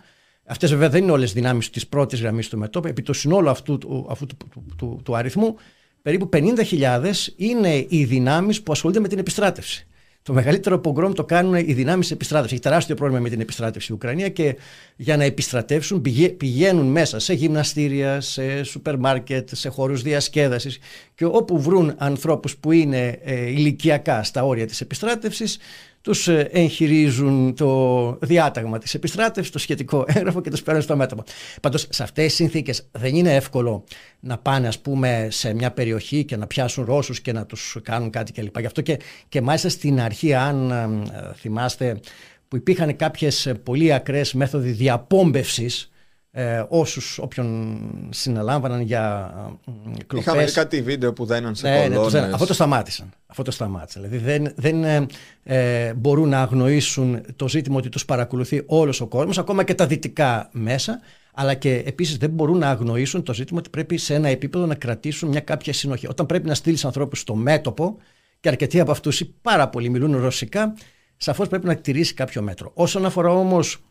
Αυτές 0.45 0.69
βέβαια 0.69 0.89
δεν 0.89 1.03
είναι 1.03 1.11
όλες 1.11 1.33
δυνάμεις 1.33 1.69
της 1.69 1.87
πρώτης 1.87 2.21
γραμμής 2.21 2.49
του 2.49 2.57
μετώπου. 2.57 2.87
Επί 2.87 3.01
του 3.01 3.13
συνόλου 3.13 3.49
αυτού, 3.49 4.05
αυτού 4.09 4.25
του, 4.25 4.37
του, 4.49 4.65
του, 4.77 4.99
του 5.03 5.15
αριθμού 5.15 5.55
περίπου 6.01 6.29
50.000 6.33 7.11
είναι 7.35 7.85
οι 7.89 8.03
δυνάμεις 8.03 8.61
που 8.61 8.71
ασχολούνται 8.71 8.99
με 8.99 9.07
την 9.07 9.19
επιστράτευση. 9.19 9.87
Το 10.25 10.33
μεγαλύτερο 10.33 10.79
πογκρόμ 10.79 11.11
το 11.13 11.23
κάνουν 11.23 11.55
οι 11.55 11.73
δυνάμεις 11.73 12.11
επιστράτευσης. 12.11 12.53
Έχει 12.53 12.67
τεράστιο 12.67 12.95
πρόβλημα 12.95 13.21
με 13.21 13.29
την 13.29 13.41
επιστράτευση 13.41 13.91
η 13.91 13.95
Ουκρανία 13.95 14.29
και 14.29 14.57
για 14.95 15.17
να 15.17 15.23
επιστρατεύσουν 15.23 16.01
πηγαίνουν 16.37 16.85
μέσα 16.85 17.19
σε 17.19 17.33
γυμναστήρια, 17.33 18.21
σε 18.21 18.63
σούπερ 18.63 18.97
μάρκετ, 18.97 19.49
σε 19.51 19.69
χώρους 19.69 20.01
διασκέδασης 20.01 20.79
και 21.15 21.25
όπου 21.25 21.61
βρουν 21.61 21.93
ανθρώπους 21.97 22.57
που 22.57 22.71
είναι 22.71 23.19
ε, 23.23 23.49
ηλικιακά 23.49 24.23
στα 24.23 24.43
όρια 24.43 24.65
της 24.65 24.81
επιστράτευσης, 24.81 25.57
τους 26.05 26.27
ε, 26.27 26.49
εγχειρίζουν 26.51 27.55
το 27.55 28.17
διάταγμα 28.21 28.77
της 28.77 28.93
επιστράτευσης, 28.93 29.51
το 29.51 29.59
σχετικό 29.59 30.05
έγγραφο 30.15 30.41
και 30.41 30.49
τους 30.49 30.63
παίρνουν 30.63 30.83
στο 30.83 30.95
μέτωπο. 30.95 31.23
Πάντως 31.61 31.87
σε 31.89 32.03
αυτές 32.03 32.25
τις 32.25 32.35
συνθήκες 32.35 32.87
δεν 32.91 33.15
είναι 33.15 33.35
εύκολο 33.35 33.83
να 34.19 34.37
πάνε 34.37 34.67
ας 34.67 34.79
πούμε 34.79 35.27
σε 35.31 35.53
μια 35.53 35.71
περιοχή 35.71 36.23
και 36.23 36.37
να 36.37 36.47
πιάσουν 36.47 36.85
Ρώσους 36.85 37.21
και 37.21 37.31
να 37.31 37.45
τους 37.45 37.77
κάνουν 37.83 38.09
κάτι 38.09 38.31
κλπ. 38.31 38.59
Γι' 38.59 38.65
αυτό 38.65 38.81
και, 38.81 38.99
και 39.29 39.41
μάλιστα 39.41 39.69
στην 39.69 40.01
αρχή 40.01 40.33
αν 40.33 40.71
ε, 40.71 41.33
θυμάστε 41.35 41.99
που 42.47 42.55
υπήρχαν 42.55 42.95
κάποιες 42.95 43.51
πολύ 43.63 43.93
ακραίες 43.93 44.33
μέθοδοι 44.33 44.71
διαπόμπευσης 44.71 45.91
ε, 46.37 46.63
όσους 46.67 47.17
όποιον 47.17 47.79
συναλάμβαναν 48.09 48.81
για 48.81 49.33
ε, 49.67 50.03
κλοπές. 50.07 50.25
Είχαμε 50.25 50.43
κάτι 50.43 50.81
βίντεο 50.81 51.13
που 51.13 51.25
δέναν 51.25 51.55
σε 51.55 51.69
ναι, 51.69 51.87
ναι, 51.87 52.19
αυτό 52.19 52.45
το 52.45 52.53
σταμάτησαν. 52.53 53.09
Αυτό 53.25 53.43
το 53.43 53.51
σταμάτησαν. 53.51 54.01
Δηλαδή 54.01 54.17
δεν, 54.17 54.53
δεν 54.55 54.83
ε, 54.83 55.05
ε, 55.43 55.93
μπορούν 55.93 56.29
να 56.29 56.41
αγνοήσουν 56.41 57.21
το 57.35 57.47
ζήτημα 57.47 57.77
ότι 57.77 57.89
τους 57.89 58.05
παρακολουθεί 58.05 58.63
όλος 58.65 59.01
ο 59.01 59.07
κόσμος, 59.07 59.37
ακόμα 59.37 59.63
και 59.63 59.73
τα 59.73 59.87
δυτικά 59.87 60.49
μέσα, 60.51 60.99
αλλά 61.33 61.53
και 61.53 61.83
επίσης 61.85 62.17
δεν 62.17 62.29
μπορούν 62.29 62.57
να 62.57 62.69
αγνοήσουν 62.69 63.23
το 63.23 63.33
ζήτημα 63.33 63.59
ότι 63.59 63.69
πρέπει 63.69 63.97
σε 63.97 64.13
ένα 64.13 64.27
επίπεδο 64.27 64.65
να 64.65 64.75
κρατήσουν 64.75 65.29
μια 65.29 65.39
κάποια 65.39 65.73
συνοχή. 65.73 66.07
Όταν 66.07 66.25
πρέπει 66.25 66.47
να 66.47 66.53
στείλεις 66.53 66.85
ανθρώπους 66.85 67.19
στο 67.19 67.35
μέτωπο, 67.35 67.97
και 68.39 68.49
αρκετοί 68.49 68.79
από 68.79 68.91
αυτούς 68.91 69.19
ή 69.19 69.35
πάρα 69.41 69.69
πολλοί 69.69 69.89
μιλούν 69.89 70.17
ρωσικά, 70.21 70.73
σαφώς 71.17 71.47
πρέπει 71.47 71.65
να 71.65 71.75
τηρήσει 71.75 72.13
κάποιο 72.13 72.41
μέτρο. 72.41 72.71
Όσον 72.73 73.05
αφορά 73.05 73.31
όμως 73.31 73.83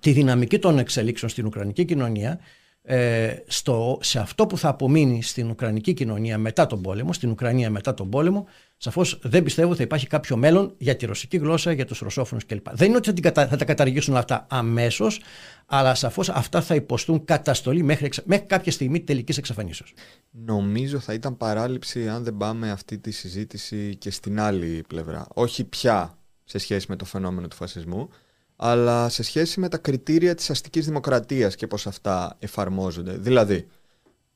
τη 0.00 0.12
δυναμική 0.12 0.58
των 0.58 0.78
εξελίξεων 0.78 1.30
στην 1.30 1.46
Ουκρανική 1.46 1.84
κοινωνία, 1.84 2.40
ε, 2.82 3.34
στο, 3.46 3.98
σε 4.02 4.18
αυτό 4.18 4.46
που 4.46 4.58
θα 4.58 4.68
απομείνει 4.68 5.22
στην 5.22 5.50
Ουκρανική 5.50 5.92
κοινωνία 5.92 6.38
μετά 6.38 6.66
τον 6.66 6.82
πόλεμο, 6.82 7.12
στην 7.12 7.30
Ουκρανία 7.30 7.70
μετά 7.70 7.94
τον 7.94 8.10
πόλεμο, 8.10 8.46
σαφώς 8.76 9.18
δεν 9.22 9.42
πιστεύω 9.42 9.68
ότι 9.68 9.76
θα 9.76 9.82
υπάρχει 9.82 10.06
κάποιο 10.06 10.36
μέλλον 10.36 10.74
για 10.78 10.96
τη 10.96 11.06
ρωσική 11.06 11.36
γλώσσα, 11.36 11.72
για 11.72 11.84
τους 11.84 11.98
ρωσόφωνους 11.98 12.46
κλπ. 12.46 12.66
Δεν 12.72 12.88
είναι 12.88 12.96
ότι 12.96 13.22
θα 13.22 13.56
τα 13.56 13.64
καταργήσουν 13.64 14.16
αυτά 14.16 14.46
αμέσως, 14.50 15.20
αλλά 15.66 15.94
σαφώς 15.94 16.28
αυτά 16.28 16.60
θα 16.60 16.74
υποστούν 16.74 17.24
καταστολή 17.24 17.82
μέχρι, 17.82 18.08
μέχρι 18.24 18.46
κάποια 18.46 18.72
στιγμή 18.72 19.00
τελικής 19.00 19.38
εξαφανίσεως. 19.38 19.92
Νομίζω 20.30 20.98
θα 20.98 21.12
ήταν 21.12 21.36
παράληψη 21.36 22.08
αν 22.08 22.24
δεν 22.24 22.36
πάμε 22.36 22.70
αυτή 22.70 22.98
τη 22.98 23.10
συζήτηση 23.10 23.96
και 23.96 24.10
στην 24.10 24.40
άλλη 24.40 24.84
πλευρά. 24.88 25.26
Όχι 25.34 25.64
πια 25.64 26.18
σε 26.44 26.58
σχέση 26.58 26.86
με 26.88 26.96
το 26.96 27.04
φαινόμενο 27.04 27.48
του 27.48 27.56
φασισμού, 27.56 28.08
αλλά 28.62 29.08
σε 29.08 29.22
σχέση 29.22 29.60
με 29.60 29.68
τα 29.68 29.78
κριτήρια 29.78 30.34
της 30.34 30.50
αστικής 30.50 30.86
δημοκρατίας 30.86 31.56
και 31.56 31.66
πώς 31.66 31.86
αυτά 31.86 32.36
εφαρμόζονται. 32.38 33.12
Δηλαδή, 33.12 33.66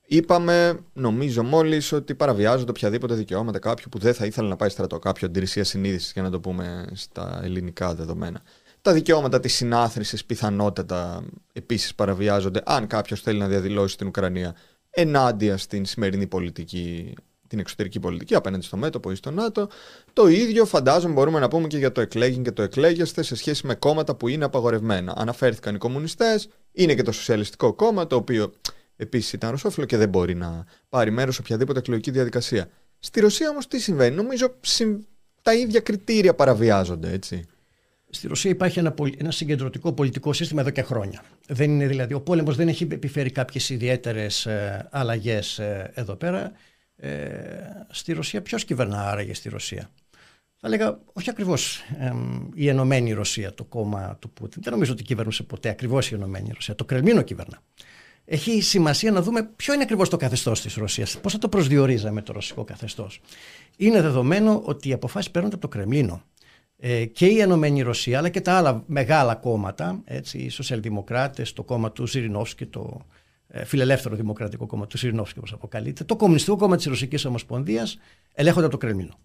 είπαμε, 0.06 0.80
νομίζω 0.92 1.42
μόλις, 1.42 1.92
ότι 1.92 2.14
παραβιάζονται 2.14 2.70
οποιαδήποτε 2.70 3.14
δικαιώματα 3.14 3.58
κάποιου 3.58 3.88
που 3.90 3.98
δεν 3.98 4.14
θα 4.14 4.26
ήθελε 4.26 4.48
να 4.48 4.56
πάει 4.56 4.68
στρατό, 4.68 4.98
κάποιο 4.98 5.26
αντιρρησία 5.28 5.64
συνείδηση, 5.64 6.10
για 6.14 6.22
να 6.22 6.30
το 6.30 6.40
πούμε 6.40 6.86
στα 6.92 7.40
ελληνικά 7.42 7.94
δεδομένα. 7.94 8.42
Τα 8.82 8.92
δικαιώματα 8.92 9.40
της 9.40 9.54
συνάθρησης 9.54 10.24
πιθανότατα 10.24 11.24
επίσης 11.52 11.94
παραβιάζονται 11.94 12.62
αν 12.66 12.86
κάποιος 12.86 13.20
θέλει 13.20 13.38
να 13.38 13.48
διαδηλώσει 13.48 13.96
την 13.96 14.06
Ουκρανία 14.06 14.56
ενάντια 14.90 15.56
στην 15.56 15.84
σημερινή 15.84 16.26
πολιτική 16.26 17.14
την 17.46 17.58
εξωτερική 17.58 18.00
πολιτική 18.00 18.34
απέναντι 18.34 18.64
στο 18.64 18.76
μέτωπο 18.76 19.10
ή 19.10 19.14
στο 19.14 19.30
ΝΑΤΟ. 19.30 19.68
Το 20.12 20.26
ίδιο 20.26 20.64
φαντάζομαι 20.64 21.14
μπορούμε 21.14 21.38
να 21.38 21.48
πούμε 21.48 21.66
και 21.66 21.78
για 21.78 21.92
το 21.92 22.00
εκλέγην 22.00 22.42
και 22.42 22.52
το 22.52 22.62
εκλέγεστε 22.62 23.22
σε 23.22 23.36
σχέση 23.36 23.66
με 23.66 23.74
κόμματα 23.74 24.14
που 24.14 24.28
είναι 24.28 24.44
απαγορευμένα. 24.44 25.14
Αναφέρθηκαν 25.16 25.74
οι 25.74 25.78
κομμουνιστές, 25.78 26.48
είναι 26.72 26.94
και 26.94 27.02
το 27.02 27.12
Σοσιαλιστικό 27.12 27.72
Κόμμα, 27.72 28.06
το 28.06 28.16
οποίο 28.16 28.52
επίσης 28.96 29.32
ήταν 29.32 29.50
ρωσόφιλο 29.50 29.86
και 29.86 29.96
δεν 29.96 30.08
μπορεί 30.08 30.34
να 30.34 30.64
πάρει 30.88 31.10
μέρος 31.10 31.34
σε 31.34 31.40
οποιαδήποτε 31.40 31.78
εκλογική 31.78 32.10
διαδικασία. 32.10 32.68
Στη 32.98 33.20
Ρωσία 33.20 33.48
όμως 33.48 33.68
τι 33.68 33.80
συμβαίνει, 33.80 34.16
νομίζω 34.16 34.54
τα 35.42 35.54
ίδια 35.54 35.80
κριτήρια 35.80 36.34
παραβιάζονται, 36.34 37.12
έτσι. 37.12 37.44
Στη 38.10 38.26
Ρωσία 38.26 38.50
υπάρχει 38.50 38.78
ένα, 38.78 38.94
ένα 39.18 39.30
συγκεντρωτικό 39.30 39.92
πολιτικό 39.92 40.32
σύστημα 40.32 40.60
εδώ 40.60 40.70
και 40.70 40.82
χρόνια. 40.82 41.24
Δεν 41.48 41.70
είναι 41.70 41.86
δηλαδή, 41.86 42.14
ο 42.14 42.20
πόλεμος 42.20 42.56
δεν 42.56 42.68
έχει 42.68 42.88
επιφέρει 42.90 43.30
κάποιες 43.30 43.70
ιδιαίτερες 43.70 44.46
ε, 44.46 44.88
αλλαγές 44.90 45.58
ε, 45.58 45.90
εδώ 45.94 46.14
πέρα. 46.14 46.52
Ε, 46.96 47.10
στη 47.90 48.12
Ρωσία 48.12 48.42
ποιος 48.42 48.64
κυβερνά 48.64 49.10
άραγε 49.10 49.34
στη 49.34 49.48
Ρωσία; 49.48 49.90
Θα 50.56 50.66
έλεγα 50.66 50.98
όχι 51.12 51.30
ακριβώς 51.30 51.82
η 52.54 52.68
Ενωμένη 52.68 53.12
Ρωσία, 53.12 53.54
το 53.54 53.64
κόμμα 53.64 54.16
του 54.20 54.30
Πούτιν. 54.30 54.62
Δεν 54.62 54.72
νομίζω 54.72 54.92
ότι 54.92 55.02
κυβερνούσε 55.02 55.42
ποτέ 55.42 55.68
ακριβώς 55.68 56.10
η 56.10 56.14
Ενωμένη 56.14 56.50
Ρωσία. 56.54 56.74
Το 56.74 56.84
Κρεμλίνο 56.84 57.22
κυβερνά. 57.22 57.62
Έχει 58.24 58.60
σημασία 58.60 59.10
να 59.10 59.22
δούμε 59.22 59.42
ποιο 59.56 59.74
είναι 59.74 59.82
ακριβώς 59.82 60.08
το 60.08 60.16
καθεστώς 60.16 60.60
της 60.60 60.74
Ρωσίας, 60.74 61.18
πώς 61.20 61.32
θα 61.32 61.38
το 61.38 61.48
προσδιορίζαμε 61.48 62.22
το 62.22 62.32
ρωσικό 62.32 62.64
καθεστώς. 62.64 63.20
Είναι 63.76 64.00
δεδομένο 64.00 64.62
ότι 64.64 64.88
οι 64.88 64.92
αποφάσεις 64.92 65.30
παίρνονται 65.30 65.54
από 65.54 65.68
το 65.68 65.76
Κρεμλίνο. 65.76 66.22
Ε, 66.78 67.04
και 67.04 67.26
η 67.26 67.40
Ενωμένη 67.40 67.80
Ρωσία, 67.80 68.18
αλλά 68.18 68.28
και 68.28 68.40
τα 68.40 68.52
άλλα 68.52 68.82
μεγάλα 68.86 69.34
κόμματα, 69.34 70.00
έτσι, 70.04 70.38
οι 70.38 70.48
σοσιαλδημοκράτες, 70.48 71.52
το 71.52 71.62
κόμμα 71.62 71.92
του 71.92 72.06
Ζιρινόφσκι, 72.06 72.66
το 72.66 73.00
ε, 73.00 73.04
φιλελεύθερο 73.64 74.16
δημοκρατικό 74.16 74.66
κόμμα 74.66 74.86
του 74.86 74.98
Σιρνόφσκι, 74.98 75.38
όπως 75.38 75.52
αποκαλείται, 75.52 76.04
το 76.04 76.16
Κομμουνιστικό 76.16 76.56
Κόμμα 76.56 76.76
της 76.76 76.84
Ρωσικής 76.86 77.24
Ομοσπονδίας 77.24 77.98
ελέγχονται 78.34 78.66
από 78.66 78.78
το 78.78 78.86
Κρεμλίνο. 78.86 79.18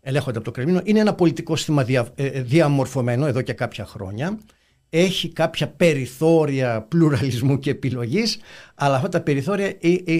Ελέγχονται 0.00 0.36
από 0.36 0.46
το 0.46 0.52
Κρεμλίνο. 0.52 0.80
Είναι 0.84 1.00
ένα 1.00 1.14
πολιτικό 1.14 1.56
σύστημα 1.56 1.84
δια, 1.84 2.08
ε, 2.14 2.26
ε, 2.26 2.42
διαμορφωμένο 2.42 3.26
εδώ 3.26 3.42
και 3.42 3.52
κάποια 3.52 3.84
χρόνια. 3.86 4.38
Έχει 4.88 5.28
κάποια 5.28 5.68
περιθώρια 5.68 6.82
πλουραλισμού 6.82 7.58
και 7.58 7.70
επιλογής, 7.70 8.38
αλλά 8.74 8.96
αυτά 8.96 9.08
τα 9.08 9.20
περιθώρια 9.20 9.76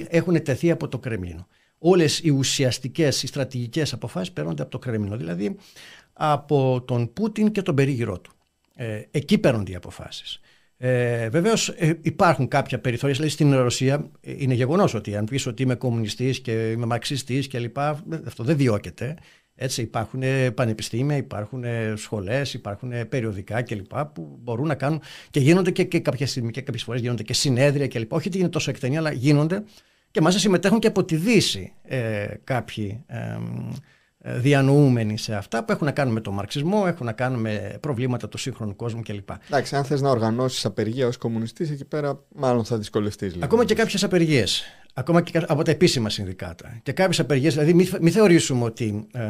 έχουν 0.08 0.42
τεθεί 0.42 0.70
από 0.70 0.88
το 0.88 0.98
Κρεμλίνο. 0.98 1.46
όλες 1.78 2.20
οι 2.22 2.30
ουσιαστικές, 2.30 3.22
οι 3.22 3.26
στρατηγικές 3.26 3.92
αποφάσεις 3.92 4.32
παίρνονται 4.32 4.62
από 4.62 4.70
το 4.70 4.78
Κρέμλινο, 4.78 5.16
δηλαδή 5.16 5.56
από 6.12 6.82
τον 6.86 7.12
Πούτιν 7.12 7.52
και 7.52 7.62
τον 7.62 7.74
περίγυρό 7.74 8.20
του. 8.20 8.32
Ε, 8.74 9.02
εκεί 9.10 9.38
παίρνονται 9.38 9.72
οι 9.72 9.74
αποφάσεις. 9.74 10.40
Ε, 10.84 11.28
Βεβαίως 11.28 11.68
ε, 11.68 11.98
υπάρχουν 12.02 12.48
κάποια 12.48 12.78
περιθώρια. 12.80 13.14
Δηλαδή 13.14 13.32
στην 13.32 13.54
Ρωσία 13.54 14.10
ε, 14.20 14.34
είναι 14.36 14.54
γεγονός 14.54 14.94
ότι 14.94 15.16
αν 15.16 15.24
πεις 15.24 15.46
ότι 15.46 15.62
είμαι 15.62 15.74
κομμουνιστής 15.74 16.40
και 16.40 16.70
είμαι 16.70 16.86
μαξιστή 16.86 17.38
κλπ. 17.48 17.78
Αυτό 18.26 18.44
δεν 18.44 18.56
διώκεται. 18.56 19.16
Έτσι, 19.54 19.82
υπάρχουν 19.82 20.22
πανεπιστήμια, 20.54 21.16
υπάρχουν 21.16 21.64
σχολές, 21.94 22.54
υπάρχουν 22.54 23.08
περιοδικά 23.08 23.62
κλπ. 23.62 24.04
που 24.14 24.38
μπορούν 24.42 24.66
να 24.66 24.74
κάνουν 24.74 25.00
και 25.30 25.40
γίνονται 25.40 25.70
και, 25.70 25.84
και 25.84 26.00
κάποια 26.00 26.26
στιγμή 26.26 26.50
και 26.50 26.60
κάποιες 26.60 26.82
φορές 26.82 27.00
γίνονται 27.00 27.22
και 27.22 27.34
συνέδρια 27.34 27.88
κλπ. 27.88 28.12
Όχι 28.12 28.28
ότι 28.28 28.38
είναι 28.38 28.48
τόσο 28.48 28.70
εκτενή, 28.70 28.96
αλλά 28.96 29.12
γίνονται 29.12 29.64
και 30.10 30.20
μάλιστα 30.20 30.40
συμμετέχουν 30.40 30.78
και 30.78 30.86
από 30.86 31.04
τη 31.04 31.16
Δύση 31.16 31.72
ε, 31.82 32.26
κάποιοι 32.44 33.04
ε, 33.06 33.38
διανοούμενοι 34.24 35.18
σε 35.18 35.34
αυτά 35.34 35.64
που 35.64 35.72
έχουν 35.72 35.86
να 35.86 35.92
κάνουν 35.92 36.12
με 36.12 36.20
τον 36.20 36.34
μαρξισμό, 36.34 36.84
έχουν 36.86 37.06
να 37.06 37.12
κάνουν 37.12 37.40
με 37.40 37.76
προβλήματα 37.80 38.28
του 38.28 38.38
σύγχρονου 38.38 38.76
κόσμου 38.76 39.02
κλπ. 39.02 39.28
Εντάξει, 39.46 39.76
αν 39.76 39.84
θες 39.84 40.00
να 40.00 40.10
οργανώσεις 40.10 40.64
απεργία 40.64 41.06
ως 41.06 41.16
κομμουνιστής, 41.16 41.70
εκεί 41.70 41.84
πέρα 41.84 42.20
μάλλον 42.34 42.64
θα 42.64 42.76
δυσκολευτείς. 42.76 43.28
Λοιπόν. 43.28 43.42
Ακόμα 43.42 43.64
και 43.64 43.74
κάποιες 43.74 44.04
απεργίες 44.04 44.64
ακόμα 44.92 45.22
και 45.22 45.40
από 45.46 45.62
τα 45.62 45.70
επίσημα 45.70 46.10
συνδικάτα. 46.10 46.80
Και 46.82 46.92
κάποιες 46.92 47.20
απεργίες, 47.20 47.52
δηλαδή 47.52 47.74
μην, 47.74 47.88
μη 48.00 48.10
θεωρήσουμε 48.10 48.64
ότι 48.64 49.06
ε, 49.12 49.20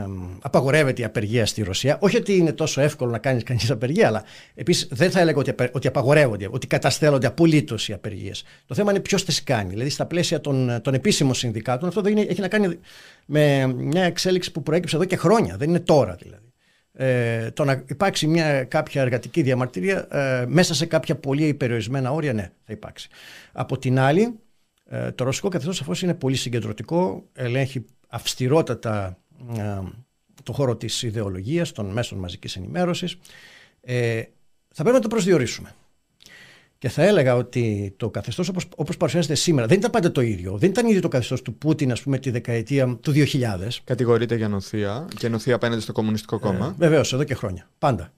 απαγορεύεται 0.40 1.03
η 1.03 1.05
απεργία 1.05 1.46
στη 1.46 1.62
Ρωσία. 1.62 1.96
Όχι 2.01 2.16
ότι 2.16 2.37
είναι 2.37 2.53
τόσο 2.53 2.81
εύκολο 2.81 3.11
να 3.11 3.18
κάνεις 3.18 3.42
κανείς 3.42 3.70
απεργία, 3.70 4.07
αλλά 4.07 4.25
επίσης 4.55 4.88
δεν 4.90 5.11
θα 5.11 5.20
έλεγα 5.20 5.38
ότι, 5.38 5.55
ότι 5.72 5.87
απαγορεύονται, 5.87 6.48
ότι 6.51 6.66
καταστέλλονται 6.66 7.27
απολύτως 7.27 7.88
οι 7.88 7.92
απεργίες. 7.92 8.44
Το 8.66 8.75
θέμα 8.75 8.90
είναι 8.90 9.01
ποιος 9.01 9.25
τις 9.25 9.42
κάνει. 9.42 9.70
Δηλαδή 9.70 9.90
στα 9.90 10.07
πλαίσια 10.07 10.40
των, 10.40 10.81
των 10.83 10.94
επίσημων 10.94 11.35
συνδικάτων, 11.35 11.88
αυτό 11.88 12.01
δεν 12.01 12.12
είναι, 12.12 12.27
έχει 12.29 12.40
να 12.40 12.48
κάνει 12.48 12.79
με 13.27 13.66
μια 13.66 14.05
εξέλιξη 14.05 14.53
που 14.53 14.62
προέκυψε 14.62 14.96
εδώ 14.96 15.05
και 15.05 15.16
χρόνια. 15.16 15.57
Δεν 15.57 15.68
είναι 15.68 15.81
τώρα 15.81 16.14
δηλαδή. 16.14 16.46
Ε, 16.94 17.51
το 17.51 17.64
να 17.64 17.85
υπάρξει 17.87 18.27
μια, 18.27 18.64
κάποια 18.64 19.03
εργατική 19.03 19.42
διαμαρτυρία 19.42 20.09
ε, 20.11 20.44
μέσα 20.48 20.75
σε 20.75 20.87
κάποια 20.87 21.16
πολύ 21.16 21.55
περιορισμένα 21.55 22.12
όρια, 22.12 22.33
ναι, 22.33 22.51
θα 22.64 22.72
υπάρξει. 22.72 23.09
Από 23.53 23.79
την 23.79 23.98
άλλη, 23.98 24.22
ε, 24.22 24.31
το 25.14 25.24
ρωσικό 25.24 25.48
καθεστώς 25.48 25.76
σαφώς 25.76 26.02
είναι 26.02 26.14
πολύ 26.14 26.37
συγκεντρωτικό, 26.37 27.24
ελέγχει 27.33 27.85
αυστηρότατα 28.09 29.18
ε, 29.57 29.78
το 30.42 30.52
χώρο 30.52 30.76
της 30.76 31.02
ιδεολογίας, 31.02 31.72
των 31.72 31.87
μέσων 31.87 32.18
μαζικής 32.18 32.57
ενημέρωσης. 32.57 33.16
Ε, 33.81 34.22
θα 34.68 34.83
πρέπει 34.83 34.96
να 34.96 35.02
το 35.02 35.09
προσδιορίσουμε. 35.09 35.74
Και 36.78 36.88
θα 36.88 37.02
έλεγα 37.02 37.35
ότι 37.37 37.94
το 37.96 38.11
καθεστώς 38.11 38.48
όπως, 38.48 38.66
όπως 38.76 38.96
παρουσιάζεται 38.96 39.35
σήμερα 39.35 39.66
δεν 39.66 39.78
ήταν 39.78 39.90
πάντα 39.90 40.12
το 40.12 40.20
ίδιο. 40.20 40.59
Δεν 40.59 40.70
ήταν 40.70 40.87
ίδιο 40.87 41.00
το 41.00 41.09
καθεστώς 41.09 41.42
του 41.42 41.55
Πούτιν, 41.55 41.92
ας 41.92 42.02
πούμε, 42.02 42.18
τη 42.18 42.31
δεκαετία 42.31 42.96
του 43.00 43.12
2000. 43.12 43.83
Κατηγορείται 43.85 44.35
για 44.35 44.48
νοθεία 44.48 45.09
και 45.16 45.28
νοθεία 45.28 45.55
απέναντι 45.55 45.81
στο 45.81 45.92
Κομμουνιστικό 45.92 46.38
Κόμμα. 46.38 46.66
Ε, 46.66 46.74
βεβαίως, 46.78 47.12
εδώ 47.12 47.24
και 47.24 47.35
χρόνια. 47.35 47.68
Πάντα. 47.78 48.12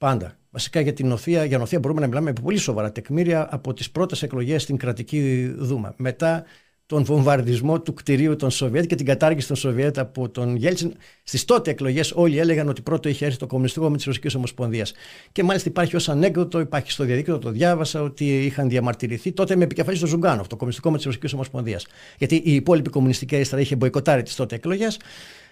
Πάντα. 0.00 0.38
Βασικά 0.50 0.80
για 0.80 0.92
την 0.92 1.06
νοθεία, 1.06 1.44
για 1.44 1.58
νοθεία 1.58 1.78
μπορούμε 1.78 2.00
να 2.00 2.06
μιλάμε 2.06 2.32
με 2.32 2.40
πολύ 2.42 2.56
σοβαρά 2.56 2.92
τεκμήρια 2.92 3.48
από 3.50 3.74
τις 3.74 3.90
πρώτες 3.90 4.22
εκλογές 4.22 4.62
στην 4.62 4.76
κρατική 4.76 5.52
δούμα. 5.56 5.94
Μετά 5.96 6.44
τον 6.86 7.04
βομβαρδισμό 7.04 7.80
του 7.80 7.94
κτηρίου 7.94 8.36
των 8.36 8.50
Σοβιέτ 8.50 8.86
και 8.86 8.94
την 8.94 9.06
κατάργηση 9.06 9.46
των 9.46 9.56
Σοβιέτ 9.56 9.98
από 9.98 10.28
τον 10.28 10.56
Γέλτσιν. 10.56 10.92
Στις 11.22 11.44
τότε 11.44 11.70
εκλογές 11.70 12.12
όλοι 12.14 12.38
έλεγαν 12.38 12.68
ότι 12.68 12.82
πρώτο 12.82 13.08
είχε 13.08 13.24
έρθει 13.24 13.38
το 13.38 13.46
Κομμουνιστικό 13.46 13.90
Κόμμα 13.90 13.96
της 13.96 14.04
Ρωσικής 14.04 14.34
Ομοσπονδίας. 14.34 14.92
Και 15.32 15.42
μάλιστα 15.42 15.68
υπάρχει 15.68 15.96
ως 15.96 16.08
ανέκδοτο, 16.08 16.60
υπάρχει 16.60 16.90
στο 16.90 17.04
διαδίκτυο, 17.04 17.38
το 17.38 17.50
διάβασα, 17.50 18.02
ότι 18.02 18.44
είχαν 18.44 18.68
διαμαρτυρηθεί 18.68 19.32
τότε 19.32 19.56
με 19.56 19.64
επικεφαλής 19.64 20.00
του 20.00 20.06
Ζουγκάνοφ, 20.06 20.46
το 20.46 20.56
Κομμουνιστικό 20.56 20.90
Κόμμα 20.90 20.96
της 20.96 21.06
Ρωσικής 21.06 21.32
Ομοσπονδίας. 21.32 21.86
Γιατί 22.18 22.34
η 22.44 22.54
υπόλοιπη 22.54 22.90
κομμουνιστική 22.90 23.34
αριστερά 23.34 23.60
είχε 23.60 23.76
μποϊκοτάρει 23.76 24.22
τις 24.22 24.34
τότε 24.34 24.54
εκλογές 24.54 24.98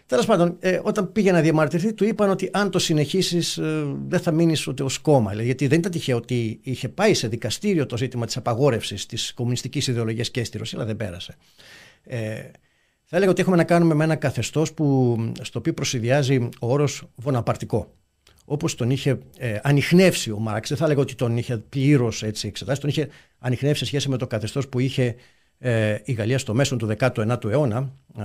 Τέλος 0.08 0.26
πάντων, 0.26 0.56
ε, 0.60 0.80
όταν 0.82 1.12
πήγε 1.12 1.32
να 1.32 1.40
διαμαρτυρηθεί, 1.40 1.92
του 1.92 2.04
είπαν 2.04 2.30
ότι 2.30 2.48
αν 2.52 2.70
το 2.70 2.78
συνεχίσεις, 2.78 3.58
ε, 3.58 3.84
δεν 4.08 4.20
θα 4.20 4.30
μείνεις 4.30 4.66
ούτε 4.66 4.82
ως 4.82 4.98
κόμμα. 4.98 5.42
Γιατί 5.42 5.66
δεν 5.66 5.78
ήταν 5.78 5.90
τυχαίο 5.90 6.16
ότι 6.16 6.60
είχε 6.62 6.88
πάει 6.88 7.14
σε 7.14 7.28
δικαστήριο 7.28 7.86
το 7.86 7.96
ζήτημα 7.96 8.26
της 8.26 8.36
απαγόρευσης 8.36 9.06
της 9.06 9.34
κομμουνιστικής 9.34 9.86
ιδεολογίας 9.86 10.30
και 10.30 10.44
στη 10.44 10.58
Ρωσία, 10.58 10.78
αλλά 10.78 10.86
δεν 10.86 10.96
πέρασε. 10.96 11.36
Ε, 12.02 12.34
θα 13.04 13.16
έλεγα 13.16 13.30
ότι 13.30 13.40
έχουμε 13.40 13.56
να 13.56 13.64
κάνουμε 13.64 13.94
με 13.94 14.04
ένα 14.04 14.16
καθεστώς 14.16 14.68
στο 15.40 15.58
οποίο 15.58 15.72
προσυδειάζει 15.72 16.48
ο 16.60 16.72
όρος 16.72 17.08
βοναπαρτικό. 17.14 17.94
Όπως 18.44 18.74
τον 18.74 18.90
είχε 18.90 19.18
ε, 19.38 19.58
ανοιχνεύσει 19.62 20.30
ο 20.30 20.38
Μάρξ, 20.38 20.68
δεν 20.68 20.78
θα 20.78 20.84
έλεγα 20.84 21.00
ότι 21.00 21.14
τον 21.14 21.36
είχε 21.36 21.56
πλήρως 21.56 22.22
εξετάσει, 22.22 22.80
τον 22.80 22.90
είχε 22.90 23.08
ανοιχνεύσει 23.38 23.78
σε 23.78 23.84
σχέση 23.84 24.08
με 24.08 24.16
το 24.16 24.26
καθεστώς 24.26 24.68
που 24.68 24.78
είχε 24.78 25.14
ε, 25.58 25.96
η 26.04 26.12
Γαλλία 26.12 26.38
στο 26.38 26.54
μέσο 26.54 26.76
του 26.76 26.88
19ου 26.98 27.44
αιώνα, 27.50 27.90
ε, 28.18 28.22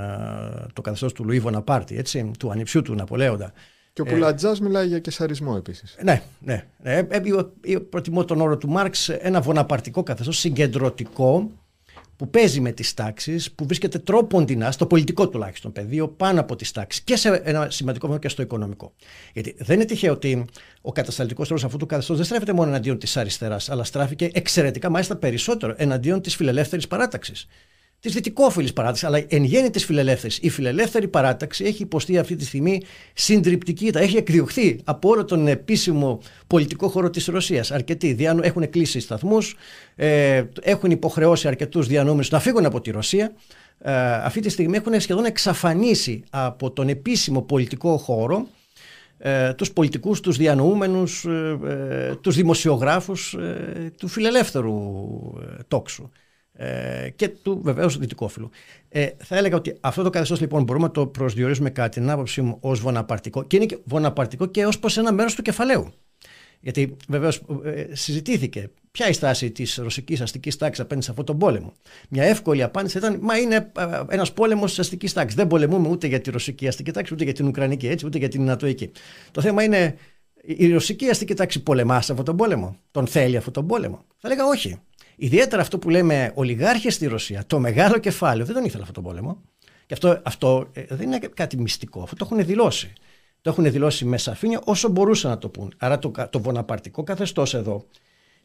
το 0.73 0.81
καθεστώς 0.81 1.13
του 1.13 1.23
Λουί 1.23 1.39
Βοναπάρτη, 1.39 1.97
έτσι, 1.97 2.31
του 2.39 2.51
ανιψιού 2.51 2.81
του 2.81 2.95
Ναπολέοντα. 2.95 3.53
Και 3.93 4.01
ο 4.01 4.05
Πουλατζάς 4.05 4.59
ε, 4.59 4.63
μιλάει 4.63 4.87
για 4.87 4.99
κεσαρισμό 4.99 5.55
επίσης. 5.57 5.97
Ναι, 6.03 6.21
ναι. 6.39 6.65
ναι. 6.77 6.91
Ε, 6.91 7.07
ε, 7.61 7.77
προτιμώ 7.77 8.25
τον 8.25 8.41
όρο 8.41 8.57
του 8.57 8.69
Μάρξ 8.69 9.09
ένα 9.09 9.41
βοναπαρτικό 9.41 10.03
καθεστώς 10.03 10.39
συγκεντρωτικό 10.39 11.51
που 12.23 12.29
παίζει 12.29 12.59
με 12.59 12.71
τις 12.71 12.93
τάξεις, 12.93 13.51
που 13.51 13.65
βρίσκεται 13.65 13.99
τρόποντινά, 13.99 14.71
στο 14.71 14.85
πολιτικό 14.85 15.29
τουλάχιστον 15.29 15.71
πεδίο, 15.71 16.07
πάνω 16.07 16.39
από 16.39 16.55
τις 16.55 16.71
τάξεις 16.71 17.01
και 17.01 17.15
σε 17.15 17.41
ένα 17.43 17.69
σημαντικό 17.69 18.07
βαθμό 18.07 18.21
και 18.21 18.29
στο 18.29 18.41
οικονομικό. 18.41 18.93
Γιατί 19.33 19.55
δεν 19.57 19.75
είναι 19.75 19.85
τυχαίο 19.85 20.11
ότι 20.11 20.45
ο 20.81 20.91
κατασταλτικός 20.91 21.47
ρόλος 21.47 21.63
αυτού 21.63 21.77
του 21.77 21.85
καθεστώς 21.85 22.17
δεν 22.17 22.25
στρέφεται 22.25 22.53
μόνο 22.53 22.69
εναντίον 22.69 22.99
της 22.99 23.17
αριστεράς, 23.17 23.69
αλλά 23.69 23.83
στράφηκε 23.83 24.29
εξαιρετικά, 24.33 24.89
μάλιστα 24.89 25.15
περισσότερο, 25.15 25.73
εναντίον 25.77 26.21
της 26.21 26.35
φιλελεύθερης 26.35 26.87
παράταξης 26.87 27.47
της 28.03 28.13
δυτικόφιλης 28.13 28.73
παράταξης, 28.73 29.07
αλλά 29.07 29.23
εν 29.27 29.43
γέννη 29.43 29.69
της 29.69 29.85
φιλελεύθερης. 29.85 30.39
Η 30.41 30.49
φιλελεύθερη 30.49 31.07
παράταξη 31.07 31.63
έχει 31.63 31.81
υποστεί 31.81 32.17
αυτή 32.17 32.35
τη 32.35 32.45
στιγμή 32.45 32.81
συντριπτική, 33.13 33.91
έχει 33.93 34.17
εκδιωχθεί 34.17 34.79
από 34.83 35.09
όλο 35.09 35.25
τον 35.25 35.47
επίσημο 35.47 36.19
πολιτικό 36.47 36.87
χώρο 36.87 37.09
της 37.09 37.25
Ρωσίας. 37.25 37.71
Αρκετοί 37.71 38.17
έχουν 38.41 38.69
κλείσει 38.69 38.99
σταθμούς, 38.99 39.55
ε, 39.95 40.43
έχουν 40.61 40.91
υποχρεώσει 40.91 41.47
αρκετούς 41.47 41.87
διανόμενους 41.87 42.29
να 42.29 42.39
φύγουν 42.39 42.65
από 42.65 42.81
τη 42.81 42.91
Ρωσία. 42.91 43.33
Ε, 43.79 43.93
αυτή 44.13 44.39
τη 44.39 44.49
στιγμή 44.49 44.77
έχουν 44.77 44.99
σχεδόν 44.99 45.25
εξαφανίσει 45.25 46.23
από 46.29 46.71
τον 46.71 46.89
επίσημο 46.89 47.41
πολιτικό 47.41 47.97
χώρο 47.97 48.47
ε, 49.17 49.53
τους 49.53 49.71
πολιτικούς, 49.71 50.19
τους 50.19 50.37
διανοούμενους, 50.37 51.25
ε, 51.25 51.59
ε 51.67 52.15
τους 52.15 52.35
δημοσιογράφους 52.35 53.33
ε, 53.33 53.91
του 53.97 54.07
φιλελεύθερου 54.07 54.73
τόξου 55.67 56.09
ε, 56.53 57.09
και 57.15 57.27
του 57.27 57.59
βεβαίως 57.63 57.97
δυτικόφιλου. 57.97 58.49
Ε, 58.89 59.07
θα 59.17 59.37
έλεγα 59.37 59.55
ότι 59.55 59.77
αυτό 59.79 60.03
το 60.03 60.09
καθεστώς 60.09 60.39
λοιπόν 60.39 60.63
μπορούμε 60.63 60.85
να 60.85 60.91
το 60.91 61.07
προσδιορίσουμε 61.07 61.69
κατά 61.69 61.89
την 61.89 62.09
άποψή 62.09 62.41
μου 62.41 62.57
ως 62.59 62.79
βοναπαρτικό 62.79 63.43
και 63.43 63.55
είναι 63.55 63.65
και 63.65 63.77
βοναπαρτικό 63.83 64.45
και 64.45 64.65
ως 64.65 64.79
προς 64.79 64.97
ένα 64.97 65.11
μέρος 65.11 65.35
του 65.35 65.41
κεφαλαίου. 65.41 65.93
Γιατί 66.59 66.95
βεβαίως 67.07 67.41
ε, 67.63 67.85
συζητήθηκε 67.91 68.69
ποια 68.91 69.09
η 69.09 69.13
στάση 69.13 69.51
της 69.51 69.75
ρωσικής 69.75 70.21
αστικής 70.21 70.57
τάξης 70.57 70.79
απέναντι 70.83 71.05
σε 71.05 71.11
αυτόν 71.11 71.25
τον 71.25 71.37
πόλεμο. 71.37 71.73
Μια 72.09 72.23
εύκολη 72.23 72.63
απάντηση 72.63 72.97
ήταν 72.97 73.17
Μα 73.21 73.37
είναι 73.37 73.71
ε, 73.77 74.01
ένας 74.09 74.33
πόλεμος 74.33 74.69
της 74.69 74.79
αστικής 74.79 75.13
τάξης. 75.13 75.35
Δεν 75.35 75.47
πολεμούμε 75.47 75.87
ούτε 75.87 76.07
για 76.07 76.21
τη 76.21 76.31
ρωσική 76.31 76.67
αστική 76.67 76.91
τάξη, 76.91 77.13
ούτε 77.13 77.23
για 77.23 77.33
την 77.33 77.47
Ουκρανική 77.47 77.87
έτσι, 77.87 78.05
ούτε 78.05 78.17
για 78.17 78.27
την 78.27 78.43
Νατοική. 78.43 78.91
Το 79.31 79.41
θέμα 79.41 79.63
είναι 79.63 79.95
η 80.45 80.71
ρωσική 80.71 81.09
αστική 81.09 81.33
τάξη 81.33 81.63
πολεμά 81.63 82.01
σε 82.01 82.11
αυτόν 82.11 82.25
τον 82.25 82.37
πόλεμο; 82.37 82.77
Τον 82.91 83.07
θέλει 83.07 83.37
αυτόν 83.37 83.53
τον 83.53 83.67
πόλεμο; 83.67 84.05
Θα 84.17 84.27
έλεγα 84.27 84.45
όχι. 84.45 84.79
Ιδιαίτερα 85.15 85.61
αυτό 85.61 85.77
που 85.77 85.89
λέμε 85.89 86.31
ολιγάρχες 86.35 86.93
στη 86.93 87.07
Ρωσία, 87.07 87.43
το 87.47 87.59
μεγάλο 87.59 87.97
κεφάλαιο, 87.97 88.45
δεν 88.45 88.55
τον 88.55 88.65
ήθελε 88.65 88.83
αυτόν 88.83 89.03
τον 89.03 89.13
πόλεμο. 89.13 89.41
Και 89.85 89.93
αυτό, 89.93 90.21
αυτό 90.23 90.69
ε, 90.73 90.83
δεν 90.89 91.11
είναι 91.11 91.19
κάτι 91.33 91.57
μυστικό. 91.57 92.01
Αυτό 92.01 92.15
το 92.15 92.27
έχουν 92.31 92.45
δηλώσει. 92.45 92.93
Το 93.41 93.49
έχουν 93.49 93.71
δηλώσει 93.71 94.05
με 94.05 94.17
σαφήνεια 94.17 94.61
όσο 94.63 94.89
μπορούσαν 94.89 95.29
να 95.31 95.37
το 95.37 95.49
πούν. 95.49 95.73
Άρα 95.77 95.99
το, 95.99 96.11
το 96.29 96.39
βοναπαρτικό 96.39 97.03
καθεστώς 97.03 97.53
εδώ 97.53 97.85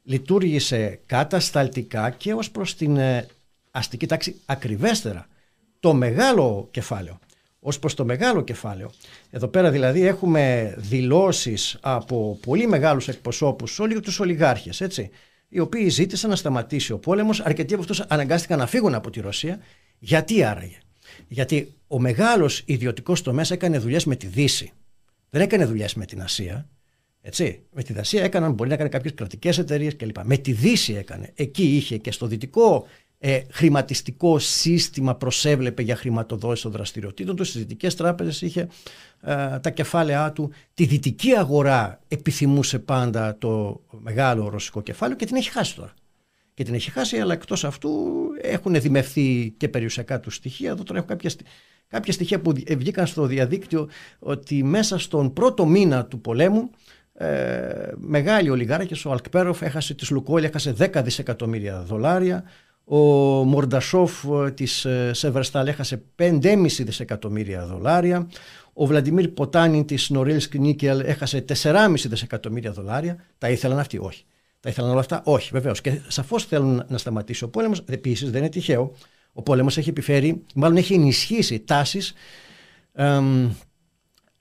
λειτουργήσε 0.03 1.01
κατασταλτικά 1.07 2.11
και 2.11 2.33
ως 2.33 2.51
προς 2.51 2.75
την 2.75 2.97
ε, 2.97 3.27
αστική 3.71 4.07
τάξη 4.07 4.41
ακριβέστερα. 4.47 5.27
Το 5.81 5.95
μεγάλο 5.95 6.69
κεφάλαιο. 6.71 7.19
Ως 7.61 7.79
προς 7.79 7.95
το 7.95 8.05
μεγάλο 8.05 8.43
κεφάλαιο. 8.43 8.91
Εδώ 9.31 9.49
πέρα 9.49 9.71
δηλαδή 9.71 10.07
έχουμε 10.07 10.75
δηλώσεις 10.79 11.79
από 11.81 12.39
πολύ 12.47 12.67
μεγάλους 12.67 13.09
εκπροσώπους, 13.09 13.79
όλοι 13.79 14.01
τους 14.01 14.21
ολιγάρχες, 14.21 14.81
έτσι, 14.81 15.11
οι 15.49 15.59
οποίοι 15.59 15.89
ζήτησαν 15.89 16.31
να 16.31 16.37
σταματήσει 16.37 16.93
ο 16.93 16.99
πόλεμος. 16.99 17.41
Αρκετοί 17.41 17.73
από 17.73 17.83
αυτούς 17.83 18.01
αναγκάστηκαν 18.01 18.59
να 18.59 18.67
φύγουν 18.67 18.95
από 18.95 19.11
τη 19.11 19.21
Ρωσία. 19.21 19.59
Γιατί 19.99 20.43
άραγε; 20.43 20.79
Γιατί 21.29 21.75
ο 21.87 21.99
μεγάλος 22.01 22.63
ιδιωτικός 22.67 23.23
τομέας 23.23 23.51
έκανε 23.51 23.79
δουλειές 23.79 24.05
με 24.05 24.17
τη 24.17 24.27
Δύση. 24.27 24.73
Δεν 25.31 25.41
έκανε 25.41 25.65
δουλειές 25.65 25.95
με 25.95 26.05
την 26.05 26.23
Ασία. 26.23 26.69
Έτσι. 27.21 27.63
Με 27.73 27.83
τη 27.83 27.95
Ασία 27.99 28.25
έκαναν, 28.25 28.53
μπορεί 28.53 28.69
να 28.69 28.75
έκανε 28.75 28.91
κάποιες 28.91 29.15
κρατικές 29.15 29.59
εταιρείες 29.59 29.97
κλπ. 29.97 30.17
Με 30.23 30.37
τη 30.37 30.53
Δύση 30.53 30.95
έκανε. 30.95 31.33
Εκεί 31.35 31.77
είχε 31.77 31.97
και 31.97 32.13
στο 32.13 32.27
δυτικό 32.27 32.87
ε, 33.19 33.41
χρηματιστικό 33.51 34.39
σύστημα 34.39 35.15
προσέβλεπε 35.15 35.83
για 35.83 35.97
χρηματοδότηση 35.97 36.63
των 36.63 36.73
δραστηριοτήτων 36.73 37.37
του. 37.37 37.45
Στι 37.45 37.59
δυτικέ 37.59 37.93
τράπεζες 37.93 38.43
είχε 38.43 38.69
ε, 39.21 39.59
τα 39.59 39.71
κεφάλαιά 39.71 40.33
του. 40.33 40.53
Τη 40.75 40.85
δυτική 40.85 41.33
αγορά 41.33 42.01
επιθυμούσε 42.09 42.79
πάντα 42.79 43.39
το 43.39 43.81
μεγάλο 44.01 44.49
ρωσικό 44.49 44.83
κεφάλαιο 44.83 45.17
και 45.17 45.27
την 45.27 45.37
έχει 45.37 45.51
χάσει 45.51 45.75
τώρα. 45.75 45.95
και 46.55 46.65
την 46.65 46.75
έχει 46.75 46.91
χάσει, 46.91 47.19
αλλά 47.19 47.33
εκτός 47.33 47.65
αυτού 47.65 47.91
έχουν 48.43 48.81
δημευθεί 48.81 49.55
και 49.57 49.69
περιουσιακά 49.69 50.21
του 50.21 50.31
στοιχεία. 50.31 50.71
Εδώ 50.71 50.83
τώρα 50.83 50.99
έχω 50.99 51.09
κάποια, 51.09 51.31
κάποια 51.89 52.13
στοιχεία 52.13 52.41
που 52.41 52.53
βγήκαν 52.77 53.07
στο 53.07 53.27
διαδίκτυο 53.27 53.89
ότι 54.19 54.63
μέσα 54.63 54.99
στον 54.99 55.33
πρώτο 55.33 55.67
μήνα 55.67 56.05
του 56.05 56.21
πολέμου 56.21 56.71
ε, 57.21 57.93
μεγάλοι 57.97 58.51
ολιγάρχες, 58.51 59.05
ο 59.05 59.13
Αλκπέροφ 59.13 59.63
έχασε 59.63 59.95
τη 59.95 60.13
Λουκόλ, 60.13 60.45
έχασε 60.45 60.75
10 60.79 61.01
δισεκατομμύρια 61.05 61.83
δολάρια, 61.83 62.45
ο 62.89 62.97
Μορντασόφ 63.45 64.25
ε, 64.25 64.51
της 64.51 64.85
ε, 64.85 65.11
Σεβερστάλ 65.15 65.67
έχασε 65.67 66.03
5,5 66.17 66.67
δισεκατομμύρια 66.67 67.67
δολάρια, 67.67 68.29
ο 68.73 68.87
Βλαντιμίρ 68.87 69.29
Ποτάνιν 69.29 69.85
της 69.85 70.11
Νορίλσκ 70.11 70.55
Νίκελ 70.55 71.01
έχασε 71.01 71.45
4,5 71.63 71.93
δισεκατομμύρια 71.95 72.73
δολάρια. 72.73 73.25
Τα 73.39 73.51
ήθελαν 73.51 73.79
αυτοί, 73.79 73.99
όχι. 73.99 74.25
Τα 74.61 74.69
ήθελαν 74.69 74.91
όλα 74.91 75.01
αυτά, 75.01 75.23
όχι, 75.25 75.51
βεβαίως. 75.53 75.81
Και 75.81 76.01
σαφώς 76.09 76.45
θέλουν 76.45 76.85
να 76.89 76.99
σταματήσει 76.99 77.45
ο 77.45 77.49
πόλεμος. 77.49 77.83
Επίσης, 77.89 78.31
δεν 78.31 78.41
είναι 78.41 78.51
τυχαίο. 78.51 78.95
Ο 79.33 79.43
πόλεμος 79.43 79.79
έχει 79.79 79.89
επιφέρει, 79.89 80.43
μάλλον 80.55 80.77
έχει 80.77 80.95
ενισχύσει 80.95 81.61
τάσεις 81.61 82.15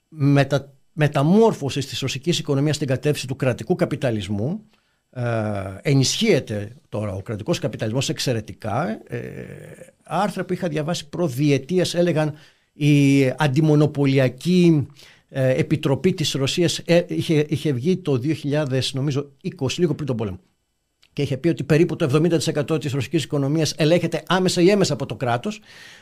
μετα, 0.08 0.72
μεταμόρφωσης 0.92 1.86
της 1.86 2.00
ρωσικής 2.00 2.38
οικονομίας 2.38 2.76
στην 2.76 2.88
κατεύθυνση 2.88 3.26
του 3.26 3.36
κρατικού 3.36 3.74
καπιταλισμού 3.74 4.62
ε, 5.18 5.90
ενισχύεται 5.90 6.76
τώρα 6.88 7.12
ο 7.12 7.22
κρατικός 7.22 7.58
καπιταλισμός 7.58 8.08
εξαιρετικά. 8.08 9.00
Ε, 9.06 9.20
άρθρα 10.02 10.44
που 10.44 10.52
είχα 10.52 10.68
διαβάσει 10.68 11.08
προδιετίας 11.08 11.94
έλεγαν 11.94 12.34
η 12.72 13.26
αντιμονοπολιακή 13.36 14.86
ε, 15.28 15.48
επιτροπή 15.48 16.12
της 16.12 16.32
Ρωσίας 16.32 16.78
ε, 16.84 17.04
είχε, 17.08 17.46
είχε 17.48 17.72
βγει 17.72 17.96
το 17.96 18.20
2000 18.42 18.80
νομίζω 18.92 19.32
20 19.60 19.72
λίγο 19.76 19.94
πριν 19.94 20.06
τον 20.06 20.16
πόλεμο. 20.16 20.38
Και 21.12 21.22
είχε 21.22 21.36
πει 21.36 21.48
ότι 21.48 21.64
περίπου 21.64 21.96
το 21.96 22.28
70% 22.70 22.80
της 22.80 22.92
ρωσικής 22.92 23.24
οικονομίας 23.24 23.74
ελέγχεται 23.76 24.22
άμεσα 24.26 24.60
ή 24.60 24.70
έμεσα 24.70 24.92
από 24.92 25.06
το 25.06 25.16
κράτος. 25.16 25.60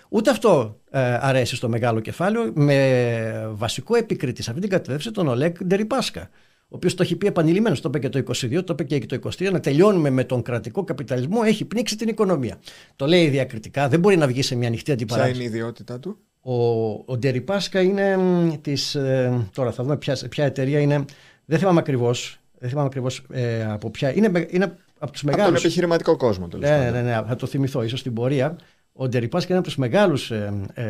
Ούτε 0.08 0.30
αυτό 0.30 0.80
ε, 0.90 1.00
αρέσει 1.20 1.56
στο 1.56 1.68
μεγάλο 1.68 2.00
κεφάλαιο 2.00 2.52
με 2.54 3.48
βασικό 3.52 3.96
επικρίτη 3.96 4.42
σε 4.42 4.50
αυτή 4.50 4.62
την 4.62 4.70
κατεύθυνση 4.70 5.10
τον 5.10 5.28
Ολέγκ 5.28 5.54
Ντεριπάσκα 5.64 6.30
ο 6.68 6.76
οποίος 6.76 6.94
το 6.94 7.02
έχει 7.02 7.16
πει 7.16 7.26
επανειλημμένω, 7.26 7.76
το 7.76 7.82
είπε 7.94 7.98
και 7.98 8.08
το 8.08 8.18
22, 8.18 8.64
το 8.64 8.76
είπε 8.78 8.98
και 8.98 9.18
το 9.18 9.28
23, 9.38 9.52
να 9.52 9.60
τελειώνουμε 9.60 10.10
με 10.10 10.24
τον 10.24 10.42
κρατικό 10.42 10.84
καπιταλισμό, 10.84 11.40
έχει 11.44 11.64
πνίξει 11.64 11.96
την 11.96 12.08
οικονομία. 12.08 12.58
Το 12.96 13.06
λέει 13.06 13.28
διακριτικά, 13.28 13.88
δεν 13.88 14.00
μπορεί 14.00 14.16
να 14.16 14.26
βγει 14.26 14.42
σε 14.42 14.54
μια 14.54 14.68
ανοιχτή 14.68 14.92
αντιπαράθεση. 14.92 15.32
Ποια 15.32 15.44
είναι 15.44 15.54
η 15.54 15.56
ιδιότητά 15.56 16.00
του; 16.00 16.18
Ο, 16.40 16.54
ο 16.90 17.16
Ντεριπάσκα 17.18 17.80
είναι 17.80 18.18
της. 18.60 18.94
Ε, 18.94 19.48
τώρα 19.52 19.72
θα 19.72 19.82
δούμε 19.82 19.96
ποια, 19.96 20.18
ποια 20.30 20.44
εταιρεία 20.44 20.80
είναι. 20.80 21.04
Δεν 21.44 21.58
θυμάμαι 21.58 21.78
ακριβώς. 21.78 22.40
Δεν 22.58 22.68
θυμάμαι 22.68 22.86
ακριβώς 22.86 23.26
ε, 23.30 23.64
από 23.64 23.90
ποια. 23.90 24.16
Είναι, 24.16 24.46
είναι 24.50 24.76
από 24.98 25.12
τους 25.12 25.22
μεγάλου. 25.22 25.42
Από 25.42 25.52
τον 25.52 25.60
επιχειρηματικό 25.64 26.16
κόσμο, 26.16 26.48
τέλος 26.48 26.68
ναι, 26.68 26.78
ναι, 26.78 26.90
ναι, 26.90 27.02
ναι, 27.02 27.22
θα 27.28 27.36
το 27.36 27.46
θυμηθώ 27.46 27.82
ίσως 27.82 28.00
στην 28.00 28.12
πορεία. 28.12 28.56
Ο 28.92 29.08
Ντεριπάσκα 29.08 29.48
είναι 29.48 29.58
από 29.58 29.68
τους 29.68 29.76
μεγάλους 29.76 30.30
ε, 30.30 30.62
ε, 30.74 30.84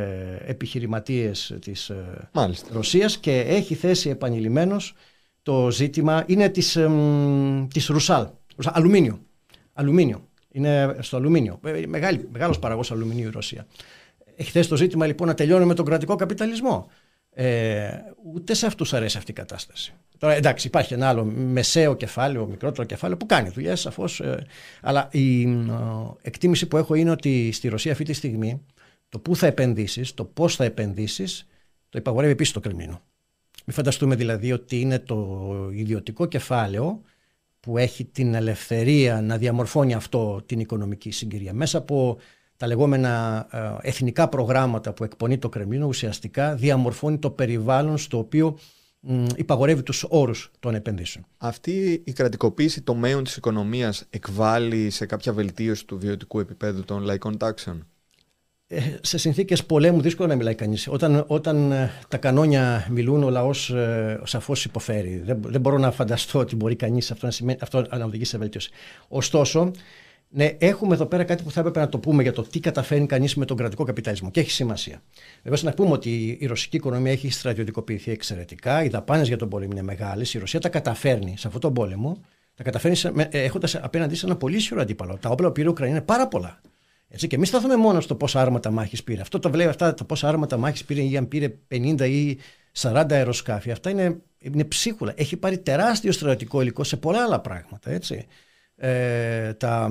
επιχειρηματίες 0.47 1.57
της 1.61 1.89
ε, 1.89 2.29
Ρωσίας 2.73 3.19
και 3.19 3.41
έχει 3.41 3.75
θέσει 3.75 4.09
επανειλημμένω 4.09 4.77
το 5.47 5.71
ζήτημα. 5.71 6.25
Είναι 6.27 6.49
της 6.49 6.79
της 7.73 7.87
Ρουσάλ. 7.87 8.27
Αλουμίνιο. 8.65 9.21
Αλουμίνιο. 9.73 10.29
Είναι 10.53 10.97
στο 11.01 11.17
αλουμίνιο. 11.17 11.61
Ε, 11.65 11.87
Μεγάλος 11.87 12.59
παραγωγός 12.59 12.91
αλουμινίου 12.93 13.27
η 13.27 13.31
Ρωσία. 13.31 13.67
Έχει 14.37 14.51
θέσει 14.51 14.69
το 14.69 14.77
ζήτημα 14.77 15.07
λοιπόν 15.07 15.27
να 15.27 15.35
τελειώνουμε 15.35 15.75
τον 15.75 15.85
κρατικό 15.85 16.17
καπιταλισμό. 16.17 16.91
Ε, 17.31 17.89
ούτε 18.35 18.55
σε 18.55 18.67
αυτούς 18.67 18.93
αρέσει 18.93 19.19
αυτή 19.19 19.31
η 19.31 19.35
κατάσταση. 19.35 19.93
Τώρα 20.19 20.35
εντάξει, 20.35 20.67
υπάρχει 20.67 20.95
ένα 20.95 21.09
άλλο 21.09 21.25
μεσαίο 21.25 21.95
κεφάλαιο, 21.95 22.47
μικρότερο 22.47 22.85
κεφάλαιο 22.85 23.17
που 23.17 23.27
κάνει 23.27 23.49
δουλειά 23.49 23.77
σαφώς. 23.77 24.21
Ε, 24.21 24.47
αλλά 24.81 25.09
η 25.13 25.43
ε, 25.43 25.49
εκτίμηση 26.23 26.67
που 26.67 26.77
έχω 26.77 26.95
είναι 26.95 27.11
ότι 27.11 27.53
στη 27.53 27.69
Ρωσία 27.69 27.93
αυτή 27.93 28.05
τη 28.05 28.13
στιγμή 28.13 28.63
το 29.09 29.19
πού 29.19 29.37
θα 29.37 29.47
επενδύσεις, 29.47 30.15
το 30.15 30.25
πώς 30.25 30.57
θα 30.57 30.65
επενδύσεις, 30.65 31.47
το 31.89 31.99
υπαγορεύει 31.99 32.33
επίσης 32.33 32.53
το 32.53 32.61
Κρεμλίνο. 32.61 33.01
Μην 33.69 33.77
φανταστούμε 33.77 34.15
δηλαδή 34.15 34.53
ότι 34.53 34.81
είναι 34.81 34.99
το 34.99 35.51
ιδιωτικό 35.73 36.27
κεφάλαιο 36.27 37.03
που 37.61 37.79
έχει 37.79 38.05
την 38.05 38.35
ελευθερία 38.35 39.21
να 39.21 39.37
διαμορφώνει 39.37 39.95
αυτό 39.95 40.43
την 40.47 40.61
οικονομική 40.61 41.11
συγκυρία. 41.11 41.53
Μέσα 41.53 41.79
από 41.79 42.19
τα 42.57 42.67
λεγόμενα 42.67 43.47
ε, 43.83 43.89
εθνικά 43.89 44.29
προγράμματα 44.29 44.93
που 44.93 45.05
εκπονεί 45.05 45.39
το 45.39 45.49
Κρεμλίνο 45.49 45.87
ουσιαστικά 45.87 46.55
διαμορφώνει 46.55 47.19
το 47.19 47.31
περιβάλλον 47.31 47.99
στο 47.99 48.19
οποίο 48.19 48.59
υπαγορεύει 49.37 49.83
τους 49.83 50.07
όρους 50.09 50.51
των 50.61 50.75
επενδύσεων. 50.75 51.27
Αυτή 51.37 52.03
η 52.05 52.13
κρατικοποίηση 52.13 52.83
τομέων 52.83 53.25
της 53.25 53.37
οικονομίας 53.37 54.07
εκβάλλει 54.11 54.91
σε 54.91 55.07
κάποια 55.07 55.33
βελτίωση 55.33 55.87
του 55.87 55.99
βιωτικού 55.99 56.41
επίπεδου 56.41 56.85
των 56.85 57.03
λαϊκών 57.03 57.37
τάξεων; 57.37 57.87
Ε, 58.69 58.81
σε 59.01 59.19
συνθήκες 59.19 59.65
πολέμου 59.65 60.01
δύσκολο 60.01 60.29
να 60.29 60.35
μιλάει 60.35 60.55
κανείς. 60.55 60.89
Όταν, 60.89 61.25
όταν 61.27 61.73
ε, 61.73 61.91
τα 62.09 62.17
κανόνια 62.17 62.87
μιλούν 62.91 63.23
ο 63.23 63.31
λαός 63.31 63.71
ε, 63.71 64.21
σαφώς 64.25 64.65
υποφέρει. 64.65 65.23
Δεν, 65.25 65.41
δεν 65.47 65.61
μπορώ 65.61 65.79
να 65.79 65.91
φανταστώ 65.91 66.39
ότι 66.39 66.57
μπορεί 66.57 66.77
κανείς 66.77 67.11
αυτό 67.11 67.27
να, 67.27 67.33
σημαίνει, 67.33 67.59
αυτό 67.63 67.87
να 67.97 68.05
οδηγήσει 68.05 68.31
σε 68.31 68.39
βελτίωση. 68.39 68.71
Ωστόσο, 69.09 69.71
ναι, 70.29 70.57
έχουμε 70.59 70.95
εδώ 70.95 71.07
πέρα 71.07 71.25
κάτι 71.25 71.43
που 71.43 71.51
θα 71.51 71.61
έπρεπε 71.61 71.81
να 71.81 71.89
το 71.89 71.99
πούμε 71.99 72.23
για 72.23 72.33
το 72.33 72.43
τι 72.43 72.61
καταφέρνει 72.61 73.07
κανείς 73.07 73.35
με 73.35 73.45
τον 73.45 73.57
κρατικό 73.57 73.85
καπιταλισμό 73.85 74.31
και 74.31 74.41
έχει 74.41 74.51
σημασία. 74.51 75.03
Βεβαίως, 75.43 75.63
να 75.63 75.73
πούμε 75.73 75.91
ότι 75.91 76.37
η 76.41 76.47
ρωσική 76.47 76.77
οικονομία 76.77 77.13
έχει 77.13 77.31
στρατιωτικοποιηθεί 77.31 78.11
εξαιρετικά, 78.11 78.85
οι 78.85 78.89
δαπάνες 78.89 79.29
για 79.29 79.37
τον 79.37 79.49
πόλεμο 79.49 79.73
είναι 79.73 79.83
μεγάλες, 79.83 80.35
η 80.35 80.39
Ρωσία 80.39 80.61
τα 80.61 80.69
καταφέρνει 80.69 81.35
σε 81.37 81.47
αυτόν 81.47 81.61
τον 81.61 81.73
πόλεμο, 81.73 82.21
τα 82.55 82.63
καταφέρνει 82.63 82.97
έχοντας 83.31 83.75
απέναντί 83.75 84.15
σε 84.15 84.27
ένα 84.27 84.37
πολύ 84.37 84.57
ισχυρό 84.57 84.81
αντίπαλο. 84.81 85.19
Τα 85.21 85.29
όπλα 85.29 85.47
που 85.47 85.53
πήρε 85.53 85.67
η 85.67 85.71
Ουκρανία 85.71 85.95
είναι 85.95 86.05
πάρα 86.05 86.29
πολλά. 86.29 86.61
Έτσι, 87.09 87.27
και 87.27 87.37
εμείς 87.37 87.49
σταθούμε 87.49 87.77
μόνος 87.77 88.05
στο 88.05 88.15
πόσα 88.15 88.41
άρματα 88.41 88.71
μάχης 88.71 89.05
πήρε. 89.05 89.21
Αυτό 89.21 89.39
το 89.39 89.51
βλέπει, 89.51 89.69
αυτά 89.69 89.95
τα 89.95 90.05
πόσα 90.05 90.29
άρματα 90.29 90.57
μάχης 90.57 90.85
πήρε 90.85 91.03
ή 91.03 91.17
αν 91.17 91.29
πήρε 91.29 91.59
50 91.71 92.01
ή 92.01 92.39
40 92.81 93.07
αεροσκάφη. 93.11 93.71
Αυτά 93.71 93.91
είναι, 93.91 94.21
είναι 94.39 94.65
ψίχουλα. 94.65 95.13
Έχει 95.17 95.37
πάρει 95.37 95.59
τεράστιο 95.59 96.13
στρατιωτικό 96.13 96.61
υλικό 96.61 96.85
σε 96.85 96.97
πολλά 96.97 97.23
άλλα 97.23 97.41
πράγματα. 97.41 97.91
Έτσι. 97.91 98.27
Ε, 98.77 99.53
τα, 99.53 99.91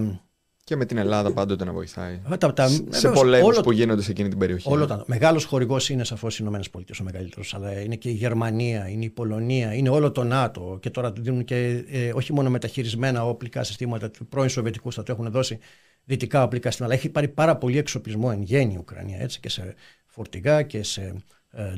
και 0.65 0.75
με 0.75 0.85
την 0.85 0.97
Ελλάδα 0.97 1.33
πάντοτε 1.33 1.65
να 1.65 1.71
βοηθάει. 1.71 2.21
Τα, 2.37 2.53
τα, 2.53 2.67
σε 2.89 3.09
πολέμου 3.09 3.49
που 3.63 3.71
γίνονται 3.71 4.01
σε 4.01 4.11
εκείνη 4.11 4.29
την 4.29 4.37
περιοχή. 4.37 4.71
Όλο 4.71 4.85
τα. 4.85 5.03
Μεγάλος 5.07 5.45
χορηγός 5.45 5.89
είναι 5.89 6.03
σαφώς 6.03 6.39
οι 6.39 6.43
ΗΠΑ 6.43 6.59
ο 6.99 7.03
μεγαλύτερος, 7.03 7.53
αλλά 7.53 7.79
είναι 7.79 7.95
και 7.95 8.09
η 8.09 8.13
Γερμανία, 8.13 8.89
είναι 8.89 9.05
η 9.05 9.09
Πολωνία, 9.09 9.73
είναι 9.73 9.89
όλο 9.89 10.11
το 10.11 10.23
ΝΑΤΟ. 10.23 10.77
Και 10.81 10.89
τώρα 10.89 11.11
δίνουν 11.11 11.43
και 11.43 11.83
ε, 11.89 12.11
όχι 12.13 12.33
μόνο 12.33 12.49
μεταχειρισμένα 12.49 13.25
όπλικα 13.25 13.63
συστήματα 13.63 14.11
του 14.11 14.27
πρώην 14.27 14.49
Σοβιετικού, 14.49 14.91
θα 14.91 15.03
το 15.03 15.11
έχουν 15.11 15.31
δώσει 15.31 15.59
δυτικά 16.05 16.43
οπλικά 16.43 16.69
συστήματα, 16.69 16.93
αλλά 16.93 17.03
έχει 17.03 17.11
πάρει 17.11 17.27
πάρα 17.27 17.57
πολύ 17.57 17.77
εξοπλισμό 17.77 18.29
εν 18.33 18.41
γέννη 18.41 18.73
η 18.73 18.77
Ουκρανία 18.77 19.19
έτσι, 19.19 19.39
και 19.39 19.49
σε 19.49 19.73
φορτηγά 20.05 20.61
και 20.61 20.83
σε 20.83 21.15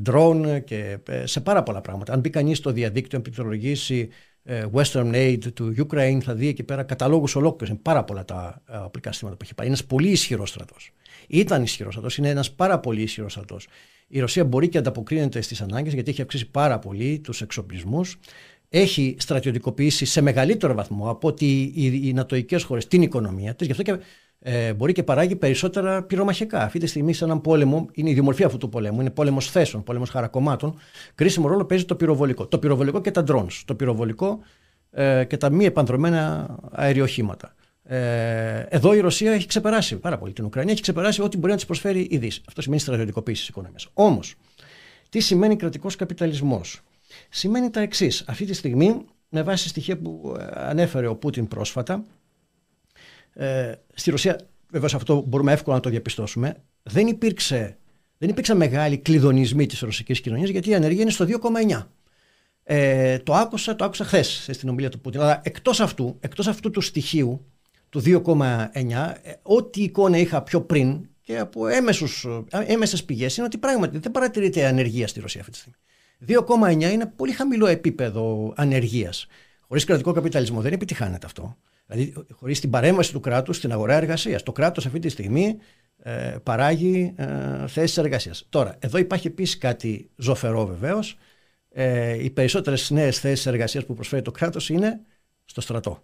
ντρόν 0.02 0.64
και 0.64 0.98
ε, 1.08 1.26
σε 1.26 1.42
πάρα 1.42 1.64
πολλά 1.64 1.82
πράγματα. 1.82 2.14
Αν 2.14 2.20
μπει 2.20 2.30
κανείς 2.30 2.58
στο 2.58 2.72
διαδίκτυο, 2.72 3.22
πληκτρολογήσει 3.22 4.10
ε, 4.44 4.66
Western 4.74 5.14
Aid 5.14 5.54
του 5.54 5.76
Ukraine, 5.78 6.20
θα 6.24 6.34
δει 6.34 6.48
εκεί 6.48 6.64
πέρα 6.64 6.84
καταλόγους 6.84 7.36
ολόκληρους. 7.36 7.70
Είναι 7.70 7.80
πάρα 7.84 8.04
πολλά 8.04 8.26
τα 8.26 8.62
ε, 8.70 8.78
οπλικά 8.78 9.12
συστήματα 9.12 9.38
που 9.38 9.44
έχει 9.44 9.54
πάρει. 9.56 9.68
Είναι 9.70 9.78
ένας 9.78 9.88
πολύ 9.90 10.10
ισχυρός 10.10 10.50
στρατός. 10.50 10.92
Ήταν 11.28 11.64
ισχυρός 11.64 11.94
στρατός, 11.94 12.18
είναι 12.18 12.30
ένας 12.30 12.52
πάρα 12.52 12.80
πολύ 12.80 13.02
ισχυρός 13.02 13.32
στρατός. 13.32 13.68
Η 14.08 14.20
Ρωσία 14.20 14.46
μπορεί 14.46 14.70
και 14.70 14.78
ανταποκρίνεται 14.78 15.42
στις 15.42 15.62
ανάγκες 15.62 15.94
γιατί 15.94 16.10
έχει 16.12 16.22
αυξήσει 16.22 16.50
πάρα 16.52 16.80
πολύ 16.80 17.20
τους 17.20 17.42
εξοπλισμούς. 17.42 18.18
Έχει 18.70 19.16
στρατιωτικοποιήσει 19.20 20.06
σε 20.06 20.22
μεγαλύτερο 20.22 20.74
βαθμό 20.74 21.10
από 21.10 21.28
ότι 21.28 21.72
οι, 21.76 22.08
οι 22.08 22.14
νατοικέ 22.14 22.60
χώρες 22.60 22.88
την 22.88 23.02
οικονομία 23.02 23.56
της. 23.56 23.66
Γι' 23.66 23.72
αυτό 23.72 23.84
και 23.84 23.98
ε, 24.40 24.74
μπορεί 24.74 24.94
και 24.94 25.04
παράγει 25.04 25.36
περισσότερα 25.36 26.04
πυρομαχικά. 26.04 26.62
Αυτή 26.62 26.80
τη 26.80 26.88
στιγμή, 26.88 27.14
σε 27.14 27.24
έναν 27.24 27.42
πόλεμο, 27.42 27.88
είναι 27.92 28.10
η 28.10 28.14
δημορφία 28.14 28.46
αυτού 28.46 28.58
του 28.58 28.70
πολέμου, 28.70 29.02
είναι 29.02 29.10
πόλεμος 29.10 29.52
θέσεων, 29.52 29.84
πόλεμος 29.84 30.10
χαρακομμάτων. 30.10 30.80
Κρίσιμο 31.16 31.48
ρόλο 31.48 31.66
παίζει 31.66 31.86
το 31.86 31.96
πυροβολικό. 31.96 32.48
Το 32.48 32.60
πυροβολικό 32.60 33.02
και 33.02 33.12
τα 33.12 33.24
drones. 33.28 33.62
Το 33.66 33.76
πυροβολικό 33.76 34.40
ε, 34.92 35.24
και 35.24 35.38
τα 35.38 35.50
μη 35.50 35.66
επανδρομένα 35.66 36.56
αεριοχήματα. 36.72 37.56
Ε, 37.84 38.66
εδώ 38.70 38.94
η 38.94 39.00
Ρωσία 39.00 39.32
έχει 39.32 39.48
ξεπεράσει 39.48 39.96
πάρα 39.96 40.18
πολύ 40.18 40.34
την 40.34 40.46
Ουκρανία, 40.46 40.72
έχει 40.72 40.82
ξεπεράσει 40.82 41.22
ό,τι 41.22 41.38
μπορεί 41.38 41.50
να 41.50 41.56
της 41.56 41.66
προσφέρει 41.66 42.08
η 42.10 42.18
Δύση. 42.18 42.42
Αυτό 42.48 42.62
σημαίνει 42.62 42.82
στρατιωτικοποίηση 42.82 43.40
της 43.40 43.50
οικονομίας. 43.50 43.88
Όμως, 43.94 44.36
τι 45.10 45.20
σημαίνει 45.20 45.56
κρατικός 45.56 45.96
καπιταλισμός; 45.96 46.82
Σημαίνει 47.30 47.70
τα 47.70 47.80
εξής. 47.80 48.24
Αυτή 48.28 48.46
τη 48.46 48.54
στιγμή, 48.54 49.06
με 49.30 49.44
βάση 49.44 49.68
στοιχεία 49.68 49.98
που 49.98 50.36
ε, 50.40 50.46
ανέφερε 50.54 51.08
ο 51.08 51.16
Πούτιν 51.16 51.48
πρόσφατα, 51.48 52.06
ε, 53.34 53.74
στη 53.94 54.12
Ρωσία, 54.12 54.40
βέβαια 54.72 54.90
αυτό 54.94 55.24
μπορούμε 55.28 55.52
εύκολα 55.52 55.76
να 55.76 55.82
το 55.82 55.90
διαπιστώσουμε, 55.90 56.56
δεν, 56.84 57.08
υπήρξε, 57.08 57.78
δεν 58.18 58.30
υπήρξαν 58.30 58.58
μεγάλοι 58.58 58.98
κλειδονισμοί 58.98 59.66
της 59.66 59.80
ρωσικής 59.80 60.22
κοινωνίας 60.22 60.50
γιατί 60.50 60.70
η 60.70 60.76
ανεργία 60.76 61.02
είναι 61.02 61.12
στο 61.12 61.26
2,9. 61.26 61.88
Ε, 62.64 63.20
το 63.20 63.34
άκουσα, 63.34 63.76
το 63.76 63.86
άκουσα 63.86 64.04
χθες 64.04 64.50
στην 64.52 64.70
ομιλία 64.70 64.90
του 64.90 65.00
Πούτιν. 65.00 65.22
Αλλά 65.22 65.42
εκτός 65.44 65.80
αυτού, 65.80 66.18
εκτός 66.20 66.48
αυτού 66.48 66.72
του 66.72 66.82
στοιχείου 66.82 67.46
του 67.90 68.00
2,9, 68.00 69.16
ε, 69.22 69.34
ό,τι 69.42 69.84
εικόνα 69.84 70.18
είχα 70.18 70.44
πιο 70.44 70.62
πριν 70.62 71.08
και 71.22 71.38
από 71.38 71.68
έμεσους, 71.68 72.28
ε, 72.52 72.64
έμεσες 72.66 73.04
πηγές 73.04 73.38
είναι 73.38 73.46
ότι 73.46 73.58
πράγματι 73.58 73.98
δεν 73.98 74.12
παρατηρείται 74.12 74.66
ανεργία 74.66 75.08
στη 75.08 75.20
Ρωσία 75.20 75.40
αυτή 75.40 75.52
τη 75.52 75.58
στιγμή. 75.58 75.78
2,9 76.28 76.82
είναι 76.92 77.06
πολύ 77.16 77.32
χαμηλό 77.32 77.68
επίπεδο 77.68 78.54
ανεργίας. 78.56 79.28
Χωρίς 79.68 79.84
κρατικό 79.84 80.12
καπιταλισμό 80.12 80.62
δεν 80.62 80.74
επιτυχάνεται 80.74 81.26
αυτό. 81.26 81.58
Δηλαδή, 81.88 82.14
χωρίς 82.32 82.60
την 82.60 82.70
παρέμβαση 82.70 83.12
του 83.12 83.20
κράτους 83.20 83.56
στην 83.58 83.72
αγορά 83.72 83.94
εργασίας. 83.94 84.44
Το 84.44 84.52
κράτος 84.52 84.86
αυτή 84.86 85.00
τη 85.00 85.10
στιγμή 85.10 85.58
ε, 85.98 86.36
παράγει 86.44 87.14
ε, 87.16 87.68
θέσεις 87.68 87.98
εργασίας. 87.98 88.46
Τώρα, 88.50 88.76
εδώ 88.80 88.98
υπάρχει 88.98 89.28
επίσης 89.28 89.58
κάτι 89.58 90.10
ζωφερό 90.16 90.66
βεβαίως. 90.66 91.18
Ε, 91.70 92.24
οι 92.24 92.30
περισσότερες 92.30 92.90
νέες 92.90 93.20
θέσεις 93.20 93.46
εργασίας 93.46 93.86
που 93.86 93.94
προσφέρει 93.94 94.22
το 94.22 94.32
κράτος 94.32 94.70
είναι 94.70 95.02
στο 95.46 95.62
στρατό. 95.62 96.04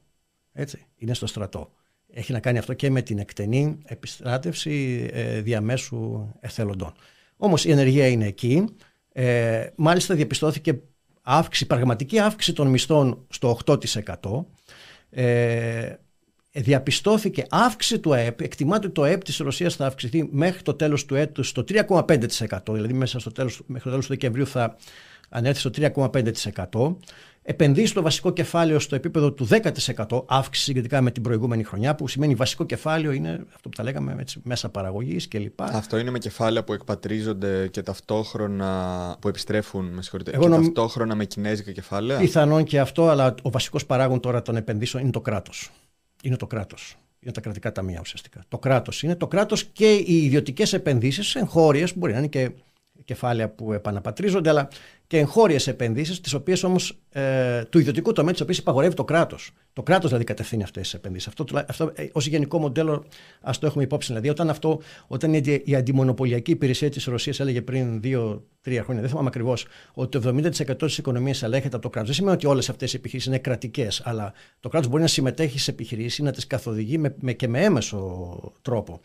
Έτσι, 0.51 0.85
είναι 0.95 1.13
στο 1.13 1.27
στρατό. 1.27 1.71
Έχει 2.09 2.31
να 2.31 2.39
κάνει 2.39 2.57
αυτό 2.57 2.73
και 2.73 2.89
με 2.89 3.01
την 3.01 3.17
εκτενή 3.17 3.77
επιστράτευση 3.85 5.07
ε, 5.13 5.41
διαμέσου 5.41 6.29
εθελοντών. 6.39 6.93
Όμως 7.37 7.65
η 7.65 7.71
ενεργεία 7.71 8.07
είναι 8.07 8.25
εκεί. 8.25 8.65
Ε, 9.13 9.67
μάλιστα 9.75 10.15
διαπιστώθηκε 10.15 10.81
αύξηση, 11.21 11.67
πραγματική 11.67 12.19
αύξηση 12.19 12.55
των 12.55 12.67
μισθών 12.67 13.25
στο 13.29 13.57
8%. 13.65 14.45
Ε, 15.09 15.95
διαπιστώθηκε 16.51 17.45
αύξηση 17.49 17.99
του 17.99 18.13
ΑΕΠ, 18.13 18.41
εκτιμάται 18.41 18.85
ότι 18.85 18.95
το 18.95 19.01
ΑΕΠ 19.01 19.23
της 19.23 19.37
Ρωσίας 19.37 19.75
θα 19.75 19.85
αυξηθεί 19.85 20.27
μέχρι 20.31 20.61
το 20.61 20.73
τέλος 20.73 21.05
του 21.05 21.15
έτους 21.15 21.47
στο 21.47 21.63
3,5%, 21.67 22.73
δηλαδή 22.73 22.93
μέσα 22.93 23.19
στο 23.19 23.31
τέλος, 23.31 23.61
μέχρι 23.65 23.83
το 23.83 23.89
τέλος 23.89 24.05
του 24.05 24.11
Δεκεμβρίου 24.11 24.47
θα 24.47 24.77
ανέρθει 25.29 25.59
στο 25.59 25.69
3,5% 25.69 26.95
επενδύσει 27.43 27.87
στο 27.87 28.01
βασικό 28.01 28.31
κεφάλαιο 28.31 28.79
στο 28.79 28.95
επίπεδο 28.95 29.31
του 29.31 29.47
10% 29.49 30.23
αύξηση 30.25 30.65
συγκριτικά 30.65 31.01
με 31.01 31.11
την 31.11 31.23
προηγούμενη 31.23 31.63
χρονιά, 31.63 31.95
που 31.95 32.07
σημαίνει 32.07 32.35
βασικό 32.35 32.65
κεφάλαιο 32.65 33.11
είναι 33.11 33.45
αυτό 33.55 33.69
που 33.69 33.75
τα 33.75 33.83
λέγαμε 33.83 34.15
έτσι, 34.19 34.39
μέσα 34.43 34.69
παραγωγής 34.69 35.27
κλπ. 35.27 35.61
Αυτό 35.61 35.97
είναι 35.97 36.11
με 36.11 36.19
κεφάλαια 36.19 36.63
που 36.63 36.73
εκπατρίζονται 36.73 37.67
και 37.67 37.81
ταυτόχρονα 37.81 38.71
που 39.21 39.27
επιστρέφουν, 39.27 39.85
με 39.85 40.01
συγχωρείτε, 40.01 40.31
Εγώ 40.31 40.43
και 40.43 40.49
νομ... 40.49 40.61
ταυτόχρονα 40.61 41.15
με 41.15 41.25
κινέζικα 41.25 41.71
κεφάλαια; 41.71 42.19
Πιθανόν 42.19 42.63
και 42.63 42.79
αυτό, 42.79 43.07
αλλά 43.07 43.35
ο 43.41 43.49
βασικός 43.49 43.85
παράγον 43.85 44.19
τώρα 44.19 44.41
των 44.41 44.55
επενδύσεων 44.55 45.03
είναι 45.03 45.11
το 45.11 45.21
κράτος. 45.21 45.71
Είναι 46.23 46.35
το 46.35 46.47
κράτος. 46.47 46.97
Είναι 47.19 47.31
τα 47.31 47.41
κρατικά 47.41 47.71
ταμεία 47.71 47.99
ουσιαστικά. 48.01 48.43
Το 48.47 48.57
κράτος 48.57 49.03
είναι. 49.03 49.15
Το 49.15 49.27
κράτος 49.27 49.63
και 49.63 49.93
οι 49.93 50.23
ιδιωτικές 50.23 50.73
επενδύσεις 50.73 51.35
εγχώριε, 51.35 51.85
μπορεί 51.95 52.11
να 52.11 52.17
είναι 52.17 52.27
και 52.27 52.51
κεφάλαια 53.05 53.49
που 53.49 53.73
επαναπατρίζονται, 53.73 54.49
αλλά 54.49 54.67
και 55.07 55.19
εγχώριες 55.19 55.67
επενδύσεις, 55.67 56.21
τις 56.21 56.33
οποίες 56.33 56.63
όμως 56.63 56.97
ε, 57.11 57.63
του 57.63 57.79
ιδιωτικού 57.79 58.13
τομέα, 58.13 58.31
τις 58.31 58.41
οποίες 58.41 58.57
υπαγορεύει 58.57 58.95
το 58.95 59.03
κράτος. 59.03 59.51
Το 59.73 59.83
κράτος 59.83 60.05
δηλαδή 60.07 60.23
κατευθύνει 60.23 60.63
αυτές 60.63 60.83
τις 60.83 60.93
επενδύσεις. 60.93 61.27
Αυτό, 61.27 61.45
αυτό 61.67 61.91
ε, 61.95 62.07
ως 62.11 62.27
γενικό 62.27 62.59
μοντέλο, 62.59 63.05
ας 63.41 63.59
το 63.59 63.65
έχουμε 63.65 63.83
υπόψη. 63.83 64.07
Δηλαδή, 64.07 64.29
όταν, 64.29 64.49
αυτό, 64.49 64.81
όταν 65.07 65.33
η 65.63 65.75
αντιμονοπολιακή 65.75 66.51
υπηρεσία 66.51 66.89
της 66.89 67.05
Ρωσίας 67.05 67.39
έλεγε 67.39 67.61
πριν 67.61 68.01
δύο-τρία 68.01 68.83
χρόνια, 68.83 69.01
δεν 69.01 69.09
θυμάμαι 69.09 69.27
ακριβώς, 69.27 69.65
ότι 69.93 70.19
το 70.19 70.35
70% 70.35 70.75
της 70.77 70.97
οικονομίας 70.97 71.43
ελέγχεται 71.43 71.75
από 71.75 71.83
το 71.83 71.89
κράτος. 71.89 72.09
Δεν 72.09 72.17
σημαίνει 72.17 72.35
ότι 72.35 72.47
όλες 72.47 72.69
αυτές 72.69 72.93
οι 72.93 72.95
επιχειρήσεις 72.97 73.29
είναι 73.29 73.39
κρατικές, 73.39 74.01
αλλά 74.05 74.33
το 74.59 74.69
κράτος 74.69 74.89
μπορεί 74.89 75.01
να 75.01 75.07
συμμετέχει 75.07 75.59
σε 75.59 75.71
επιχειρήσεις, 75.71 76.19
να 76.19 76.31
τις 76.31 76.47
καθοδηγεί 76.47 76.97
με, 76.97 77.15
με, 77.19 77.33
και 77.33 77.47
με 77.47 77.63
έμεσο 77.63 78.53
τρόπο. 78.61 78.99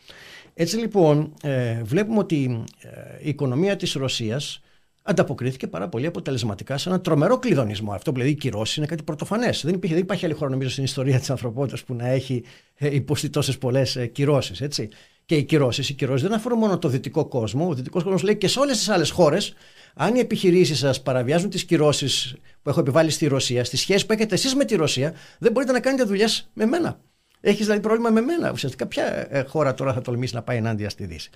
Έτσι 0.61 0.77
λοιπόν, 0.77 1.33
ε, 1.41 1.81
βλέπουμε 1.83 2.19
ότι 2.19 2.63
ε, 2.81 2.89
η 3.21 3.29
οικονομία 3.29 3.75
της 3.75 3.93
Ρωσίας 3.93 4.61
ανταποκρίθηκε 5.03 5.67
πάρα 5.67 5.89
πολύ 5.89 6.05
αποτελεσματικά 6.05 6.77
σε 6.77 6.89
ένα 6.89 7.01
τρομερό 7.01 7.37
κλειδονισμό. 7.37 7.91
Αυτό 7.91 8.11
που 8.11 8.17
λέει 8.17 8.29
οι 8.29 8.35
κυρώσεις 8.35 8.75
είναι 8.75 8.85
κάτι 8.85 9.03
πρωτοφανές. 9.03 9.61
Δεν, 9.65 9.73
υπήρχε, 9.73 9.95
δεν 9.95 10.03
υπάρχει 10.03 10.25
άλλη 10.25 10.33
χώρα, 10.33 10.49
νομίζω, 10.49 10.69
στην 10.69 10.83
ιστορία 10.83 11.19
της 11.19 11.29
ανθρωπότητας 11.29 11.83
που 11.83 11.93
να 11.93 12.07
έχει 12.07 12.43
ε, 12.75 12.95
υποστεί 12.95 13.29
τόσες 13.29 13.57
πολλές 13.57 13.95
ε, 13.95 14.07
κυρώσεις. 14.07 14.79
Και 15.25 15.35
οι 15.35 15.43
κυρώσεις 15.43 15.89
οι 15.89 15.93
κυρώσεις 15.93 16.21
δεν 16.27 16.33
αφορούν 16.33 16.57
μόνο 16.57 16.77
το 16.77 16.87
δυτικό 16.87 17.25
κόσμο. 17.25 17.67
Ο 17.67 17.73
δυτικός 17.73 18.03
κόσμος 18.03 18.23
λέει 18.23 18.37
και 18.37 18.47
σε 18.47 18.59
όλες 18.59 18.77
τις 18.77 18.89
άλλες 18.89 19.09
χώρες, 19.09 19.53
αν 19.95 20.15
οι 20.15 20.19
επιχειρήσεις 20.19 20.77
σας 20.77 21.01
παραβιάζουν 21.01 21.49
τις 21.49 21.63
κυρώσεις 21.63 22.35
που 22.61 22.69
έχω 22.69 22.79
επιβάλει 22.79 23.09
στη 23.09 23.27
Ρωσία, 23.27 23.63
στις 23.63 23.79
σχέσεις 23.79 24.05
που 24.05 24.13
έχετε 24.13 24.35
εσείς 24.35 24.55
με 24.55 24.65
τη 24.65 24.75
Ρωσία, 24.75 25.13
δεν 25.39 25.51
μπορείτε 25.51 25.71
να 25.71 25.79
κάνετε 25.79 26.03
δουλειές 26.03 26.49
με 26.53 26.65
μένα. 26.65 26.99
Έχεις 27.41 27.65
δηλαδή 27.65 27.81
πρόβλημα 27.81 28.09
με 28.09 28.21
μένα. 28.21 28.51
Ουσιαστικά, 28.51 28.87
ποια 28.87 29.27
ε, 29.29 29.43
χώρα 29.43 29.73
τώρα 29.73 29.93
θα 29.93 30.01
τολμήσεις 30.01 30.35
να 30.35 30.41
πάει 30.41 30.57
ενάντια 30.57 30.89
στη 30.89 31.05
Δύση. 31.05 31.29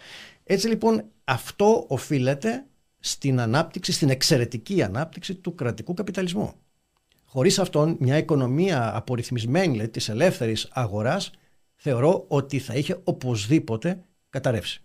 Έτσι 0.44 0.68
λοιπόν, 0.68 1.04
αυτό 1.24 1.86
οφείλεται 1.88 2.66
στην 3.00 3.40
ανάπτυξη, 3.40 3.92
στην 3.92 4.10
εξαιρετική 4.10 4.84
ανάπτυξη 4.84 5.36
του 5.36 5.56
κρατικού 5.56 5.94
καπιταλισμού. 5.94 6.54
Χωρίς 7.26 7.60
αυτόν, 7.60 7.98
μια 8.00 8.18
οικονομία 8.18 8.96
απορριθμισμένη 8.96 9.72
δηλαδή, 9.72 9.90
της 9.90 10.10
ελεύθερης 10.10 10.70
αγοράς, 10.72 11.32
θεωρώ 11.76 12.26
ότι 12.28 12.60
θα 12.60 12.74
είχε 12.74 13.00
οπωσδήποτε 13.04 14.04
καταρρεύσει. 14.30 14.83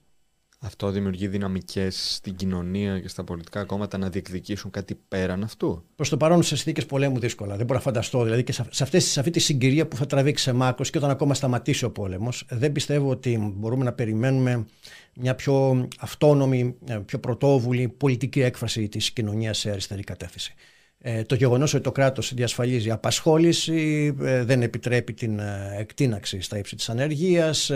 Αυτό 0.60 0.90
δημιουργεί 0.90 1.28
δυναμικές 1.28 2.14
στην 2.14 2.34
κοινωνία 2.34 3.00
και 3.00 3.08
στα 3.08 3.24
πολιτικά 3.24 3.64
κόμματα 3.64 3.98
να 3.98 4.08
διεκδικήσουν 4.08 4.70
κάτι 4.70 4.98
πέραν 5.08 5.42
αυτού; 5.42 5.84
Προς 5.96 6.08
το 6.08 6.16
παρόν, 6.16 6.42
σε 6.42 6.54
συνθήκες 6.56 6.86
πολέμου 6.86 7.18
δύσκολα. 7.18 7.56
Δεν 7.56 7.66
μπορώ 7.66 7.78
να 7.78 7.84
φανταστώ. 7.84 8.22
Δηλαδή 8.22 8.42
και 8.42 8.52
σε, 8.52 8.82
αυτές, 8.82 9.04
σε 9.04 9.18
αυτή 9.18 9.32
τη 9.32 9.38
συγκυρία 9.38 9.86
που 9.86 9.96
θα 9.96 10.06
τραβήξει 10.06 10.44
σε 10.44 10.52
μάκρο 10.52 10.84
και 10.84 10.98
όταν 10.98 11.10
ακόμα 11.10 11.34
σταματήσει 11.34 11.84
ο 11.84 11.90
πόλεμος, 11.90 12.46
δεν 12.50 12.72
πιστεύω 12.72 13.10
ότι 13.10 13.54
μπορούμε 13.56 13.84
να 13.84 13.92
περιμένουμε 13.92 14.66
μια 15.14 15.34
πιο 15.34 15.88
αυτόνομη, 15.98 16.76
πιο 17.04 17.18
πρωτόβουλη 17.18 17.88
πολιτική 17.88 18.40
έκφραση 18.40 18.88
της 18.88 19.10
κοινωνίας 19.10 19.58
σε 19.58 19.70
αριστερή 19.70 20.02
κατεύθυνση. 20.02 20.54
Ε, 21.00 21.22
το 21.22 21.34
γεγονός 21.34 21.74
ότι 21.74 21.82
το 21.82 21.92
κράτος 21.92 22.34
διασφαλίζει 22.34 22.90
απασχόληση, 22.90 24.14
ε, 24.20 24.44
δεν 24.44 24.62
επιτρέπει 24.62 25.12
την 25.12 25.38
ε, 25.38 25.76
εκτείναξη 25.78 26.40
στα 26.40 26.58
ύψη 26.58 26.76
της 26.76 26.88
ανεργίας, 26.88 27.70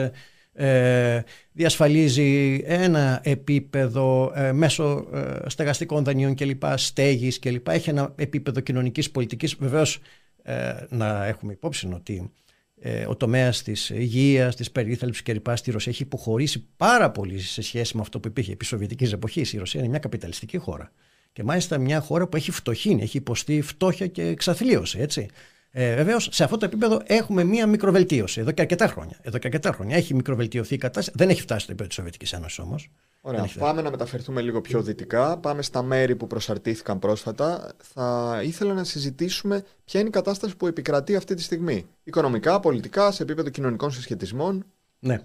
ε, 0.52 1.20
διασφαλίζει 1.52 2.62
ένα 2.64 3.20
επίπεδο 3.22 4.32
ε, 4.34 4.52
μέσω 4.52 5.08
ε, 5.12 5.48
στεγαστικών 5.48 6.04
δανείων 6.04 6.34
κλπ, 6.34 6.62
στέγης 6.74 7.38
κλπ. 7.38 7.68
Έχει 7.68 7.90
ένα 7.90 8.12
επίπεδο 8.16 8.60
κοινωνικής 8.60 9.10
πολιτικής. 9.10 9.54
Βεβαίως 9.54 10.00
ε, 10.42 10.74
να 10.88 11.24
έχουμε 11.24 11.52
υπόψη 11.52 11.88
ότι 11.94 12.32
ε, 12.80 13.06
ο 13.06 13.16
τομέας 13.16 13.62
της 13.62 13.90
υγείας, 13.90 14.56
της 14.56 14.70
περίθαλψης 14.70 15.22
κλπ. 15.22 15.46
στη 15.56 15.70
Ρωσία 15.70 15.92
έχει 15.92 16.02
υποχωρήσει 16.02 16.66
πάρα 16.76 17.10
πολύ 17.10 17.38
σε 17.38 17.62
σχέση 17.62 17.96
με 17.96 18.02
αυτό 18.02 18.20
που 18.20 18.28
υπήρχε 18.28 18.52
επί 18.52 18.64
Σοβιετικής 18.64 19.12
εποχής. 19.12 19.52
Η 19.52 19.58
Ρωσία 19.58 19.80
είναι 19.80 19.88
μια 19.88 19.98
καπιταλιστική 19.98 20.56
χώρα. 20.58 20.92
Και 21.32 21.42
μάλιστα 21.42 21.78
μια 21.78 22.00
χώρα 22.00 22.26
που 22.26 22.36
έχει 22.36 22.50
φτωχύνει, 22.50 23.02
έχει 23.02 23.16
υποστεί 23.16 23.60
φτώχεια 23.60 24.06
και 24.06 24.22
εξαθλίωση. 24.22 24.98
Έτσι. 25.00 25.28
Ε, 25.74 25.94
Βεβαίως, 25.94 26.28
σε 26.32 26.44
αυτό 26.44 26.56
το 26.56 26.64
επίπεδο 26.64 27.00
έχουμε 27.04 27.44
μία 27.44 27.66
μικροβελτίωση 27.66 28.40
εδώ 28.40 28.50
και 28.50 28.60
αρκετά 28.60 28.86
χρόνια. 28.86 29.16
Εδώ 29.22 29.38
και 29.38 29.46
αρκετά 29.46 29.72
χρόνια 29.72 29.96
έχει 29.96 30.14
μικροβελτιωθεί 30.14 30.74
η 30.74 30.78
κατάσταση. 30.78 31.16
Δεν 31.18 31.28
έχει 31.28 31.40
φτάσει 31.40 31.60
στο 31.60 31.72
επίπεδο 31.72 31.88
της 31.88 31.96
Σοβιετικής 31.96 32.32
Ένωσης 32.32 32.58
όμως. 32.58 32.90
Ωραία. 33.20 33.48
Πάμε 33.58 33.82
να 33.82 33.90
μεταφερθούμε 33.90 34.40
λίγο 34.40 34.60
πιο 34.60 34.82
δυτικά. 34.82 35.38
Πάμε 35.38 35.62
στα 35.62 35.82
μέρη 35.82 36.16
που 36.16 36.26
προσαρτήθηκαν 36.26 36.98
πρόσφατα. 36.98 37.72
Θα 37.94 38.40
ήθελα 38.44 38.74
να 38.74 38.84
συζητήσουμε 38.84 39.64
ποια 39.84 40.00
είναι 40.00 40.08
η 40.08 40.12
κατάσταση 40.12 40.56
που 40.56 40.66
επικρατεί 40.66 41.16
αυτή 41.16 41.34
τη 41.34 41.42
στιγμή. 41.42 41.86
Οικονομικά, 42.04 42.60
πολιτικά, 42.60 43.10
σε 43.10 43.22
επίπεδο 43.22 43.48
κοινωνικών 43.48 43.90
συσχετισμών. 43.90 44.64
Ναι. 44.98 45.20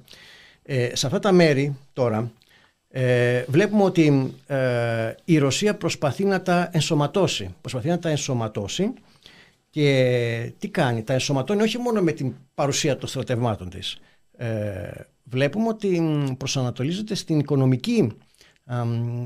Ε, 0.64 0.95
σε 0.95 1.06
αυτά 1.06 1.20
τα 1.20 1.32
μέρη 1.32 1.78
τώρα 1.93 2.32
ε, 2.89 3.43
βλέπουμε 3.48 3.84
ότι 3.84 4.34
ε, 4.48 5.14
η 5.26 5.38
Ρωσία 5.38 5.76
προσπαθεί 5.76 6.26
να 6.26 6.41
τα 6.41 6.70
ενσωματώσει. 6.72 7.56
Προσπαθεί 7.62 7.88
να 7.88 8.00
τα 8.00 8.10
ενσωματώσει 8.10 8.93
και 9.78 10.53
τι 10.59 10.67
κάνει, 10.67 11.03
τα 11.03 11.13
ενσωματώνει 11.13 11.61
όχι 11.61 11.78
μόνο 11.78 12.01
με 12.01 12.11
την 12.11 12.34
παρουσία 12.53 12.97
των 12.97 13.09
στρατευμάτων 13.09 13.69
της. 13.69 13.97
Ε, 14.38 14.89
βλέπουμε 15.23 15.67
ότι 15.67 16.01
προσανατολίζεται 16.38 17.15
στην 17.15 17.39
οικονομική 17.39 18.11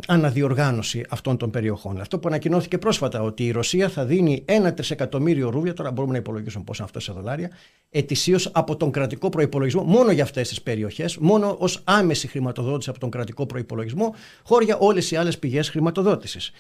αναδιοργάνωση 0.08 1.06
αυτών 1.10 1.38
των 1.38 1.50
περιοχών. 1.50 2.02
Αυτό 2.02 2.20
που 2.20 2.28
ανακοινώθηκε 2.28 2.78
πρόσφατα, 2.78 3.22
ότι 3.22 3.46
η 3.46 3.52
Ρωσία 3.52 3.90
θα 3.90 4.06
δίνει 4.06 4.44
ένα 4.46 4.74
τρισεκατομμύριο 4.74 5.50
ρούβλια, 5.50 5.74
τώρα 5.74 5.92
μπορούμε 5.92 6.14
να 6.14 6.20
υπολογίσουμε 6.20 6.64
πόσο 6.64 6.84
αυτό 6.84 7.00
σε 7.00 7.12
δολάρια, 7.12 7.52
ετησίως 7.90 8.50
από 8.54 8.76
τον 8.76 8.92
κρατικό 8.92 9.30
προπολογισμό, 9.30 9.84
μόνο 9.84 10.12
για 10.12 10.24
αυτές 10.24 10.48
τις 10.48 10.62
περιοχές, 10.62 11.18
μόνο 11.18 11.56
ως 11.60 11.82
άμεση 11.84 12.28
χρηματοδότηση 12.28 12.90
από 12.90 13.00
τον 13.00 13.10
κρατικό 13.10 13.46
προπολογισμό, 13.46 14.16
χώρια 14.44 14.78
όλες 14.78 15.12
οι 15.12 15.16
άλλες 15.16 15.40
πηγές 15.40 15.70
χρηματοδότησης. 15.70 16.52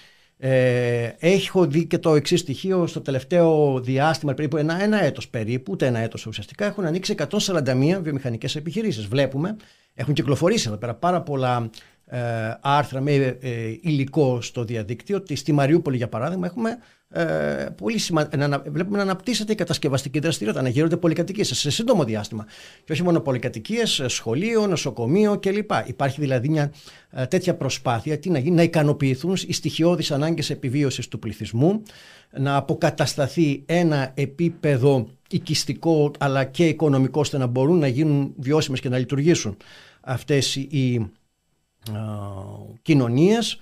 Ε, 0.43 1.15
έχω 1.19 1.65
δει 1.65 1.85
και 1.85 1.97
το 1.97 2.15
εξής 2.15 2.39
στοιχείο 2.39 2.87
στο 2.87 3.01
τελευταίο 3.01 3.79
διάστημα, 3.79 4.33
περίπου 4.33 4.57
ένα, 4.57 4.83
ένα 4.83 5.03
έτος 5.03 5.27
περίπου, 5.27 5.71
ούτε 5.71 5.85
ένα 5.85 5.99
έτος 5.99 6.25
ουσιαστικά, 6.25 6.65
έχουν 6.65 6.85
ανοίξει 6.85 7.15
141 7.17 7.99
βιομηχανικές 8.01 8.55
επιχειρήσεις. 8.55 9.07
Βλέπουμε, 9.07 9.55
έχουν 9.93 10.13
κυκλοφορήσει 10.13 10.67
εδώ 10.67 10.77
πέρα 10.77 10.93
πάρα 10.93 11.21
πολλά 11.21 11.57
ε, 11.63 11.90
άρθρα 12.61 13.01
με 13.01 13.11
ε, 13.13 13.75
υλικό 13.81 14.41
στο 14.41 14.63
διαδίκτυο, 14.63 15.17
ότι 15.17 15.35
στη 15.35 15.51
Μαριούπολη 15.51 15.97
για 15.97 16.07
παράδειγμα 16.07 16.45
έχουμε 16.47 16.77
ε, 17.13 17.65
πολύ 17.77 17.97
σημα... 17.97 18.29
να, 18.37 18.59
βλέπουμε 18.59 18.97
να 18.97 19.03
αναπτύσσεται 19.03 19.51
η 19.51 19.55
κατασκευαστική 19.55 20.19
δραστηριότητα, 20.19 20.63
να 20.63 20.69
γύρονται 20.69 20.97
πολυκατοικίες 20.97 21.47
σε 21.47 21.71
σύντομο 21.71 22.03
διάστημα. 22.03 22.45
Και 22.83 22.91
όχι 22.91 23.03
μόνο 23.03 23.19
πολυκατοικίες, 23.19 24.03
σχολείο, 24.05 24.67
νοσοκομείο 24.67 25.39
κλπ. 25.39 25.71
Υπάρχει 25.85 26.21
δηλαδή 26.21 26.49
μια 26.49 26.73
ε, 27.09 27.25
τέτοια 27.25 27.55
προσπάθεια 27.55 28.19
τι 28.19 28.29
να, 28.29 28.39
γίνει, 28.39 28.55
να 28.55 28.63
ικανοποιηθούν 28.63 29.37
οι 29.47 29.53
στοιχειώδεις 29.53 30.11
ανάγκες 30.11 30.49
επιβίωσης 30.49 31.07
του 31.07 31.19
πληθυσμού, 31.19 31.81
να 32.37 32.55
αποκατασταθεί 32.55 33.63
ένα 33.65 34.11
επίπεδο 34.13 35.07
οικιστικό 35.29 36.11
αλλά 36.19 36.43
και 36.43 36.67
οικονομικό 36.67 37.19
ώστε 37.19 37.37
να 37.37 37.45
μπορούν 37.45 37.79
να 37.79 37.87
γίνουν 37.87 38.33
βιώσιμες 38.37 38.79
και 38.79 38.89
να 38.89 38.97
λειτουργήσουν 38.97 39.57
αυτές 40.01 40.55
οι 40.55 40.95
ε, 40.95 41.20
κοινωνίες 42.81 43.59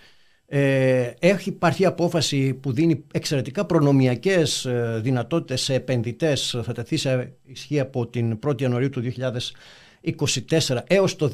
Ε, 0.51 1.13
έχει 1.19 1.49
υπάρχει 1.49 1.85
απόφαση 1.85 2.53
που 2.53 2.71
δίνει 2.71 3.03
εξαιρετικά 3.13 3.65
προνομιακές 3.65 4.65
ε, 4.65 4.99
δυνατότητες 5.03 5.61
σε 5.61 5.73
επενδυτές, 5.73 6.57
θα 6.63 6.73
τεθεί 6.73 6.97
σε 6.97 7.33
ισχύ 7.43 7.79
από 7.79 8.07
την 8.07 8.39
1η 8.45 8.61
Ιανουαρίου 8.61 8.89
του 8.89 9.03
2024 10.57 10.77
έως 10.87 11.15
το 11.15 11.31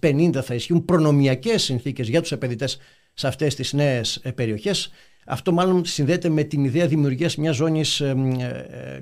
2050 0.00 0.40
θα 0.42 0.54
ισχύουν 0.54 0.84
προνομιακές 0.84 1.62
συνθήκες 1.62 2.08
για 2.08 2.20
τους 2.20 2.32
επενδυτές 2.32 2.78
σε 3.14 3.26
αυτές 3.26 3.54
τις 3.54 3.72
νέες 3.72 4.20
ε, 4.22 4.32
περιοχές. 4.32 4.90
Αυτό 5.26 5.52
μάλλον 5.52 5.84
συνδέεται 5.84 6.28
με 6.28 6.42
την 6.42 6.64
ιδέα 6.64 6.86
δημιουργίας 6.86 7.36
μιας 7.36 7.56
ζώνης, 7.56 8.02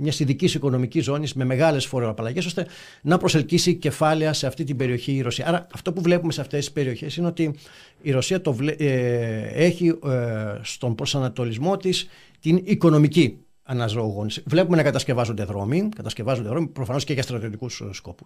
μιας 0.00 0.20
ειδικής 0.20 0.54
οικονομικής 0.54 1.04
ζώνης 1.04 1.34
με 1.34 1.44
μεγάλες 1.44 1.86
φοροαπαλλαγές, 1.86 2.46
ώστε 2.46 2.66
να 3.02 3.18
προσελκύσει 3.18 3.74
κεφάλαια 3.74 4.32
σε 4.32 4.46
αυτή 4.46 4.64
την 4.64 4.76
περιοχή 4.76 5.12
η 5.12 5.20
Ρωσία. 5.20 5.46
Άρα, 5.48 5.66
αυτό 5.74 5.92
που 5.92 6.02
βλέπουμε 6.02 6.32
σε 6.32 6.40
αυτές 6.40 6.58
τις 6.58 6.72
περιοχές 6.72 7.16
είναι 7.16 7.26
ότι 7.26 7.54
η 8.02 8.10
Ρωσία 8.10 8.40
το 8.40 8.56
ε, 8.76 9.64
έχει 9.64 9.98
ε, 10.04 10.58
στον 10.62 10.94
προσανατολισμό 10.94 11.76
της 11.76 12.08
την 12.40 12.60
οικονομική 12.64 13.38
αναζωογόνηση. 13.62 14.42
Βλέπουμε 14.46 14.76
να 14.76 14.82
κατασκευάζονται 14.82 15.44
δρόμοι, 15.44 15.88
κατασκευάζονται 15.96 16.48
δρόμοι 16.48 16.66
προφανώς 16.66 17.04
και 17.04 17.12
για 17.12 17.22
στρατιωτικούς 17.22 17.82
σκόπου. 17.90 18.24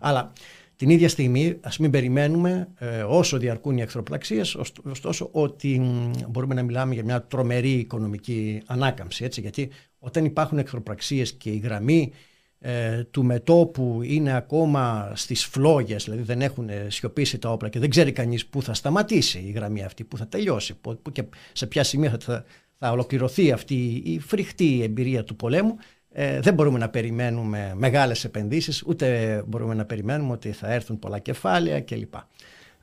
Αλλά 0.00 0.32
την 0.78 0.90
ίδια 0.90 1.08
στιγμή, 1.08 1.56
ας 1.60 1.78
μην 1.78 1.90
περιμένουμε 1.90 2.68
ε, 2.78 3.02
όσο 3.02 3.38
διαρκούν 3.38 3.76
οι 3.76 3.80
εχθροπλαξίες, 3.80 4.56
ωστόσο 4.84 5.28
ότι 5.32 5.80
μπορούμε 6.28 6.54
να 6.54 6.62
μιλάμε 6.62 6.94
για 6.94 7.04
μια 7.04 7.22
τρομερή 7.22 7.70
οικονομική 7.70 8.62
ανάκαμψη. 8.66 9.24
Έτσι, 9.24 9.40
γιατί 9.40 9.70
όταν 9.98 10.24
υπάρχουν 10.24 10.58
εχθροπραξίες 10.58 11.32
και 11.32 11.50
η 11.50 11.56
γραμμή 11.56 12.12
ε, 12.58 13.04
του 13.04 13.24
μετόπου 13.24 14.00
είναι 14.02 14.36
ακόμα 14.36 15.12
στις 15.14 15.44
φλόγες, 15.44 16.04
δηλαδή 16.04 16.22
δεν 16.22 16.40
έχουν 16.42 16.70
σιωπήσει 16.88 17.38
τα 17.38 17.50
όπλα 17.50 17.68
και 17.68 17.78
δεν 17.78 17.90
ξέρει 17.90 18.12
κανείς 18.12 18.46
πού 18.46 18.62
θα 18.62 18.74
σταματήσει 18.74 19.38
η 19.38 19.50
γραμμή 19.50 19.84
αυτή, 19.84 20.04
πού 20.04 20.16
θα 20.16 20.26
τελειώσει, 20.26 20.74
που, 20.74 21.02
και 21.12 21.24
σε 21.52 21.66
ποια 21.66 21.84
σημεία 21.84 22.16
θα, 22.20 22.44
θα 22.74 22.90
ολοκληρωθεί 22.90 23.52
αυτή 23.52 24.02
η 24.04 24.20
φρικτή 24.20 24.82
εμπειρία 24.82 25.24
του 25.24 25.36
πολέμου, 25.36 25.76
ε, 26.12 26.40
δεν 26.40 26.54
μπορούμε 26.54 26.78
να 26.78 26.88
περιμένουμε 26.88 27.72
μεγάλες 27.76 28.24
επενδύσεις, 28.24 28.82
ούτε 28.86 29.42
μπορούμε 29.46 29.74
να 29.74 29.84
περιμένουμε 29.84 30.32
ότι 30.32 30.52
θα 30.52 30.72
έρθουν 30.72 30.98
πολλά 30.98 31.18
κεφάλαια 31.18 31.80
κλπ. 31.80 32.14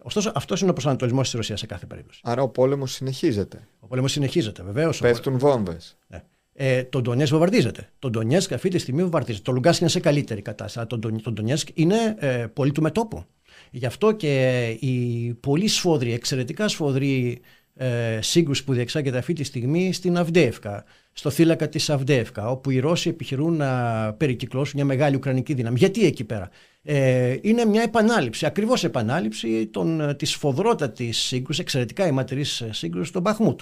Ωστόσο, 0.01 0.31
αυτός 0.35 0.61
είναι 0.61 0.69
ο 0.69 0.73
προσανατολισμός 0.73 1.23
της 1.23 1.33
Ρωσίας 1.33 1.59
σε 1.59 1.65
κάθε 1.65 1.85
περίπτωση. 1.85 2.19
Άρα 2.23 2.41
ο 2.41 2.49
πόλεμος 2.49 2.91
συνεχίζεται. 2.91 3.67
Ο 3.79 3.87
πόλεμος 3.87 4.11
συνεχίζεται, 4.11 4.63
βεβαίως. 4.63 4.99
Πέφτουν 4.99 5.37
βόμβες. 5.37 5.97
Ναι. 6.07 6.23
Ε, 6.53 6.83
το 6.83 7.01
Ντονιέσκ 7.01 7.31
βομβαρδίζεται. 7.31 7.89
Το 7.99 8.09
Ντονιέσκ 8.09 8.53
αυτή 8.53 8.69
τη 8.69 8.77
στιγμή 8.77 9.01
βομβαρδίζεται. 9.01 9.43
Το 9.43 9.51
Λουγκάσκ 9.51 9.81
είναι 9.81 9.89
σε 9.89 9.99
καλύτερη 9.99 10.41
κατάσταση. 10.41 10.87
Το, 10.87 10.99
το 10.99 11.31
Ντονιέσκ 11.31 11.67
είναι 11.73 12.15
ε, 12.17 12.45
πολύ 12.53 12.71
του 12.71 12.81
μετόπου. 12.81 13.25
Γι' 13.71 13.85
αυτό 13.85 14.11
και 14.11 14.65
οι 14.79 15.33
πολύ 15.39 15.67
σφόδροι, 15.67 16.13
εξαιρετικά 16.13 16.67
σφοδροί 16.67 17.41
ε, 17.75 18.19
σύγκρουση 18.21 18.63
που 18.63 18.73
διεξάγεται 18.73 19.17
αυτή 19.17 19.33
τη 19.33 19.43
στιγμή 19.43 19.93
στην 19.93 20.17
Αυδεύκα, 20.17 20.83
στο 21.13 21.29
θύλακα 21.29 21.69
της 21.69 21.89
Αυδεύκα, 21.89 22.49
όπου 22.49 22.69
οι 22.69 22.79
Ρώσοι 22.79 23.09
επιχειρούν 23.09 23.55
να 23.55 24.13
περικυκλώσουν 24.13 24.73
μια 24.75 24.85
μεγάλη 24.85 25.15
Ουκρανική 25.15 25.53
δύναμη. 25.53 25.77
Γιατί 25.77 26.05
εκεί 26.05 26.23
πέρα; 26.23 26.49
Ε, 26.87 27.37
είναι 27.41 27.65
μια 27.65 27.81
επανάληψη, 27.81 28.45
ακριβώς 28.45 28.83
επανάληψη 28.83 29.67
των, 29.67 30.15
της 30.17 30.35
φοδρότατης 30.35 31.17
σύγκρουσης, 31.17 31.61
εξαιρετικά 31.61 32.05
αιματηρής 32.05 32.63
σύγκρουσης 32.69 33.09
στον 33.09 33.21
Μπαχμούτ, 33.21 33.61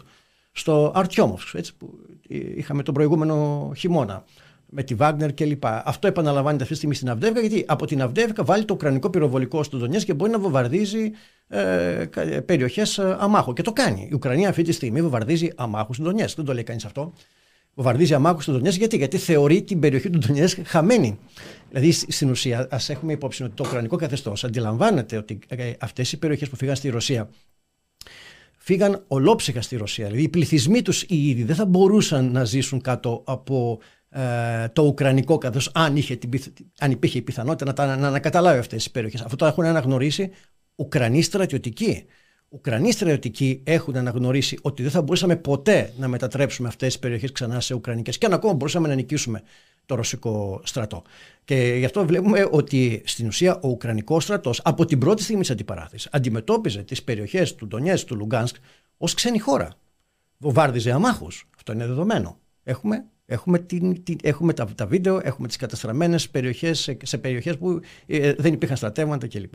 στο 0.51 0.91
Αρτιόμοφ, 0.95 1.53
έτσι 1.53 1.75
που 1.77 1.93
είχαμε 2.55 2.83
τον 2.83 2.93
προηγούμενο 2.93 3.71
χειμώνα 3.77 4.23
με 4.65 4.83
τη 4.83 4.95
Βάγνερ 4.95 5.33
κλπ. 5.33 5.65
Αυτό 5.65 6.07
επαναλαμβάνεται 6.07 6.61
αυτή 6.63 6.73
τη 6.73 6.79
στιγμή 6.79 6.95
στην 6.95 7.09
Αυδεύκα, 7.09 7.39
γιατί 7.39 7.63
από 7.67 7.85
την 7.85 8.01
Αυδεύκα 8.01 8.43
βάλει 8.43 8.65
το 8.65 8.73
ουκρανικό 8.73 9.09
πυροβολικό 9.09 9.63
στο 9.63 9.77
Ντονιέ 9.77 9.99
και 9.99 10.13
μπορεί 10.13 10.31
να 10.31 10.39
βομβαρδίζει 10.39 11.11
ε, 11.47 12.07
περιοχές 12.45 12.97
ε, 12.97 13.15
αμάχου. 13.19 13.53
Και 13.53 13.61
το 13.61 13.73
κάνει. 13.73 14.07
Η 14.11 14.13
Ουκρανία 14.13 14.49
αυτή 14.49 14.61
τη 14.61 14.71
στιγμή 14.71 15.01
βομβαρδίζει 15.01 15.49
αμάχους 15.55 15.95
στον 15.95 16.07
Ντονιέ. 16.07 16.25
Δεν 16.35 16.45
το 16.45 16.53
λέει 16.53 16.63
κανείς 16.63 16.85
αυτό. 16.85 17.13
Βομβαρδίζει 17.73 18.13
αμάχους 18.13 18.43
στον 18.43 18.55
Ντονιέ 18.55 18.71
γιατί; 18.71 18.97
γιατί 18.97 19.17
θεωρεί 19.17 19.63
την 19.63 19.79
περιοχή 19.79 20.09
του 20.09 20.19
Ντονιέ 20.19 20.47
χαμένη. 20.65 21.19
Δηλαδή 21.69 21.91
στην 21.91 22.29
ουσία, 22.29 22.67
ας 22.71 22.89
έχουμε 22.89 23.13
υπόψη 23.13 23.43
ότι 23.43 23.53
το 23.53 23.63
ουκρανικό 23.67 23.95
καθεστώς 23.95 24.43
αντιλαμβάνεται 24.43 25.17
ότι 25.17 25.39
ε, 25.47 25.71
αυτές 25.79 26.11
οι 26.11 26.17
περιοχές 26.17 26.49
που 26.49 26.55
φύγαν 26.55 26.75
στη 26.75 26.89
Ρωσία 26.89 27.29
φύγαν 28.57 29.03
ολόψυχα 29.07 29.61
στη 29.61 29.75
Ρωσία. 29.75 30.05
Δηλαδή 30.05 30.23
οι 30.23 30.29
πληθυσμοί 30.29 30.81
τους 30.81 31.01
οι 31.01 31.29
ίδιοι 31.29 31.43
δεν 31.43 31.55
θα 31.55 31.65
μπορούσαν 31.65 32.31
να 32.31 32.43
ζήσουν 32.43 32.81
κάτω 32.81 33.23
από 33.25 33.79
ε, 34.09 34.67
το 34.73 34.81
Ουκρανικό 34.81 35.37
καθώ 35.37 35.59
αν, 35.73 35.95
αν 36.79 36.91
υπήρχε 36.91 37.17
η 37.17 37.21
πιθανότητα 37.21 37.65
να, 37.65 37.73
τα, 37.73 37.95
να 37.97 38.07
ανακαταλάβει 38.07 38.59
αυτές 38.59 38.83
τι 38.83 38.89
περιοχές. 38.89 39.21
Αυτό 39.21 39.35
το 39.35 39.45
έχουν 39.45 39.65
αναγνωρίσει 39.65 40.31
Ουκρανοί 40.75 41.21
στρατιωτικοί. 41.21 42.05
Ουκρανοί 42.49 42.91
στρατιωτικοί 42.91 43.61
έχουν 43.63 43.95
αναγνωρίσει 43.95 44.57
ότι 44.61 44.81
δεν 44.81 44.91
θα 44.91 45.01
μπορούσαμε 45.01 45.35
ποτέ 45.35 45.93
να 45.97 46.07
μετατρέψουμε 46.07 46.67
αυτές 46.67 46.87
τις 46.87 46.99
περιοχές 46.99 47.31
ξανά 47.31 47.59
σε 47.59 47.73
Ουκρανικές 47.73 48.17
και 48.17 48.25
αν 48.25 48.33
ακόμα 48.33 48.53
μπορούσαμε 48.53 48.87
να 48.87 48.95
νικήσουμε 48.95 49.41
το 49.85 49.95
ρωσικό 49.95 50.61
στρατό. 50.63 51.01
Και 51.43 51.75
γι' 51.77 51.85
αυτό 51.85 52.05
βλέπουμε 52.05 52.47
ότι 52.51 53.01
στην 53.05 53.27
ουσία 53.27 53.59
ο 53.61 53.67
Ουκρανικός 53.67 54.23
στρατός 54.23 54.61
από 54.63 54.85
την 54.85 54.99
πρώτη 54.99 55.23
στιγμή 55.23 55.41
της 55.41 55.51
αντιπαράθεσης 55.51 56.09
αντιμετώπιζε 56.11 56.83
τις 56.83 57.03
περιοχές 57.03 57.55
του 57.55 57.67
Ντονιέ, 57.67 58.03
του 58.03 58.15
Λουγκάνσκ 58.15 58.55
ως 58.97 59.13
ξένη 59.13 59.39
χώρα. 59.39 59.73
Βομβάρδιζε 60.37 60.91
αμάχους. 60.91 61.49
Αυτό 61.55 61.71
είναι 61.71 61.87
δεδομένο. 61.87 62.39
Έχουμε 62.63 63.05
Έχουμε, 63.25 63.59
την, 63.59 64.03
την, 64.03 64.17
έχουμε 64.23 64.53
τα, 64.53 64.65
τα 64.65 64.85
βίντεο, 64.85 65.19
έχουμε 65.23 65.47
τις 65.47 65.57
καταστραμμένες 65.57 66.29
περιοχές 66.29 66.79
σε, 66.79 66.97
σε 67.03 67.17
περιοχές 67.17 67.57
που 67.57 67.79
ε, 68.05 68.33
δεν 68.33 68.53
υπήρχαν 68.53 68.77
στρατεύματα 68.77 69.27
κλπ. 69.27 69.53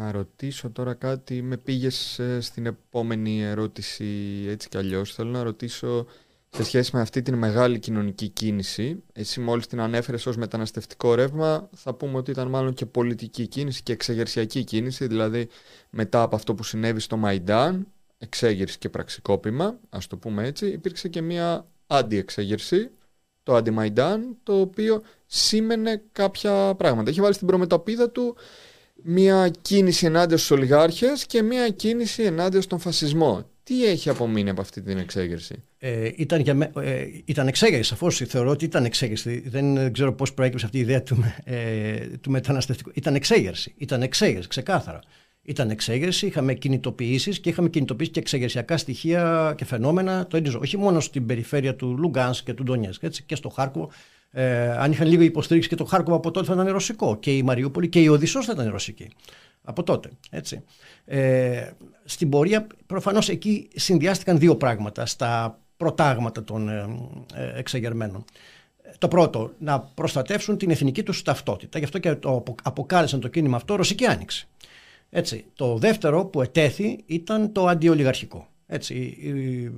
Να 0.00 0.12
ρωτήσω 0.12 0.70
τώρα 0.70 0.94
κάτι, 0.94 1.42
με 1.42 1.56
πήγες 1.56 2.18
ε, 2.18 2.40
στην 2.40 2.66
επόμενη 2.66 3.42
ερώτηση 3.42 4.04
έτσι 4.48 4.68
κι 4.68 4.76
αλλιώς. 4.76 5.14
Θέλω 5.14 5.30
να 5.30 5.42
ρωτήσω 5.42 6.06
σε 6.48 6.64
σχέση 6.64 6.90
με 6.94 7.00
αυτή 7.00 7.22
την 7.22 7.34
μεγάλη 7.34 7.78
κοινωνική 7.78 8.28
κίνηση. 8.28 9.02
Εσύ 9.12 9.40
μόλις 9.40 9.66
την 9.66 9.80
ανέφερες 9.80 10.26
ως 10.26 10.36
μεταναστευτικό 10.36 11.14
ρεύμα, 11.14 11.68
θα 11.76 11.94
πούμε 11.94 12.16
ότι 12.16 12.30
ήταν 12.30 12.48
μάλλον 12.48 12.74
και 12.74 12.86
πολιτική 12.86 13.46
κίνηση 13.46 13.82
και 13.82 13.92
εξεγερσιακή 13.92 14.64
κίνηση, 14.64 15.06
δηλαδή 15.06 15.48
μετά 15.90 16.22
από 16.22 16.36
αυτό 16.36 16.54
που 16.54 16.62
συνέβη 16.62 17.00
στο 17.00 17.16
Μαϊντάν, 17.16 17.86
εξέγερση 18.18 18.78
και 18.78 18.88
πραξικόπημα, 18.88 19.78
ας 19.88 20.06
το 20.06 20.16
πούμε 20.16 20.46
έτσι, 20.46 20.66
υπήρξε 20.66 21.08
και 21.08 21.20
μια 21.20 21.66
αντιεξέγερση, 21.86 22.90
το 23.42 23.54
αντιμαϊντάν, 23.54 24.36
το 24.42 24.60
οποίο 24.60 25.02
σήμαινε 25.26 26.02
κάποια 26.12 26.74
πράγματα. 26.74 27.10
Είχε 27.10 27.20
βάλει 27.20 27.34
στην 27.34 27.46
προμετωπίδα 27.46 28.10
του 28.10 28.36
μια 29.04 29.50
κίνηση 29.62 30.06
ενάντια 30.06 30.36
στους 30.36 30.50
ολιγάρχες 30.50 31.26
και 31.26 31.42
μια 31.42 31.68
κίνηση 31.68 32.22
ενάντια 32.22 32.60
στον 32.60 32.78
φασισμό. 32.78 33.44
Τι 33.62 33.86
έχει 33.86 34.08
απομείνει 34.08 34.50
από 34.50 34.60
αυτή 34.60 34.82
την 34.82 34.98
εξέγερση; 34.98 35.62
Ε, 35.78 36.10
ήταν, 36.16 36.40
για 36.40 36.72
ε, 36.76 37.04
ήταν 37.24 37.48
εξέγερση, 37.48 37.88
σαφώς 37.88 38.22
θεωρώ 38.26 38.50
ότι 38.50 38.64
ήταν 38.64 38.84
εξέγερση. 38.84 39.42
Δεν 39.46 39.92
ξέρω 39.92 40.12
πώς 40.12 40.34
προέκυψε 40.34 40.64
αυτή 40.66 40.78
η 40.78 40.80
ιδέα 40.80 41.02
του, 41.02 41.24
ε, 41.44 41.96
του 42.20 42.30
μεταναστευτικού. 42.30 42.90
Ήταν 42.94 43.14
εξέγερση. 43.14 43.74
Ήταν 43.76 44.02
εξέγερση, 44.02 44.48
ξεκάθαρα 44.48 45.00
ήταν 45.42 45.70
εξέγερση, 45.70 46.26
είχαμε 46.26 46.54
κινητοποιήσεις 46.54 47.40
και 47.40 47.48
είχαμε 47.48 47.68
κινητοποιήσει 47.68 48.10
και 48.10 48.20
εξεγερσιακά 48.20 48.76
στοιχεία 48.76 49.54
και 49.56 49.64
φαινόμενα 49.64 50.26
το 50.26 50.36
ίδιο. 50.36 50.58
Όχι 50.62 50.76
μόνο 50.76 51.00
στην 51.00 51.26
περιφέρεια 51.26 51.74
του 51.74 51.96
Λουγκάν 51.98 52.34
και 52.44 52.54
του 52.54 52.62
Ντονιέσκ, 52.62 53.02
έτσι 53.02 53.22
και 53.22 53.34
στο 53.34 53.48
Χάρκοβο. 53.48 53.90
Ε, 54.32 54.70
αν 54.70 54.92
είχαν 54.92 55.08
λίγο 55.08 55.22
υποστήριξη 55.22 55.68
και 55.68 55.74
το 55.74 55.84
Χάρκοβο 55.84 56.16
από 56.16 56.30
τότε 56.30 56.46
θα 56.46 56.52
ήταν 56.52 56.68
ρωσικό. 56.68 57.16
Και 57.16 57.36
η 57.36 57.42
Μαριούπολη 57.42 57.88
και 57.88 58.00
η 58.00 58.08
Οδυσσός 58.08 58.46
θα 58.46 58.52
ήταν 58.52 58.70
ρωσική. 58.70 59.10
Από 59.62 59.82
τότε. 59.82 60.10
Έτσι. 60.30 60.62
Ε, 61.04 61.70
στην 62.04 62.28
πορεία, 62.28 62.66
προφανώς 62.86 63.28
εκεί 63.28 63.68
συνδυάστηκαν 63.74 64.38
δύο 64.38 64.56
πράγματα 64.56 65.06
στα 65.06 65.58
προτάγματα 65.76 66.44
των 66.44 66.68
ε, 66.68 66.86
ε 67.34 67.58
εξεγερμένων. 67.58 68.24
Το 68.98 69.08
πρώτο, 69.08 69.52
να 69.58 69.80
προστατεύσουν 69.80 70.56
την 70.56 70.70
εθνική 70.70 71.02
τους 71.02 71.22
ταυτότητα. 71.22 71.78
Γι' 71.78 71.84
αυτό 71.84 71.98
και 71.98 72.14
το 72.14 72.44
αποκάλεσαν 72.62 73.20
το 73.20 73.28
κίνημα 73.28 73.56
αυτό 73.56 73.74
Ρωσική 73.74 74.06
Άνοιξη. 74.06 74.48
Έτσι. 75.10 75.44
Το 75.54 75.76
δεύτερο 75.76 76.24
που 76.24 76.42
ετέθη 76.42 77.02
ήταν 77.06 77.52
το 77.52 77.66
αντιολιγαρχικό. 77.66 78.48
Έτσι, 78.72 79.16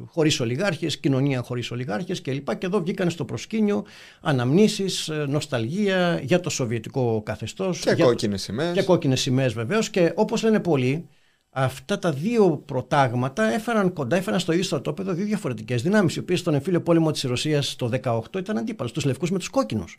χωρίς 0.07 0.41
ολιγάρχες, 0.41 0.99
κοινωνία 0.99 1.43
χωρίς 1.43 1.71
ολιγάρχες 1.71 2.21
κλπ. 2.23 2.57
Και 2.57 2.67
εδώ 2.67 2.81
βγήκαν 2.81 3.11
στο 3.11 3.25
προσκήνιο 3.25 3.85
αναμνήσεις, 4.21 5.09
ε, 5.09 5.25
νοσταλγία 5.29 6.21
για 6.23 6.41
το 6.41 6.51
σοβιετικό 6.51 7.23
καθεστώς. 7.25 7.81
Και 7.81 7.91
για... 7.91 8.05
κόκκινες 8.05 8.43
σημαίες. 8.43 8.73
Και 8.75 8.83
κόκκινες 8.83 9.21
σημαίες 9.21 9.53
βεβαίως. 9.53 9.91
Και 9.91 10.13
όπως 10.15 10.43
λένε 10.43 10.61
πολλοί, 10.61 11.09
αυτά 11.51 11.99
τα 11.99 12.13
δύο 12.13 12.63
προτάγματα 12.67 13.53
έφεραν 13.53 13.93
κοντά, 13.93 14.17
έφεραν 14.17 14.41
στο 14.41 14.53
ίδιο 14.53 14.65
στρατόπεδο 14.65 15.13
δύο 15.13 15.25
διαφορετικές 15.25 15.83
δυνάμεις, 15.83 16.17
οι 16.17 16.19
οποίες 16.19 16.41
στον 16.41 16.55
εμφύλιο 16.55 16.83
πόλεμο 16.83 17.11
της 17.11 17.23
Ρωσίας 17.23 17.77
το 17.77 17.91
18 18.03 18.39
ήταν 18.39 18.59
αντίπαλος, 18.59 18.93
τους 18.93 19.05
λευκούς 19.05 19.31
με 19.31 19.39
τους 19.39 19.49
κόκκινους. 19.49 19.99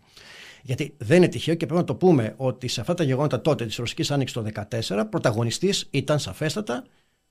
Γιατί 0.63 0.93
δεν 0.97 1.17
είναι 1.17 1.27
τυχαίο 1.27 1.55
και 1.55 1.65
πρέπει 1.65 1.79
να 1.79 1.87
το 1.87 1.95
πούμε 1.95 2.33
ότι 2.37 2.67
σε 2.67 2.81
αυτά 2.81 2.93
τα 2.93 3.03
γεγονότα 3.03 3.41
τότε 3.41 3.65
της 3.65 3.75
Ρωσικής 3.75 4.11
Άνοιξης 4.11 4.35
το 4.35 4.45
2014 4.89 5.03
πρωταγωνιστής 5.09 5.87
ήταν 5.91 6.19
σαφέστατα 6.19 6.83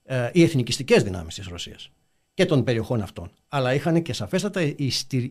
ε, 0.03 0.29
οι 0.33 0.43
εθνικιστικές 0.43 1.03
δυνάμεις 1.03 1.35
της 1.35 1.47
Ρωσίας. 1.47 1.89
και 2.33 2.45
των 2.45 2.63
περιοχών 2.63 3.01
αυτών. 3.01 3.31
Αλλά 3.47 3.73
είχαν 3.73 4.01
και 4.01 4.13
σαφέστατα 4.13 4.61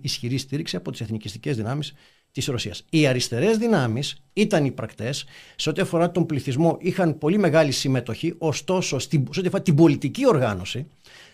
ισχυρή 0.00 0.38
στήριξη 0.38 0.76
από 0.76 0.90
τις 0.90 1.00
εθνικιστικές 1.00 1.56
δυνάμεις 1.56 1.92
της 2.32 2.46
Ρωσίας. 2.46 2.84
Οι 2.90 3.06
αριστερές 3.06 3.58
δυνάμεις 3.58 4.22
ήταν 4.32 4.64
υπρακτέ. 4.64 5.12
Σε 5.56 5.70
ό,τι 5.70 5.80
αφορά 5.80 6.10
τον 6.10 6.26
πληθυσμό, 6.26 6.76
είχαν 6.80 7.18
πολύ 7.18 7.38
μεγάλη 7.38 7.70
συμμετοχή. 7.70 8.34
Ωστόσο, 8.38 8.98
σε 8.98 9.08
ό,τι 9.38 9.46
αφορά 9.46 9.62
την 9.62 9.74
πολιτική 9.74 10.26
οργάνωση, 10.26 10.86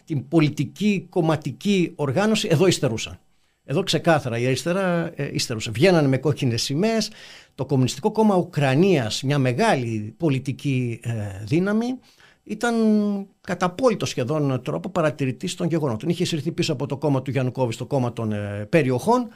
την 0.04 0.28
πολιτική 0.28 1.06
κομματική 1.08 1.92
οργάνωση, 1.94 2.48
εδώ 2.50 2.66
υστερούσαν. 2.66 3.18
Εδώ 3.64 3.82
ξεκάθαρα 3.82 4.38
η 4.38 4.46
αριστερά 4.46 5.12
ε, 5.16 5.30
υστερούσε. 5.32 5.70
Βγαίνανε 5.70 6.08
με 6.08 6.18
κόκκινες 6.18 6.62
σημαίες. 6.62 7.10
Το 7.54 7.64
Κομμουνιστικό 7.66 8.12
Κόμμα 8.12 8.36
Ουκρανίας, 8.36 9.22
μια 9.22 9.38
μεγάλη 9.38 10.14
πολιτική 10.16 11.00
ε, 11.02 11.12
δύναμη, 11.44 11.98
ήταν 12.48 12.74
κατά 13.40 13.66
απόλυτο 13.66 14.06
σχεδόν 14.06 14.62
τρόπο 14.62 14.88
παρατηρητής 14.88 15.54
των 15.54 15.66
γεγονότων. 15.66 16.08
Είχε 16.08 16.24
συρθεί 16.24 16.52
πίσω 16.52 16.72
από 16.72 16.86
το 16.86 16.96
κόμμα 16.96 17.22
του 17.22 17.30
Γιαννουκόβη, 17.30 17.76
το 17.76 17.86
κόμμα 17.86 18.12
των 18.12 18.32
ε, 18.32 18.66
περιοχών. 18.68 19.28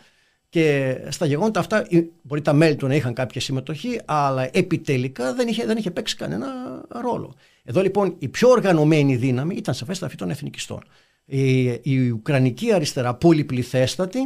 Και 0.49 0.97
στα 1.09 1.27
γεγονότα 1.27 1.61
αυτά, 1.61 1.87
μπορεί 2.23 2.43
τα 2.43 2.53
μέλη 2.53 2.77
του 2.77 2.87
να 2.87 2.95
είχαν 2.95 3.15
κάποια 3.15 3.41
συμμετοχή, 3.41 4.01
αλλά 4.05 4.49
επιτελικά 4.53 5.35
δεν 5.35 5.49
είχε, 5.49 5.67
δεν 5.67 5.77
είχε 5.77 5.91
παίξει 5.91 6.17
κανένα 6.17 6.47
ρόλο. 6.89 7.35
Εδώ 7.65 7.83
λοιπόν 7.83 8.15
η 8.19 8.29
πιο 8.29 8.49
οργανωμένη 8.49 9.17
δύναμη 9.17 9.55
ήταν 9.55 9.75
σαφέστα 9.75 10.07
αυτή 10.07 10.19
των 10.19 10.31
εθνικιστών. 10.31 10.83
Η, 11.25 11.63
η 11.83 12.11
Ουκρανική 12.11 12.73
αριστερά, 12.73 13.15
πολυπληθέστατη, 13.15 14.21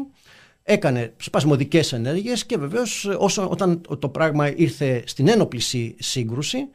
έκανε 0.63 1.13
σπασμωδικές 1.17 1.93
ενέργειες 1.93 2.47
και 2.47 2.57
βεβαίως 2.57 3.09
όταν 3.49 3.81
το 3.99 4.09
πράγμα 4.09 4.57
ήρθε 4.57 5.03
στην 5.07 5.29
ένοπλη 5.29 5.61
σύγκρουση, 5.99 6.69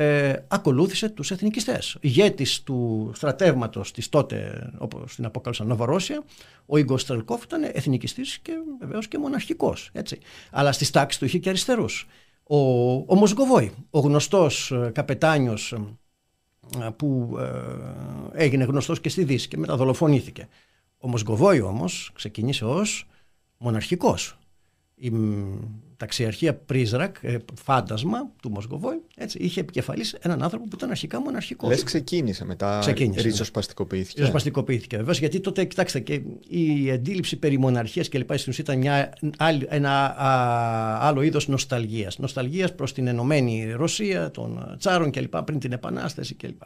ε, 0.00 0.34
ακολούθησε 0.48 1.08
τους 1.08 1.30
εθνικιστές. 1.30 1.96
Ηγέτης 2.00 2.62
του 2.62 3.10
στρατεύματος 3.14 3.92
της 3.92 4.08
τότε, 4.08 4.70
όπως 4.78 5.14
την 5.14 5.24
αποκαλούσαν 5.24 5.66
Νοβαρόσια, 5.66 6.22
ο 6.66 6.76
Ιγκο 6.76 6.98
Στρελκόφ 6.98 7.42
ήταν 7.42 7.62
εθνικιστής 7.62 8.38
και 8.38 8.52
βεβαίως 8.80 9.08
και 9.08 9.18
μοναρχικός. 9.18 9.90
Έτσι. 9.92 10.18
Αλλά 10.50 10.72
στις 10.72 10.90
τάξεις 10.90 11.18
του 11.18 11.24
είχε 11.24 11.38
και 11.38 11.48
αριστερούς. 11.48 12.06
Ο, 12.42 12.58
ο 12.92 13.14
Μοσγκοβόη, 13.14 13.72
ο 13.90 13.98
γνωστός 13.98 14.70
ε, 14.70 14.90
καπετάνιος 14.94 15.72
ε, 15.72 16.88
που 16.96 17.36
ε, 17.38 18.42
έγινε 18.44 18.64
γνωστός 18.64 19.00
και 19.00 19.08
στη 19.08 19.24
Δύση 19.24 19.48
και 19.48 19.56
μετά 19.56 19.76
δολοφονήθηκε. 19.76 20.48
Ο 20.98 21.08
Μοσγκοβόη 21.08 21.60
όμως 21.60 22.10
ξεκίνησε 22.14 22.64
ως 22.64 23.08
μοναρχικός 23.58 24.37
η 24.98 25.12
ταξιαρχία 25.96 26.54
Πρίζρακ, 26.54 27.16
ε, 27.20 27.36
φάντασμα 27.62 28.30
του 28.42 28.50
Μοσκοβόη, 28.50 29.00
έτσι, 29.16 29.38
είχε 29.38 29.60
επικεφαλής 29.60 30.12
έναν 30.12 30.42
άνθρωπο 30.42 30.64
που 30.64 30.76
ήταν 30.76 30.90
αρχικά 30.90 31.20
μοναρχικός. 31.20 31.70
Λες, 31.70 31.82
ξεκίνησε 31.82 32.44
μετά. 32.44 32.78
Ξεκίνησε. 32.80 33.20
Ναι. 33.20 33.28
Ριζοσπαστικοποιήθηκε. 33.28 34.18
Ριζοσπαστικοποιήθηκε 34.18 34.96
βεβαίως, 34.96 35.18
γιατί 35.18 35.40
τότε, 35.40 35.64
κοιτάξτε, 35.64 36.00
και 36.00 36.20
η 36.48 36.90
αντίληψη 36.90 37.36
περί 37.36 37.58
μοναρχίας 37.58 38.08
και 38.08 38.18
λοιπά 38.18 38.36
στην 38.36 38.52
ήταν 38.58 38.78
μια, 38.78 39.12
ένα 39.68 40.04
α, 40.04 41.06
άλλο 41.06 41.22
είδος 41.22 41.48
νοσταλγίας. 41.48 42.18
Νοσταλγίας 42.18 42.74
προς 42.74 42.92
την 42.92 43.06
Ενωμένη 43.06 43.72
Ρωσία, 43.72 44.30
των 44.30 44.76
Τσάρων 44.78 45.10
κλπ. 45.10 45.36
πριν 45.36 45.58
την 45.58 45.72
Επανάσταση 45.72 46.34
κλπ. 46.34 46.62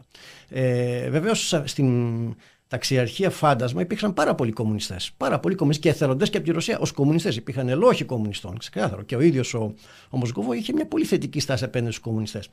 Ε, 0.48 1.10
Βεβαίως 1.10 1.62
στην 1.64 2.34
ταξιαρχία 2.72 3.30
φάντασμα 3.30 3.80
υπήρχαν 3.80 4.14
πάρα 4.14 4.34
πολλοί 4.34 4.52
κομμουνιστές. 4.52 5.12
Πάρα 5.16 5.40
πολλοί 5.40 5.54
κομμουνιστές 5.54 5.90
και 5.90 5.96
εθελοντές 5.98 6.30
και 6.30 6.36
από 6.36 6.46
τη 6.46 6.52
Ρωσία 6.52 6.78
ως 6.78 6.92
κομμουνιστές. 6.92 7.36
Υπήρχαν 7.36 7.68
ελόχοι 7.68 8.04
κομμουνιστών, 8.04 8.58
ξεκάθαρο. 8.58 9.02
Και 9.02 9.16
ο 9.16 9.20
ίδιος 9.20 9.54
ο, 9.54 9.74
ο 10.10 10.16
Μοσκοβό 10.16 10.52
είχε 10.52 10.72
μια 10.72 10.86
πολύ 10.86 11.04
θετική 11.04 11.40
στάση 11.40 11.64
απέναντι 11.64 11.92
στους 11.92 12.04
κομμουνιστές. 12.04 12.48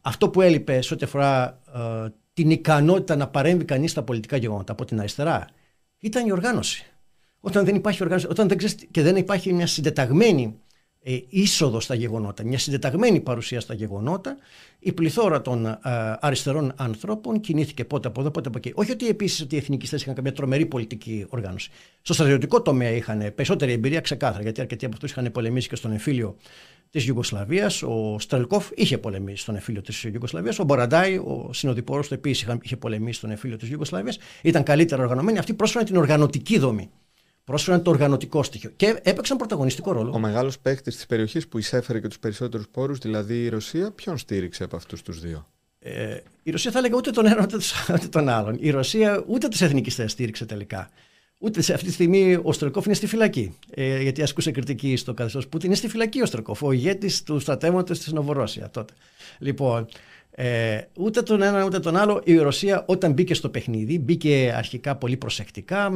Αυτό 0.00 0.28
που 0.28 0.40
έλειπε 0.40 0.82
σε 0.82 0.94
ό,τι 0.94 1.04
αφορά 1.04 1.60
ε, 1.74 2.08
την 2.32 2.50
ικανότητα 2.50 3.16
να 3.16 3.28
παρέμβει 3.28 3.64
κανείς 3.64 3.90
στα 3.90 4.02
πολιτικά 4.02 4.36
γεγονότα 4.36 4.72
από 4.72 4.84
την 4.84 4.98
αριστερά 4.98 5.46
ήταν 5.98 6.26
η 6.26 6.32
οργάνωση. 6.32 6.86
Όταν 7.40 7.64
δεν 7.64 7.74
υπάρχει 7.74 8.02
οργάνωση, 8.02 8.26
όταν 8.30 8.48
δεν 8.48 8.56
ξέρεις, 8.56 8.76
και 8.90 9.02
δεν 9.02 9.16
υπάρχει 9.16 9.52
μια 9.52 9.66
συντεταγμένη 9.66 10.60
ε, 11.06 11.18
είσοδο 11.28 11.80
στα 11.80 11.94
γεγονότα, 11.94 12.44
μια 12.44 12.58
συντεταγμένη 12.58 13.20
παρουσία 13.20 13.60
στα 13.60 13.74
γεγονότα, 13.74 14.36
η 14.78 14.92
πληθώρα 14.92 15.42
των 15.42 15.66
ε, 15.66 15.78
αριστερών 16.20 16.72
ανθρώπων 16.76 17.40
κινήθηκε 17.40 17.84
πότε 17.84 18.08
από 18.08 18.20
εδώ, 18.20 18.30
πότε 18.30 18.48
από 18.48 18.58
εκεί. 18.58 18.72
Όχι 18.74 18.90
ότι 18.90 19.08
επίσης 19.08 19.40
ότι 19.40 19.54
οι 19.54 19.58
εθνικιστές 19.58 20.02
είχαν 20.02 20.14
καμία 20.14 20.32
τρομερή 20.32 20.66
πολιτική 20.66 21.26
οργάνωση. 21.28 21.70
Στο 22.02 22.12
στρατιωτικό 22.12 22.62
τομέα 22.62 22.90
είχαν 22.90 23.32
περισσότερη 23.34 23.72
εμπειρία 23.72 24.00
ξεκάθαρα, 24.00 24.42
γιατί 24.42 24.60
αρκετοί 24.60 24.84
από 24.84 24.94
αυτούς 24.94 25.10
είχαν 25.10 25.32
πολεμήσει 25.32 25.68
και 25.68 25.76
στον 25.76 25.90
εμφύλιο 25.90 26.36
της 26.90 27.06
Ιουγκοσλαβίας. 27.06 27.82
Ο 27.82 28.16
Στρελκόφ 28.18 28.70
είχε 28.74 28.98
πολεμήσει 28.98 29.42
στον 29.42 29.54
εμφύλιο 29.54 29.82
της 29.82 30.04
Ιουγκοσλαβίας. 30.04 30.58
Ο 30.58 30.64
Μποραντάη, 30.64 31.16
ο 31.16 31.50
συνοδοιπόρος 31.52 32.08
του, 32.08 32.14
επίσης 32.14 32.46
είχε 32.62 32.76
πολεμήσει 32.76 33.18
στον 33.18 33.30
εμφύλιο 33.30 33.56
της 33.56 33.70
Ιουγκοσλαβίας. 33.70 34.18
Ήταν 34.42 34.62
καλύτερα 34.62 35.02
οργανωμένοι. 35.02 35.38
Αυτοί 35.38 35.54
πρόσφεραν 35.54 35.86
την 35.86 35.96
οργανωτική 35.96 36.58
δομή 36.58 36.90
πρόσφεραν 37.44 37.82
το 37.82 37.90
οργανωτικό 37.90 38.42
στοιχείο 38.42 38.70
και 38.76 39.00
έπαιξαν 39.02 39.36
πρωταγωνιστικό 39.36 39.92
ρόλο. 39.92 40.12
Ο 40.12 40.18
μεγάλος 40.18 40.58
παίκτη 40.58 40.90
της 40.90 41.06
περιοχής 41.06 41.48
που 41.48 41.58
εισέφερε 41.58 42.00
και 42.00 42.08
τους 42.08 42.18
περισσότερους 42.18 42.68
πόρους, 42.68 42.98
δηλαδή 42.98 43.42
η 43.42 43.48
Ρωσία, 43.48 43.90
ποιον 43.90 44.18
στήριξε 44.18 44.64
από 44.64 44.76
αυτούς 44.76 45.02
τους 45.02 45.20
δύο; 45.20 45.46
Ε, 45.78 46.16
η 46.42 46.50
Ρωσία 46.50 46.70
θα 46.70 46.78
έλεγα 46.78 46.96
ούτε 46.96 47.10
τον 47.10 47.26
ένα 47.26 47.48
ούτε 47.94 48.06
τον 48.10 48.28
άλλον. 48.28 48.56
Η 48.60 48.70
Ρωσία 48.70 49.24
ούτε 49.26 49.48
του 49.48 49.64
εθνικιστέ 49.64 50.06
στήριξε 50.06 50.46
τελικά. 50.46 50.90
Ούτε 51.38 51.60
σε 51.60 51.72
αυτή 51.72 51.86
τη 51.86 51.92
στιγμή 51.92 52.38
ο 52.42 52.52
Στρεκόφ 52.52 52.84
είναι 52.84 52.94
στη 52.94 53.06
φυλακή. 53.06 53.56
Ε, 53.70 54.02
γιατί 54.02 54.22
ασκούσε 54.22 54.50
κριτική 54.50 54.96
στο 54.96 55.14
καθεστώς 55.14 55.48
Πούτιν. 55.48 55.68
Είναι 55.68 55.76
στη 55.76 55.88
φυλακή 55.88 56.20
ο 56.20 56.26
Στρεκόφ, 56.26 56.62
ο 56.62 56.72
ηγέτης 56.72 57.22
του 57.22 57.38
στρατεύματος 57.38 57.98
της 57.98 58.12
Νοβορώσια 58.12 58.70
τότε. 58.70 58.94
Λοιπόν, 59.38 59.86
ε, 60.36 60.80
ούτε 60.98 61.22
τον 61.22 61.42
ένα 61.42 61.64
ούτε 61.64 61.78
τον 61.78 61.96
άλλο. 61.96 62.20
Η 62.24 62.36
Ρωσία 62.36 62.84
όταν 62.86 63.12
μπήκε 63.12 63.34
στο 63.34 63.48
παιχνίδι, 63.48 63.98
μπήκε 63.98 64.54
αρχικά 64.56 64.96
πολύ 64.96 65.16
προσεκτικά, 65.16 65.92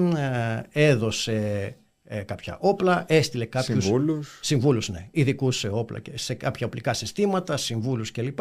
ε, 0.72 0.88
έδωσε 0.88 1.76
ε, 2.04 2.20
κάποια 2.20 2.56
όπλα, 2.60 3.04
έστειλε 3.08 3.44
κάποιους 3.44 3.84
συμβούλους, 3.84 4.38
συμβούλους 4.42 4.88
ναι, 4.88 5.08
ειδικούς 5.10 5.58
σε 5.58 5.68
όπλα 5.68 5.98
και 5.98 6.10
σε 6.14 6.34
κάποια 6.34 6.66
οπλικά 6.66 6.92
συστήματα, 6.92 7.56
συμβούλους 7.56 8.10
κλπ. 8.10 8.38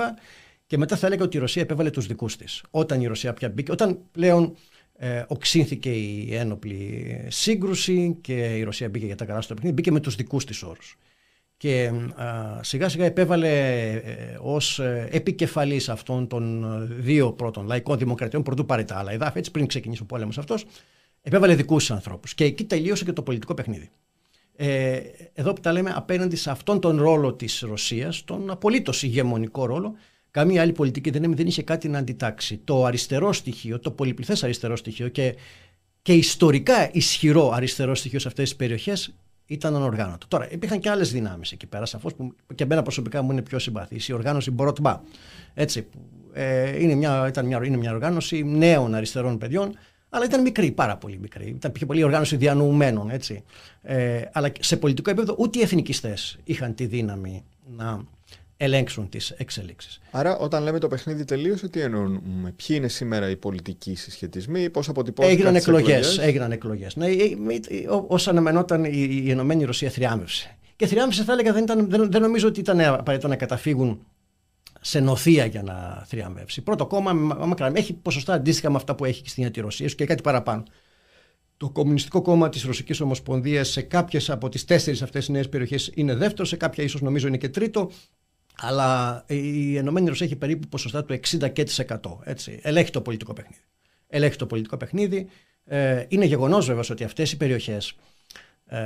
Και 0.66 0.78
μετά 0.78 0.95
θα 0.95 1.08
έλεγα 1.08 1.24
ότι 1.24 1.38
η 1.38 1.39
Ρωσία 1.39 1.62
επέβαλε 1.62 1.89
τους 1.89 2.08
δικούς 2.08 2.38
της. 2.38 2.64
Όταν 2.70 3.02
η 3.02 3.06
Ρωσία 3.06 3.34
πια 3.34 3.50
μπήκε, 3.50 3.72
όταν 3.72 4.00
πλέον 4.12 4.56
ε, 4.98 5.24
οξύνθηκε 5.28 5.89
η 5.91 6.36
ένοπλη 6.36 7.26
σύγκρουση 7.28 8.18
και 8.22 8.58
η 8.58 8.64
Ρωσία 8.64 8.89
μπήκε 8.89 9.06
για 9.06 9.16
τα 9.16 9.26
καλά 9.26 9.41
στο 9.41 9.54
παιχνίδι, 9.54 9.76
μπήκε 9.76 9.91
με 9.91 10.00
τους 10.00 10.16
δικούς 10.16 10.45
της 10.45 10.64
όρους 10.64 10.98
και 11.58 11.91
σιγά 12.62 12.89
σιγά 12.89 13.05
επέβαλε 13.05 13.49
ε, 13.91 14.38
ως 14.41 14.80
ε, 14.80 15.08
επικεφαλής 15.12 15.89
αυτών 15.89 16.28
των 16.28 16.66
δύο 16.89 17.32
πρώτων 17.32 17.66
λαϊκών 17.66 17.97
δημοκρατιών 17.97 18.43
πρωτού 18.43 18.66
πάρει 18.66 18.84
τα 18.84 18.97
άλλα 18.97 19.12
εδάφη, 19.12 19.38
έτσι 19.38 19.51
πριν 19.51 19.68
ξεκινήσει 19.68 20.01
ο 20.01 20.05
πόλεμος 20.05 20.38
αυτός, 20.38 20.66
επέβαλε 21.22 21.55
δικούς 21.55 21.91
ανθρώπους 21.91 22.34
και 22.34 22.43
εκεί 22.43 22.64
τελείωσε 22.64 23.05
και 23.05 23.14
το 23.14 23.22
πολιτικό 23.22 23.53
παιχνίδι. 23.53 23.89
Ε, 24.55 24.99
εδώ 25.34 25.53
που 25.53 25.62
τα 25.62 25.72
λέμε 25.72 25.93
απέναντι 25.95 26.36
σε 26.36 26.51
αυτόν 26.51 26.80
τον 26.80 27.01
ρόλο 27.01 27.34
της 27.34 27.60
Ρωσίας, 27.60 28.24
τον 28.24 28.49
απολύτως 28.49 29.03
ηγεμονικό 29.03 29.66
ρόλο, 29.66 29.95
καμία 30.32 30.62
άλλη 30.62 30.72
πολιτική 30.72 31.10
δεν, 31.10 31.36
δεν 31.36 31.47
είχε 31.47 31.62
κάτι 31.62 31.88
να 31.88 31.97
αντιτάξει. 31.97 32.58
Το 32.58 32.86
αριστερό 32.86 33.34
στοιχείο, 33.34 33.80
το 33.80 33.91
πολυπληθές 33.91 34.43
αριστερό 34.43 34.76
στοιχείο 34.76 35.08
και, 35.08 35.36
και 36.01 36.14
ιστορικά 36.14 36.89
ισχυρό 36.93 37.51
αριστερό 37.51 37.95
στοιχείο 37.95 38.20
σε 38.20 38.28
αυτές 38.28 38.49
τις 38.49 38.58
περιοχές 38.58 39.16
ήταν 39.48 39.76
ανοργάνωτο. 39.76 40.28
Τώρα, 40.28 40.52
υπήρχαν 40.52 40.80
και 40.80 40.89
άλλες 40.89 41.12
δυνάμεις 41.12 41.52
εκεί 41.52 41.66
πέρα, 41.66 41.86
σαφώς 41.86 42.14
που 42.14 42.36
και 42.56 42.64
εμένα 42.64 42.82
προσωπικά 42.82 43.22
μου 43.22 43.32
είναι 43.32 43.41
πιο 43.41 43.60
συμπαθής. 43.60 44.08
Η 44.08 44.14
οργάνωση 44.14 44.52
Μποροτμπά. 44.52 45.02
Έτσι, 45.54 45.82
που, 45.82 46.00
ε, 46.34 46.82
είναι, 46.84 46.95
μια, 46.95 47.28
ήταν 47.28 47.45
μια, 47.45 47.62
είναι 47.64 47.78
μια 47.78 47.91
οργάνωση 47.91 48.43
νέων 48.43 48.95
αριστερών 48.95 49.38
παιδιών, 49.38 49.78
αλλά 50.10 50.26
ήταν 50.26 50.41
μικρή, 50.41 50.72
πάρα 50.72 50.98
πολύ 50.98 51.20
μικρή. 51.20 51.48
Ήταν 51.48 51.72
πιο 51.72 51.86
πολύ 51.86 52.04
οργάνωση 52.04 52.36
διανοουμένων. 52.36 53.10
Έτσι. 53.10 53.43
Ε, 53.82 54.22
αλλά 54.32 54.52
σε 54.60 54.78
πολιτικό 54.78 55.10
επίπεδο 55.10 55.36
ούτε 55.38 55.60
οι 55.60 55.62
εθνικιστές 55.62 56.38
είχαν 56.43 56.76
τη 56.76 56.86
δύναμη 56.86 57.43
να 57.76 58.04
ελέγξουν 58.58 59.10
τις 59.10 59.30
εξελίξεις. 59.30 59.99
Άρα, 60.12 60.38
όταν 60.38 60.64
λέμε 60.64 60.80
το 60.80 60.88
παιχνίδι 60.88 61.26
τελείωσε, 61.26 61.68
τι 61.68 61.80
εννοούμε, 61.82 62.53
ποιοι 62.55 62.76
είναι 62.80 62.88
σήμερα 62.88 63.30
οι 63.30 63.36
πολιτικοί 63.36 63.95
συσχετισμοί, 63.95 64.70
πώς 64.70 64.89
αποτυπώθηκαν. 64.89 65.38
Έγιναν 65.38 65.55
εκλογές. 65.55 66.18
Έγιναν 66.18 66.51
εκλογές. 66.51 66.95
Ναι, 66.95 67.08
Ω 68.08 68.16
αναμενόταν 68.26 68.84
η, 68.84 69.22
η 69.26 69.32
Ενωμένη 69.32 69.64
Ρωσία 69.64 69.89
θριάμβευσε. 69.89 70.58
Και 70.76 70.88
θριάμβευσε, 70.88 71.24
θα 71.24 71.34
έλεγα, 71.34 71.53
δεν, 71.53 71.64
ήταν, 71.64 71.89
δεν, 71.89 72.12
δεν 72.12 72.22
νομίζω 72.22 72.47
ότι 72.47 72.60
ήταν 72.60 72.80
απαραίτητο 72.80 73.28
να 73.28 73.36
καταφύγουν 73.36 74.05
σε 74.82 74.99
νοθεία 74.99 75.45
για 75.45 75.64
να 75.64 76.03
θριαμβεύσει. 76.08 76.62
Πρώτο 76.62 76.88
κόμμα, 76.88 77.38
έχει 77.74 77.93
ποσοστά 77.93 78.34
αντίστοιχα 78.34 78.70
με 78.70 78.76
αυτά 78.76 78.95
που 78.95 79.05
έχει 79.05 79.22
και 79.22 79.30
στην 79.30 79.51
Ρωσία 79.55 79.88
και 79.88 80.05
κάτι 80.05 80.22
παραπάνω. 80.22 80.64
Το 81.58 81.70
Κομμουνιστικό 81.70 82.22
Κόμμα 82.22 82.49
της 82.49 82.64
Ρωσικής 82.64 83.01
Ομοσπονδίας 83.01 83.70
σε 83.70 83.82
κάποιες 83.82 84.30
από 84.30 84.49
τις 84.49 84.66
τέσσερις 84.66 85.01
αυτές 85.01 85.30
νέες 85.30 85.49
περιοχές 85.49 85.91
είναι 85.93 86.16
δεύτερο, 86.16 86.45
σε 86.45 86.55
κάποια 86.55 86.84
ίσως 86.84 87.01
νομίζω 87.01 87.28
είναι 87.28 87.38
και 87.38 87.49
τρίτο. 87.49 87.91
Αλλά 88.62 89.24
η 89.28 89.78
Ενωμένη 89.78 90.08
Ρωσία 90.08 90.26
έχει 90.26 90.36
περίπου 90.36 90.68
ποσοστά 90.68 91.03
του 91.03 91.20
60 91.28 91.51
και 91.53 91.66
έτσι. 92.24 92.60
Ελέγχει 92.62 92.91
το 92.91 93.01
πολιτικό 93.01 93.34
παιχνίδι. 93.34 93.62
Ελέγχει 94.08 94.38
το 94.38 94.45
πολιτικό 94.45 94.78
παιχνίδι. 94.78 95.28
Ε, 95.64 96.05
είναι 96.08 96.26
γεγονός 96.26 96.66
βέβαια 96.66 96.84
ότι 96.91 97.03
αυτές 97.03 97.32
οι 97.32 97.38
περιοχές. 97.38 97.95
Ε, 98.66 98.80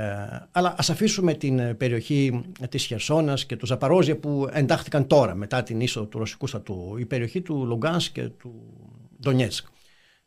αλλά 0.52 0.76
ας 0.78 0.90
αφήσουμε 0.90 1.34
την 1.34 1.78
περιοχή 1.78 2.42
της 2.70 2.86
Χερσόνας 2.86 3.46
και 3.46 3.56
του 3.56 3.66
Ζαπαρόζια 3.66 4.18
που 4.18 4.50
εντάχθηκαν 4.52 5.08
τώρα 5.08 5.36
μετά 5.36 5.64
την 5.64 5.82
είσοδο 5.82 6.06
του 6.06 6.18
ρωσικού 6.18 6.48
στρατού 6.48 6.96
η 6.98 7.06
περιοχή 7.06 7.42
του 7.42 7.66
Λουγκάνσκ 7.66 8.12
και 8.12 8.24
του 8.24 8.54
Ντονιέτσκ 9.22 9.66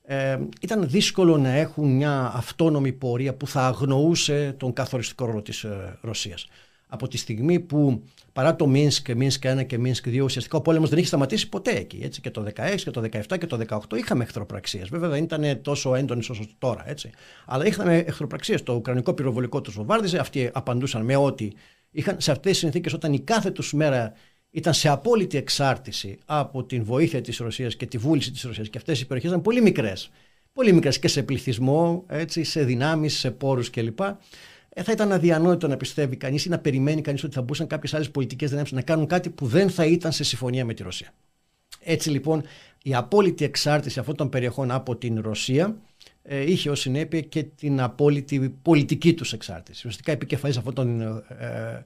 ε, 0.07 0.39
ήταν 0.61 0.89
δύσκολο 0.89 1.39
να 1.39 1.49
έχουν 1.49 1.97
μια 1.97 2.33
αυτόνομη 2.35 2.93
πορεία 2.93 3.35
που 3.35 3.47
θα 3.47 3.67
αγνοούσε 3.67 4.55
τον 4.59 4.73
καθοριστικό 4.73 5.25
ρόλο 5.25 5.43
της 5.43 5.65
ε, 5.65 5.99
Ρωσίας. 6.01 6.49
Από 6.95 7.09
τη 7.09 7.17
στιγμή 7.17 7.61
που 7.61 8.03
παρά 8.33 8.57
το 8.57 8.67
Μίνσκ, 8.67 9.15
Μίνσκ 9.15 9.45
1 9.47 9.67
και 9.67 9.79
Μίνσκ 9.79 10.09
2, 10.09 10.21
ουσιαστικά 10.23 10.57
ο 10.57 10.61
πόλεμος 10.61 10.89
δεν 10.89 10.99
είχε 10.99 11.07
σταματήσει 11.07 11.49
ποτέ 11.49 11.71
εκεί. 11.71 12.01
Έτσι. 12.03 12.21
Και 12.21 12.31
το 12.31 12.45
16 12.55 12.75
και 12.77 12.91
το 12.91 13.01
17 13.01 13.39
και 13.39 13.47
το 13.47 13.59
18 13.69 13.97
είχαμε 13.97 14.23
εχθροπραξίες. 14.25 14.89
Βέβαια 14.89 15.09
δεν 15.09 15.23
ήταν 15.23 15.63
τόσο 15.63 15.95
έντονες 15.95 16.29
όσο 16.29 16.45
τώρα. 16.59 16.89
Έτσι. 16.89 17.11
Αλλά 17.47 17.67
είχαμε 17.67 17.97
εχθροπραξίες. 17.97 18.63
Το 18.63 18.73
Ουκρανικό 18.73 19.15
πυροβολικό 19.15 19.61
τους 19.61 19.75
βομβάρδιζε. 19.75 20.19
Αυτοί 20.19 20.51
απαντούσαν 20.53 21.05
με 21.05 21.17
ότι 21.17 21.53
είχαν 21.91 22.17
σε 22.21 22.31
αυτές 22.31 22.51
τις 22.51 22.61
συνθήκες 22.61 22.93
όταν 22.93 23.13
η 23.13 23.21
κάθε 23.21 23.51
τους 23.51 23.73
μέρα 23.73 24.13
ήταν 24.51 24.75
σε 24.75 24.89
απόλυτη 24.89 25.37
εξάρτηση 25.37 26.19
από 26.25 26.65
την 26.65 26.85
βοήθεια 26.85 27.21
της 27.21 27.39
Ρωσίας 27.39 27.77
και 27.77 27.87
τη 27.87 27.99
βούληση 27.99 28.31
της 28.31 28.43
Ρωσίας 28.43 28.69
και 28.69 28.79
αυτές 28.79 29.01
οι 29.01 29.07
περιοχές 29.07 29.31
ήταν 29.31 29.43
πολύ 29.43 29.63
μικρές. 29.63 30.11
Πολύ 30.53 30.73
μικρές 30.73 30.99
και 30.99 31.09
σε 31.09 31.23
πληθυσμό, 31.23 32.05
έτσι, 32.09 32.45
σε 32.45 32.65
δυνάμεις, 32.65 33.19
σε 33.19 33.31
πόρους 33.31 33.71
κλπ. 33.71 33.99
Ε, 34.75 34.83
θα 34.83 34.93
ήταν 34.93 35.13
αδιανόητο 35.13 35.69
να 35.69 35.77
πιστεύει 35.77 36.17
κανείς 36.17 36.45
ή 36.45 36.49
να 36.49 36.59
περιμένει 36.59 37.01
κανείς 37.01 37.25
ότι 37.25 37.35
θα 37.35 37.41
μπορούσαν 37.41 37.67
κάποιες 37.67 37.95
άλλες 37.95 38.11
πολιτικές 38.11 38.51
δυνάμει 38.51 38.69
να 38.71 38.83
κάνουν 38.83 39.07
κάτι 39.07 39.31
που 39.31 39.47
δεν 39.47 39.71
θα 39.71 39.85
ήταν 39.87 40.13
σε 40.13 40.25
συμφωνία 40.25 40.65
με 40.65 40.75
τη 40.75 40.83
Ρωσία. 40.83 41.15
Έτσι 41.81 42.11
λοιπόν 42.11 42.43
η 42.83 42.95
απόλυτη 42.95 43.45
εξάρτηση 43.45 43.99
αυτών 43.99 44.17
των 44.17 44.29
περιοχών 44.29 44.71
από 44.71 44.97
την 44.97 45.21
Ρωσία 45.21 45.77
ε, 46.23 46.51
είχε 46.51 46.71
ως 46.71 46.81
συνέπεια 46.81 47.21
και 47.21 47.43
την 47.43 47.81
απόλυτη 47.81 48.57
πολιτική 48.63 49.15
τους 49.15 49.33
εξάρτηση. 49.33 49.79
Ουσιαστικά 49.79 50.13
επικεφαλής 50.13 50.57
αυτών 50.57 50.75
των 50.75 51.01
ε, 51.01 51.85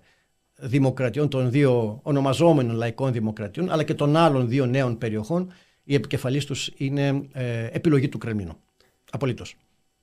δημοκρατιών, 0.58 1.28
των 1.28 1.50
δύο 1.50 2.00
ονομαζόμενων 2.02 2.76
λαϊκών 2.76 3.12
δημοκρατιών, 3.12 3.70
αλλά 3.70 3.82
και 3.82 3.94
των 3.94 4.16
άλλων 4.16 4.48
δύο 4.48 4.66
νέων 4.66 4.98
περιοχών, 4.98 5.52
η 5.84 5.94
επικεφαλής 5.94 6.44
τους 6.44 6.70
είναι 6.76 7.28
ε, 7.32 7.66
επιλογή 7.72 8.08
του 8.08 8.18
Κρεμλίνου. 8.18 8.56
Απολύτως. 9.10 9.56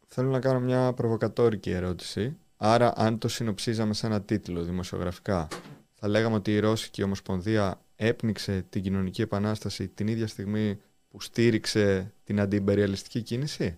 Θέλω 0.07 0.29
να 0.29 0.39
κάνω 0.39 0.59
μια 0.59 0.93
προβοκατόρικη 0.93 1.69
ερώτηση. 1.69 2.37
Άρα, 2.67 2.93
αν 2.95 3.17
το 3.17 3.27
συνοψίζαμε 3.27 3.93
σε 3.93 4.05
ένα 4.05 4.21
τίτλο 4.21 4.63
δημοσιογραφικά, 4.63 5.47
θα 5.93 6.07
λέγαμε 6.07 6.35
ότι 6.35 6.53
η 6.53 6.59
Ρώσικη 6.59 7.03
Ομοσπονδία 7.03 7.81
έπνιξε 7.95 8.65
την 8.69 8.81
κοινωνική 8.81 9.21
επανάσταση 9.21 9.87
την 9.87 10.07
ίδια 10.07 10.27
στιγμή 10.27 10.79
που 11.09 11.21
στήριξε 11.21 12.13
την 12.23 12.39
αντιυμπεριαλιστική 12.39 13.21
κίνηση; 13.21 13.77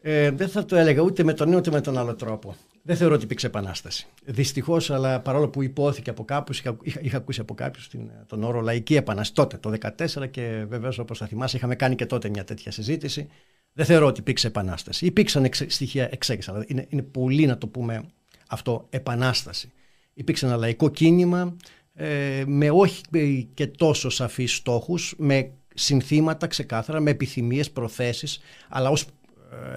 Ε, 0.00 0.30
δεν 0.30 0.48
θα 0.48 0.64
το 0.64 0.76
έλεγα 0.76 1.02
ούτε 1.02 1.22
με 1.22 1.32
τον 1.32 1.48
ένα 1.48 1.56
ούτε 1.56 1.70
με 1.70 1.80
τον 1.80 1.98
άλλο 1.98 2.14
τρόπο. 2.14 2.56
Δεν 2.82 2.96
θεωρώ 2.96 3.14
ότι 3.14 3.24
υπήρξε 3.24 3.46
επανάσταση. 3.46 4.06
Δυστυχώς, 4.24 4.90
αλλά 4.90 5.20
παρόλο 5.20 5.48
που 5.48 5.62
υπόθηκε 5.62 6.10
από 6.10 6.24
κάποιους, 6.24 6.58
είχα, 6.58 6.76
είχα, 6.82 7.00
είχα, 7.02 7.16
ακούσει 7.16 7.40
από 7.40 7.54
κάποιους 7.54 7.90
τον 8.26 8.42
όρο 8.42 8.60
λαϊκή 8.60 8.94
επανάσταση 8.94 9.34
τότε, 9.34 9.56
το 9.56 9.72
2014, 10.22 10.30
και 10.30 10.64
βεβαίως 10.68 10.98
όπως 10.98 11.18
θα 11.18 11.26
θυμάσαι, 11.26 11.56
είχαμε 11.56 11.74
κάνει 11.74 11.94
και 11.94 12.06
τότε 12.06 12.28
μια 12.28 12.44
τέτοια 12.44 12.70
συζήτηση. 12.70 13.28
Δεν 13.72 13.86
θεωρώ 13.86 14.06
ότι 14.06 14.20
υπήρξε 14.20 14.46
επανάσταση. 14.46 15.06
Υπήρξαν 15.06 15.44
εξ, 15.44 15.64
στοιχεία 15.66 16.08
εξέγερση, 16.12 16.50
αλλά 16.50 16.64
είναι, 16.66 16.86
είναι 16.88 17.02
πολύ 17.02 17.46
να 17.46 17.58
το 17.58 17.66
πούμε 17.66 18.04
αυτό 18.54 18.86
επανάσταση. 18.90 19.72
Υπήρξε 20.14 20.46
ένα 20.46 20.56
λαϊκό 20.56 20.88
κίνημα 20.88 21.56
ε, 21.94 22.42
με 22.46 22.70
όχι 22.70 23.02
και 23.54 23.66
τόσο 23.66 24.10
σαφείς 24.10 24.54
στόχους, 24.54 25.14
με 25.18 25.50
συνθήματα 25.74 26.46
ξεκάθαρα, 26.46 27.00
με 27.00 27.10
επιθυμίες, 27.10 27.70
προθέσεις, 27.70 28.40
αλλά 28.68 28.90
ως 28.90 29.06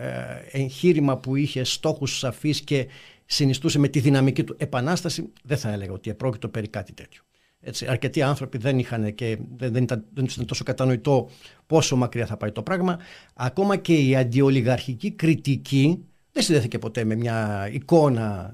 ε, 0.02 0.60
εγχείρημα 0.60 1.18
που 1.18 1.36
είχε 1.36 1.64
στόχους 1.64 2.18
σαφείς 2.18 2.62
και 2.62 2.88
συνιστούσε 3.26 3.80
με 3.80 3.88
τη 3.88 4.00
δυναμική 4.00 4.44
του 4.44 4.56
επανάσταση, 4.58 5.32
δεν 5.44 5.58
θα 5.58 5.72
έλεγα 5.72 5.92
ότι 5.92 6.10
επρόκειτο 6.10 6.50
περί 6.50 6.68
κάτι 6.68 6.94
τέτοιο. 6.94 7.22
Έτσι, 7.60 7.88
αρκετοί 7.88 8.22
άνθρωποι 8.22 8.58
δεν 8.58 8.80
είχαν 8.80 9.16
και 9.16 9.38
δεν, 9.56 9.74
δεν, 9.74 9.84
ήταν, 9.84 10.06
δεν 10.14 10.26
ήταν 10.26 10.46
τόσο 10.46 10.64
κατανοητό 10.64 11.30
πόσο 11.68 11.96
μακριά 11.96 12.26
θα 12.26 12.38
πάει 12.38 12.52
το 12.52 12.64
πράγμα. 12.64 13.00
Ακόμα 13.34 13.76
και 13.76 13.94
η 13.94 14.16
αντιολιγαρχική 14.16 15.12
κριτική 15.12 16.06
δεν 16.38 16.46
συνδέθηκε 16.46 16.80
ποτέ 16.80 17.04
με 17.04 17.16
μια 17.16 17.70
εικόνα 17.72 18.54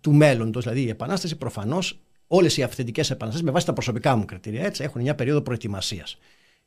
του 0.00 0.12
μέλλοντος. 0.12 0.62
Δηλαδή 0.62 0.82
η 0.82 0.88
επανάσταση 0.88 1.36
προφανώς 1.36 2.00
όλες 2.26 2.56
οι 2.56 2.62
αυθεντικές 2.62 3.10
επαναστάσεις 3.10 3.46
με 3.46 3.52
βάση 3.52 3.66
τα 3.66 3.72
προσωπικά 3.72 4.16
μου 4.16 4.24
κριτήρια 4.24 4.64
έτσι, 4.64 4.82
έχουν 4.82 5.00
μια 5.00 5.14
περίοδο 5.14 5.40
προετοιμασίας 5.40 6.18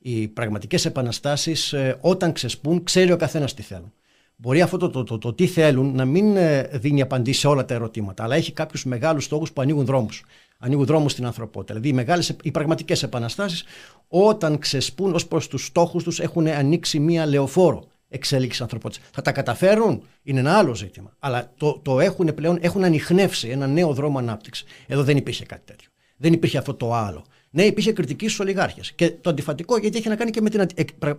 οι 0.08 0.28
πραγματικές 0.28 0.86
επαναστάσεις 0.86 1.74
ε, 1.74 1.98
όταν 2.02 2.32
ξεσπούν 2.32 2.84
ξέρει 2.84 3.12
ο 3.12 3.18
καθένας 3.18 3.54
τι 3.54 3.62
θέλουν. 3.62 3.94
Μπορεί 4.36 4.62
αυτό 4.62 4.78
το, 4.78 4.90
το, 4.90 5.04
το, 5.04 5.18
το 5.18 5.34
τι 5.34 5.48
θέλουν 5.48 5.96
να 5.96 6.06
μην 6.06 6.38
ε, 6.38 6.70
δίνει 6.74 7.02
απαντήσει 7.02 7.40
σε 7.40 7.48
όλα 7.48 7.66
τα 7.66 7.74
ερωτήματα, 7.74 8.24
αλλά 8.24 8.36
έχει 8.36 8.52
κάποιους 8.52 8.86
μεγάλους 8.86 9.24
στόχους 9.24 9.52
που 9.52 9.62
ανοίγουν 9.62 9.86
δρόμους. 9.86 10.24
Ανοίγουν 10.60 10.86
δρόμους 10.86 11.12
στην 11.12 11.26
ανθρωπότητα. 11.26 11.74
Δηλαδή, 11.74 11.90
οι, 11.90 11.94
μεγάλες, 11.94 12.36
οι 12.44 12.52
πραγματικές 12.52 13.04
επαναστάσεις, 13.04 13.64
όταν 14.08 14.60
ξεσπούν 14.60 15.14
ως 15.14 15.28
προς 15.28 15.48
τους 15.48 15.66
στόχους 15.66 16.04
τους, 16.04 16.20
έχουν 16.20 16.48
ανοίξει 16.48 17.00
μία 17.00 17.26
λεωφόρο 17.26 17.84
εξέλιξης 18.16 18.62
ανθρωπότητας. 18.62 19.10
Θα 19.14 19.22
τα 19.22 19.32
καταφέρουν, 19.32 20.04
είναι 20.24 20.40
ένα 20.40 20.58
άλλο 20.58 20.76
ζήτημα. 20.76 21.16
Αλλά 21.20 21.52
το, 21.58 21.80
το 21.84 22.00
έχουν 22.00 22.34
πλέον, 22.34 22.58
έχουν 22.62 22.84
ανοιχνεύσει 22.84 23.48
ένα 23.48 23.68
νέο 23.68 23.94
δρόμο 23.94 24.18
ανάπτυξης. 24.18 24.66
Εδώ 24.88 25.04
δεν 25.04 25.18
υπήρχε 25.18 25.46
κάτι 25.46 25.62
τέτοιο. 25.66 25.90
Δεν 26.18 26.34
υπήρχε 26.34 26.58
αυτό 26.58 26.74
το 26.74 26.94
άλλο. 26.94 27.26
Ναι, 27.50 27.64
υπήρχε 27.64 27.92
κριτική 27.92 28.26
στους 28.26 28.40
ολιγάρχες. 28.40 28.92
Και 28.92 29.12
το 29.12 29.30
αντιφατικό, 29.30 29.78
γιατί 29.78 29.98
έχει 29.98 30.08
να 30.08 30.16
κάνει 30.16 30.32
και 30.32 30.42
με 30.42 30.50
την. 30.50 30.66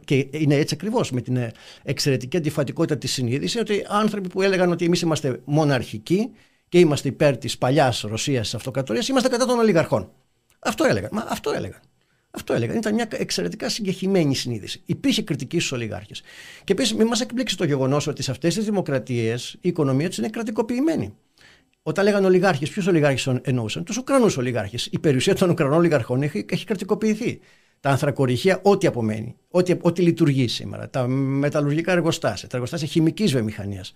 και 0.04 0.26
είναι 0.30 0.54
έτσι 0.54 0.74
ακριβώς, 0.74 1.10
με 1.10 1.20
την 1.20 1.36
ε, 1.36 1.52
εξαιρετική 1.82 2.36
αντιφατικότητα 2.36 2.98
της 2.98 3.12
συνείδησης, 3.12 3.60
ότι 3.60 3.84
άνθρωποι 3.88 4.28
που 4.28 4.42
έλεγαν 4.42 4.70
ότι 4.70 4.84
εμείς 4.84 5.00
είμαστε 5.00 5.40
μοναρχικοί 5.44 6.30
και 6.68 6.78
είμαστε 6.78 7.08
υπέρ 7.08 7.36
της 7.36 7.58
παλιάς 7.58 8.00
Ρωσίας 8.00 8.50
τη 8.50 8.56
αυτοκρατορίας, 8.56 9.08
είμαστε 9.08 9.28
κατά 9.28 9.46
των 9.46 9.58
ολιγαρχών. 9.58 10.10
Αυτό 10.58 10.84
έλεγαν. 10.84 11.10
Μα 11.12 11.26
αυτό 11.28 11.52
έλεγαν. 11.52 11.80
Αυτό 12.36 12.52
έλεγαν. 12.52 12.76
Ήταν 12.76 12.94
μια 12.94 13.06
εξαιρετικά 13.10 13.68
συγκεχημένη 13.68 14.34
συνείδηση. 14.34 14.82
Υπήρχε 14.86 15.22
κριτική 15.22 15.58
στους 15.58 15.72
ολιγάρχες. 15.72 16.22
Και 16.64 16.72
επίσης, 16.72 16.94
μην 16.94 17.06
μας 17.06 17.20
εκπλήξει 17.20 17.56
το 17.56 17.64
γεγονός 17.64 18.06
ότι 18.06 18.22
σε 18.22 18.30
αυτές 18.30 18.54
τις 18.54 18.64
δημοκρατίες 18.64 19.52
η 19.60 19.68
οικονομία 19.68 20.08
τους 20.08 20.18
είναι 20.18 20.28
κρατικοποιημένη. 20.28 21.14
Όταν 21.82 22.04
λέγανε 22.04 22.26
ολιγάρχες, 22.26 22.70
ποιους 22.70 22.86
ολιγάρχες 22.86 23.40
εννοούσαν, 23.42 23.84
τους 23.84 23.96
Ουκρανούς 23.96 24.36
ολιγάρχες. 24.36 24.88
Η 24.92 24.98
περιουσία 24.98 25.34
των 25.34 25.50
Ουκρανών 25.50 25.78
ολιγαρχών 25.78 26.22
έχει, 26.22 26.44
έχει 26.48 26.64
κρατικοποιηθεί. 26.64 27.40
Τα 27.80 27.90
ανθρακοριχεία, 27.90 28.60
ό,τι 28.62 28.86
απομένει, 28.86 29.36
ό,τι, 29.50 29.74
ό,τι 29.80 30.02
λειτουργεί 30.02 30.48
σήμερα, 30.48 30.90
τα 30.90 31.06
μεταλλουργικά 31.06 31.92
εργοστάσια, 31.92 32.48
τα 32.48 32.54
εργοστάσια 32.54 32.86
χημικής 32.86 33.32
βιομηχανίας. 33.32 33.92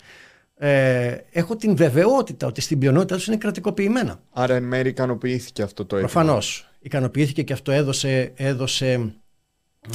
Ε, 0.56 1.16
έχω 1.30 1.56
την 1.56 1.76
βεβαιότητα 1.76 2.46
ότι 2.46 2.60
στην 2.60 2.78
πλειονότητα 2.78 3.16
τους 3.16 3.26
είναι 3.26 3.36
κρατικοποιημένα. 3.36 4.20
Άρα, 4.30 4.54
εν 4.54 4.62
μέρει 4.62 4.88
ικανοποιήθηκε 4.88 5.62
αυτό 5.62 5.84
το 5.84 5.96
έθιμο. 5.96 6.12
Προφανώς. 6.12 6.69
Ικανοποιήθηκε 6.80 7.42
και 7.42 7.52
αυτό 7.52 7.72
έδωσε, 7.72 8.32
έδωσε 8.36 9.14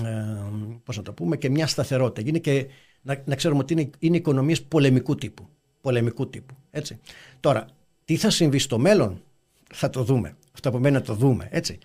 ε, 0.03 0.11
πώς 0.83 0.97
να 0.97 1.03
το 1.03 1.13
πούμε, 1.13 1.37
και 1.37 1.49
μια 1.49 1.67
σταθερότητα. 1.67 2.29
Είναι 2.29 2.39
και, 2.39 2.67
να, 3.01 3.21
να 3.25 3.35
ξέρουμε 3.35 3.59
ότι 3.59 3.73
είναι, 3.73 3.89
είναι 3.99 4.17
οικονομίες 4.17 4.63
πολεμικού 4.63 5.15
τύπου. 5.15 5.47
Πολεμικού 5.81 6.29
τύπου. 6.29 6.55
Έτσι. 6.71 6.99
Τώρα, 7.39 7.65
τι 8.05 8.15
θα 8.15 8.29
συμβεί 8.29 8.59
στο 8.59 8.77
μέλλον, 8.77 9.21
θα 9.73 9.89
το 9.89 10.03
δούμε. 10.03 10.35
Αυτό 10.53 10.69
από 10.69 10.79
μένα 10.79 11.01
το 11.01 11.13
δούμε, 11.13 11.47
έτσι. 11.51 11.79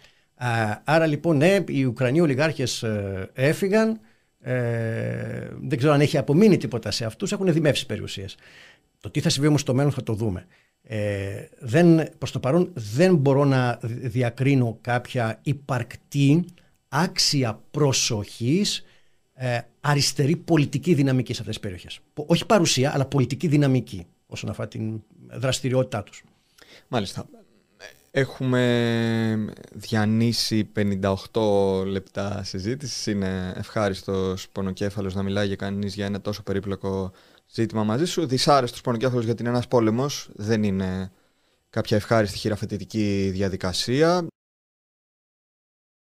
Άρα 0.84 1.06
λοιπόν, 1.06 1.36
ναι, 1.36 1.64
οι 1.68 1.84
Ουκρανοί 1.84 2.20
ολιγάρχες 2.20 2.82
ε, 2.82 3.30
έφυγαν, 3.32 4.00
ε, 4.40 5.48
δεν 5.60 5.78
ξέρω 5.78 5.92
αν 5.92 6.00
έχει 6.00 6.18
απομείνει 6.18 6.56
τίποτα 6.56 6.90
σε 6.90 7.04
αυτούς, 7.04 7.32
έχουν 7.32 7.52
δημεύσει 7.52 7.86
περιουσίες. 7.86 8.36
Το 9.00 9.10
τι 9.10 9.20
θα 9.20 9.28
συμβεί 9.28 9.48
όμως 9.48 9.60
στο 9.60 9.74
μέλλον 9.74 9.92
θα 9.92 10.02
το 10.02 10.12
δούμε. 10.14 10.46
Ε, 10.92 11.48
δεν, 11.58 12.08
προς 12.18 12.30
το 12.30 12.40
παρόν 12.40 12.70
δεν 12.74 13.16
μπορώ 13.16 13.44
να 13.44 13.78
διακρίνω 13.82 14.78
κάποια 14.80 15.38
υπαρκτή 15.42 16.44
άξια 16.88 17.60
προσοχής 17.70 18.84
ε, 19.34 19.60
αριστερή 19.80 20.36
πολιτική 20.36 20.94
δυναμική 20.94 21.32
σε 21.34 21.40
αυτές 21.40 21.54
τις 21.54 21.64
περιοχές. 21.64 22.00
Όχι 22.26 22.46
παρουσία, 22.46 22.92
αλλά 22.94 23.04
πολιτική 23.06 23.48
δυναμική 23.48 24.06
όσον 24.26 24.50
αφορά 24.50 24.68
την 24.68 25.02
δραστηριότητά 25.28 26.02
τους. 26.02 26.22
Μάλιστα. 26.88 27.26
Έχουμε 28.10 29.54
διανύσει 29.72 30.70
58 31.32 31.84
λεπτά 31.86 32.42
συζήτησης. 32.44 33.06
Είναι 33.06 33.52
ευχάριστος 33.56 34.48
πονοκέφαλος 34.48 35.14
να 35.14 35.22
μιλάει 35.22 35.46
για 35.46 35.56
κανείς 35.56 35.94
για 35.94 36.06
ένα 36.06 36.20
τόσο 36.20 36.42
περίπλοκο 36.42 37.12
ζήτημα 37.52 37.84
μαζί 37.84 38.04
σου. 38.04 38.26
Δυσάρεστος 38.26 38.80
πονοκέφαλο 38.80 39.22
γιατί 39.22 39.42
είναι 39.42 39.50
ένας 39.50 39.68
πόλεμος. 39.68 40.30
Δεν 40.34 40.62
είναι 40.62 41.12
κάποια 41.70 41.96
ευχάριστη 41.96 42.38
χειραφετητική 42.38 43.30
διαδικασία. 43.32 44.26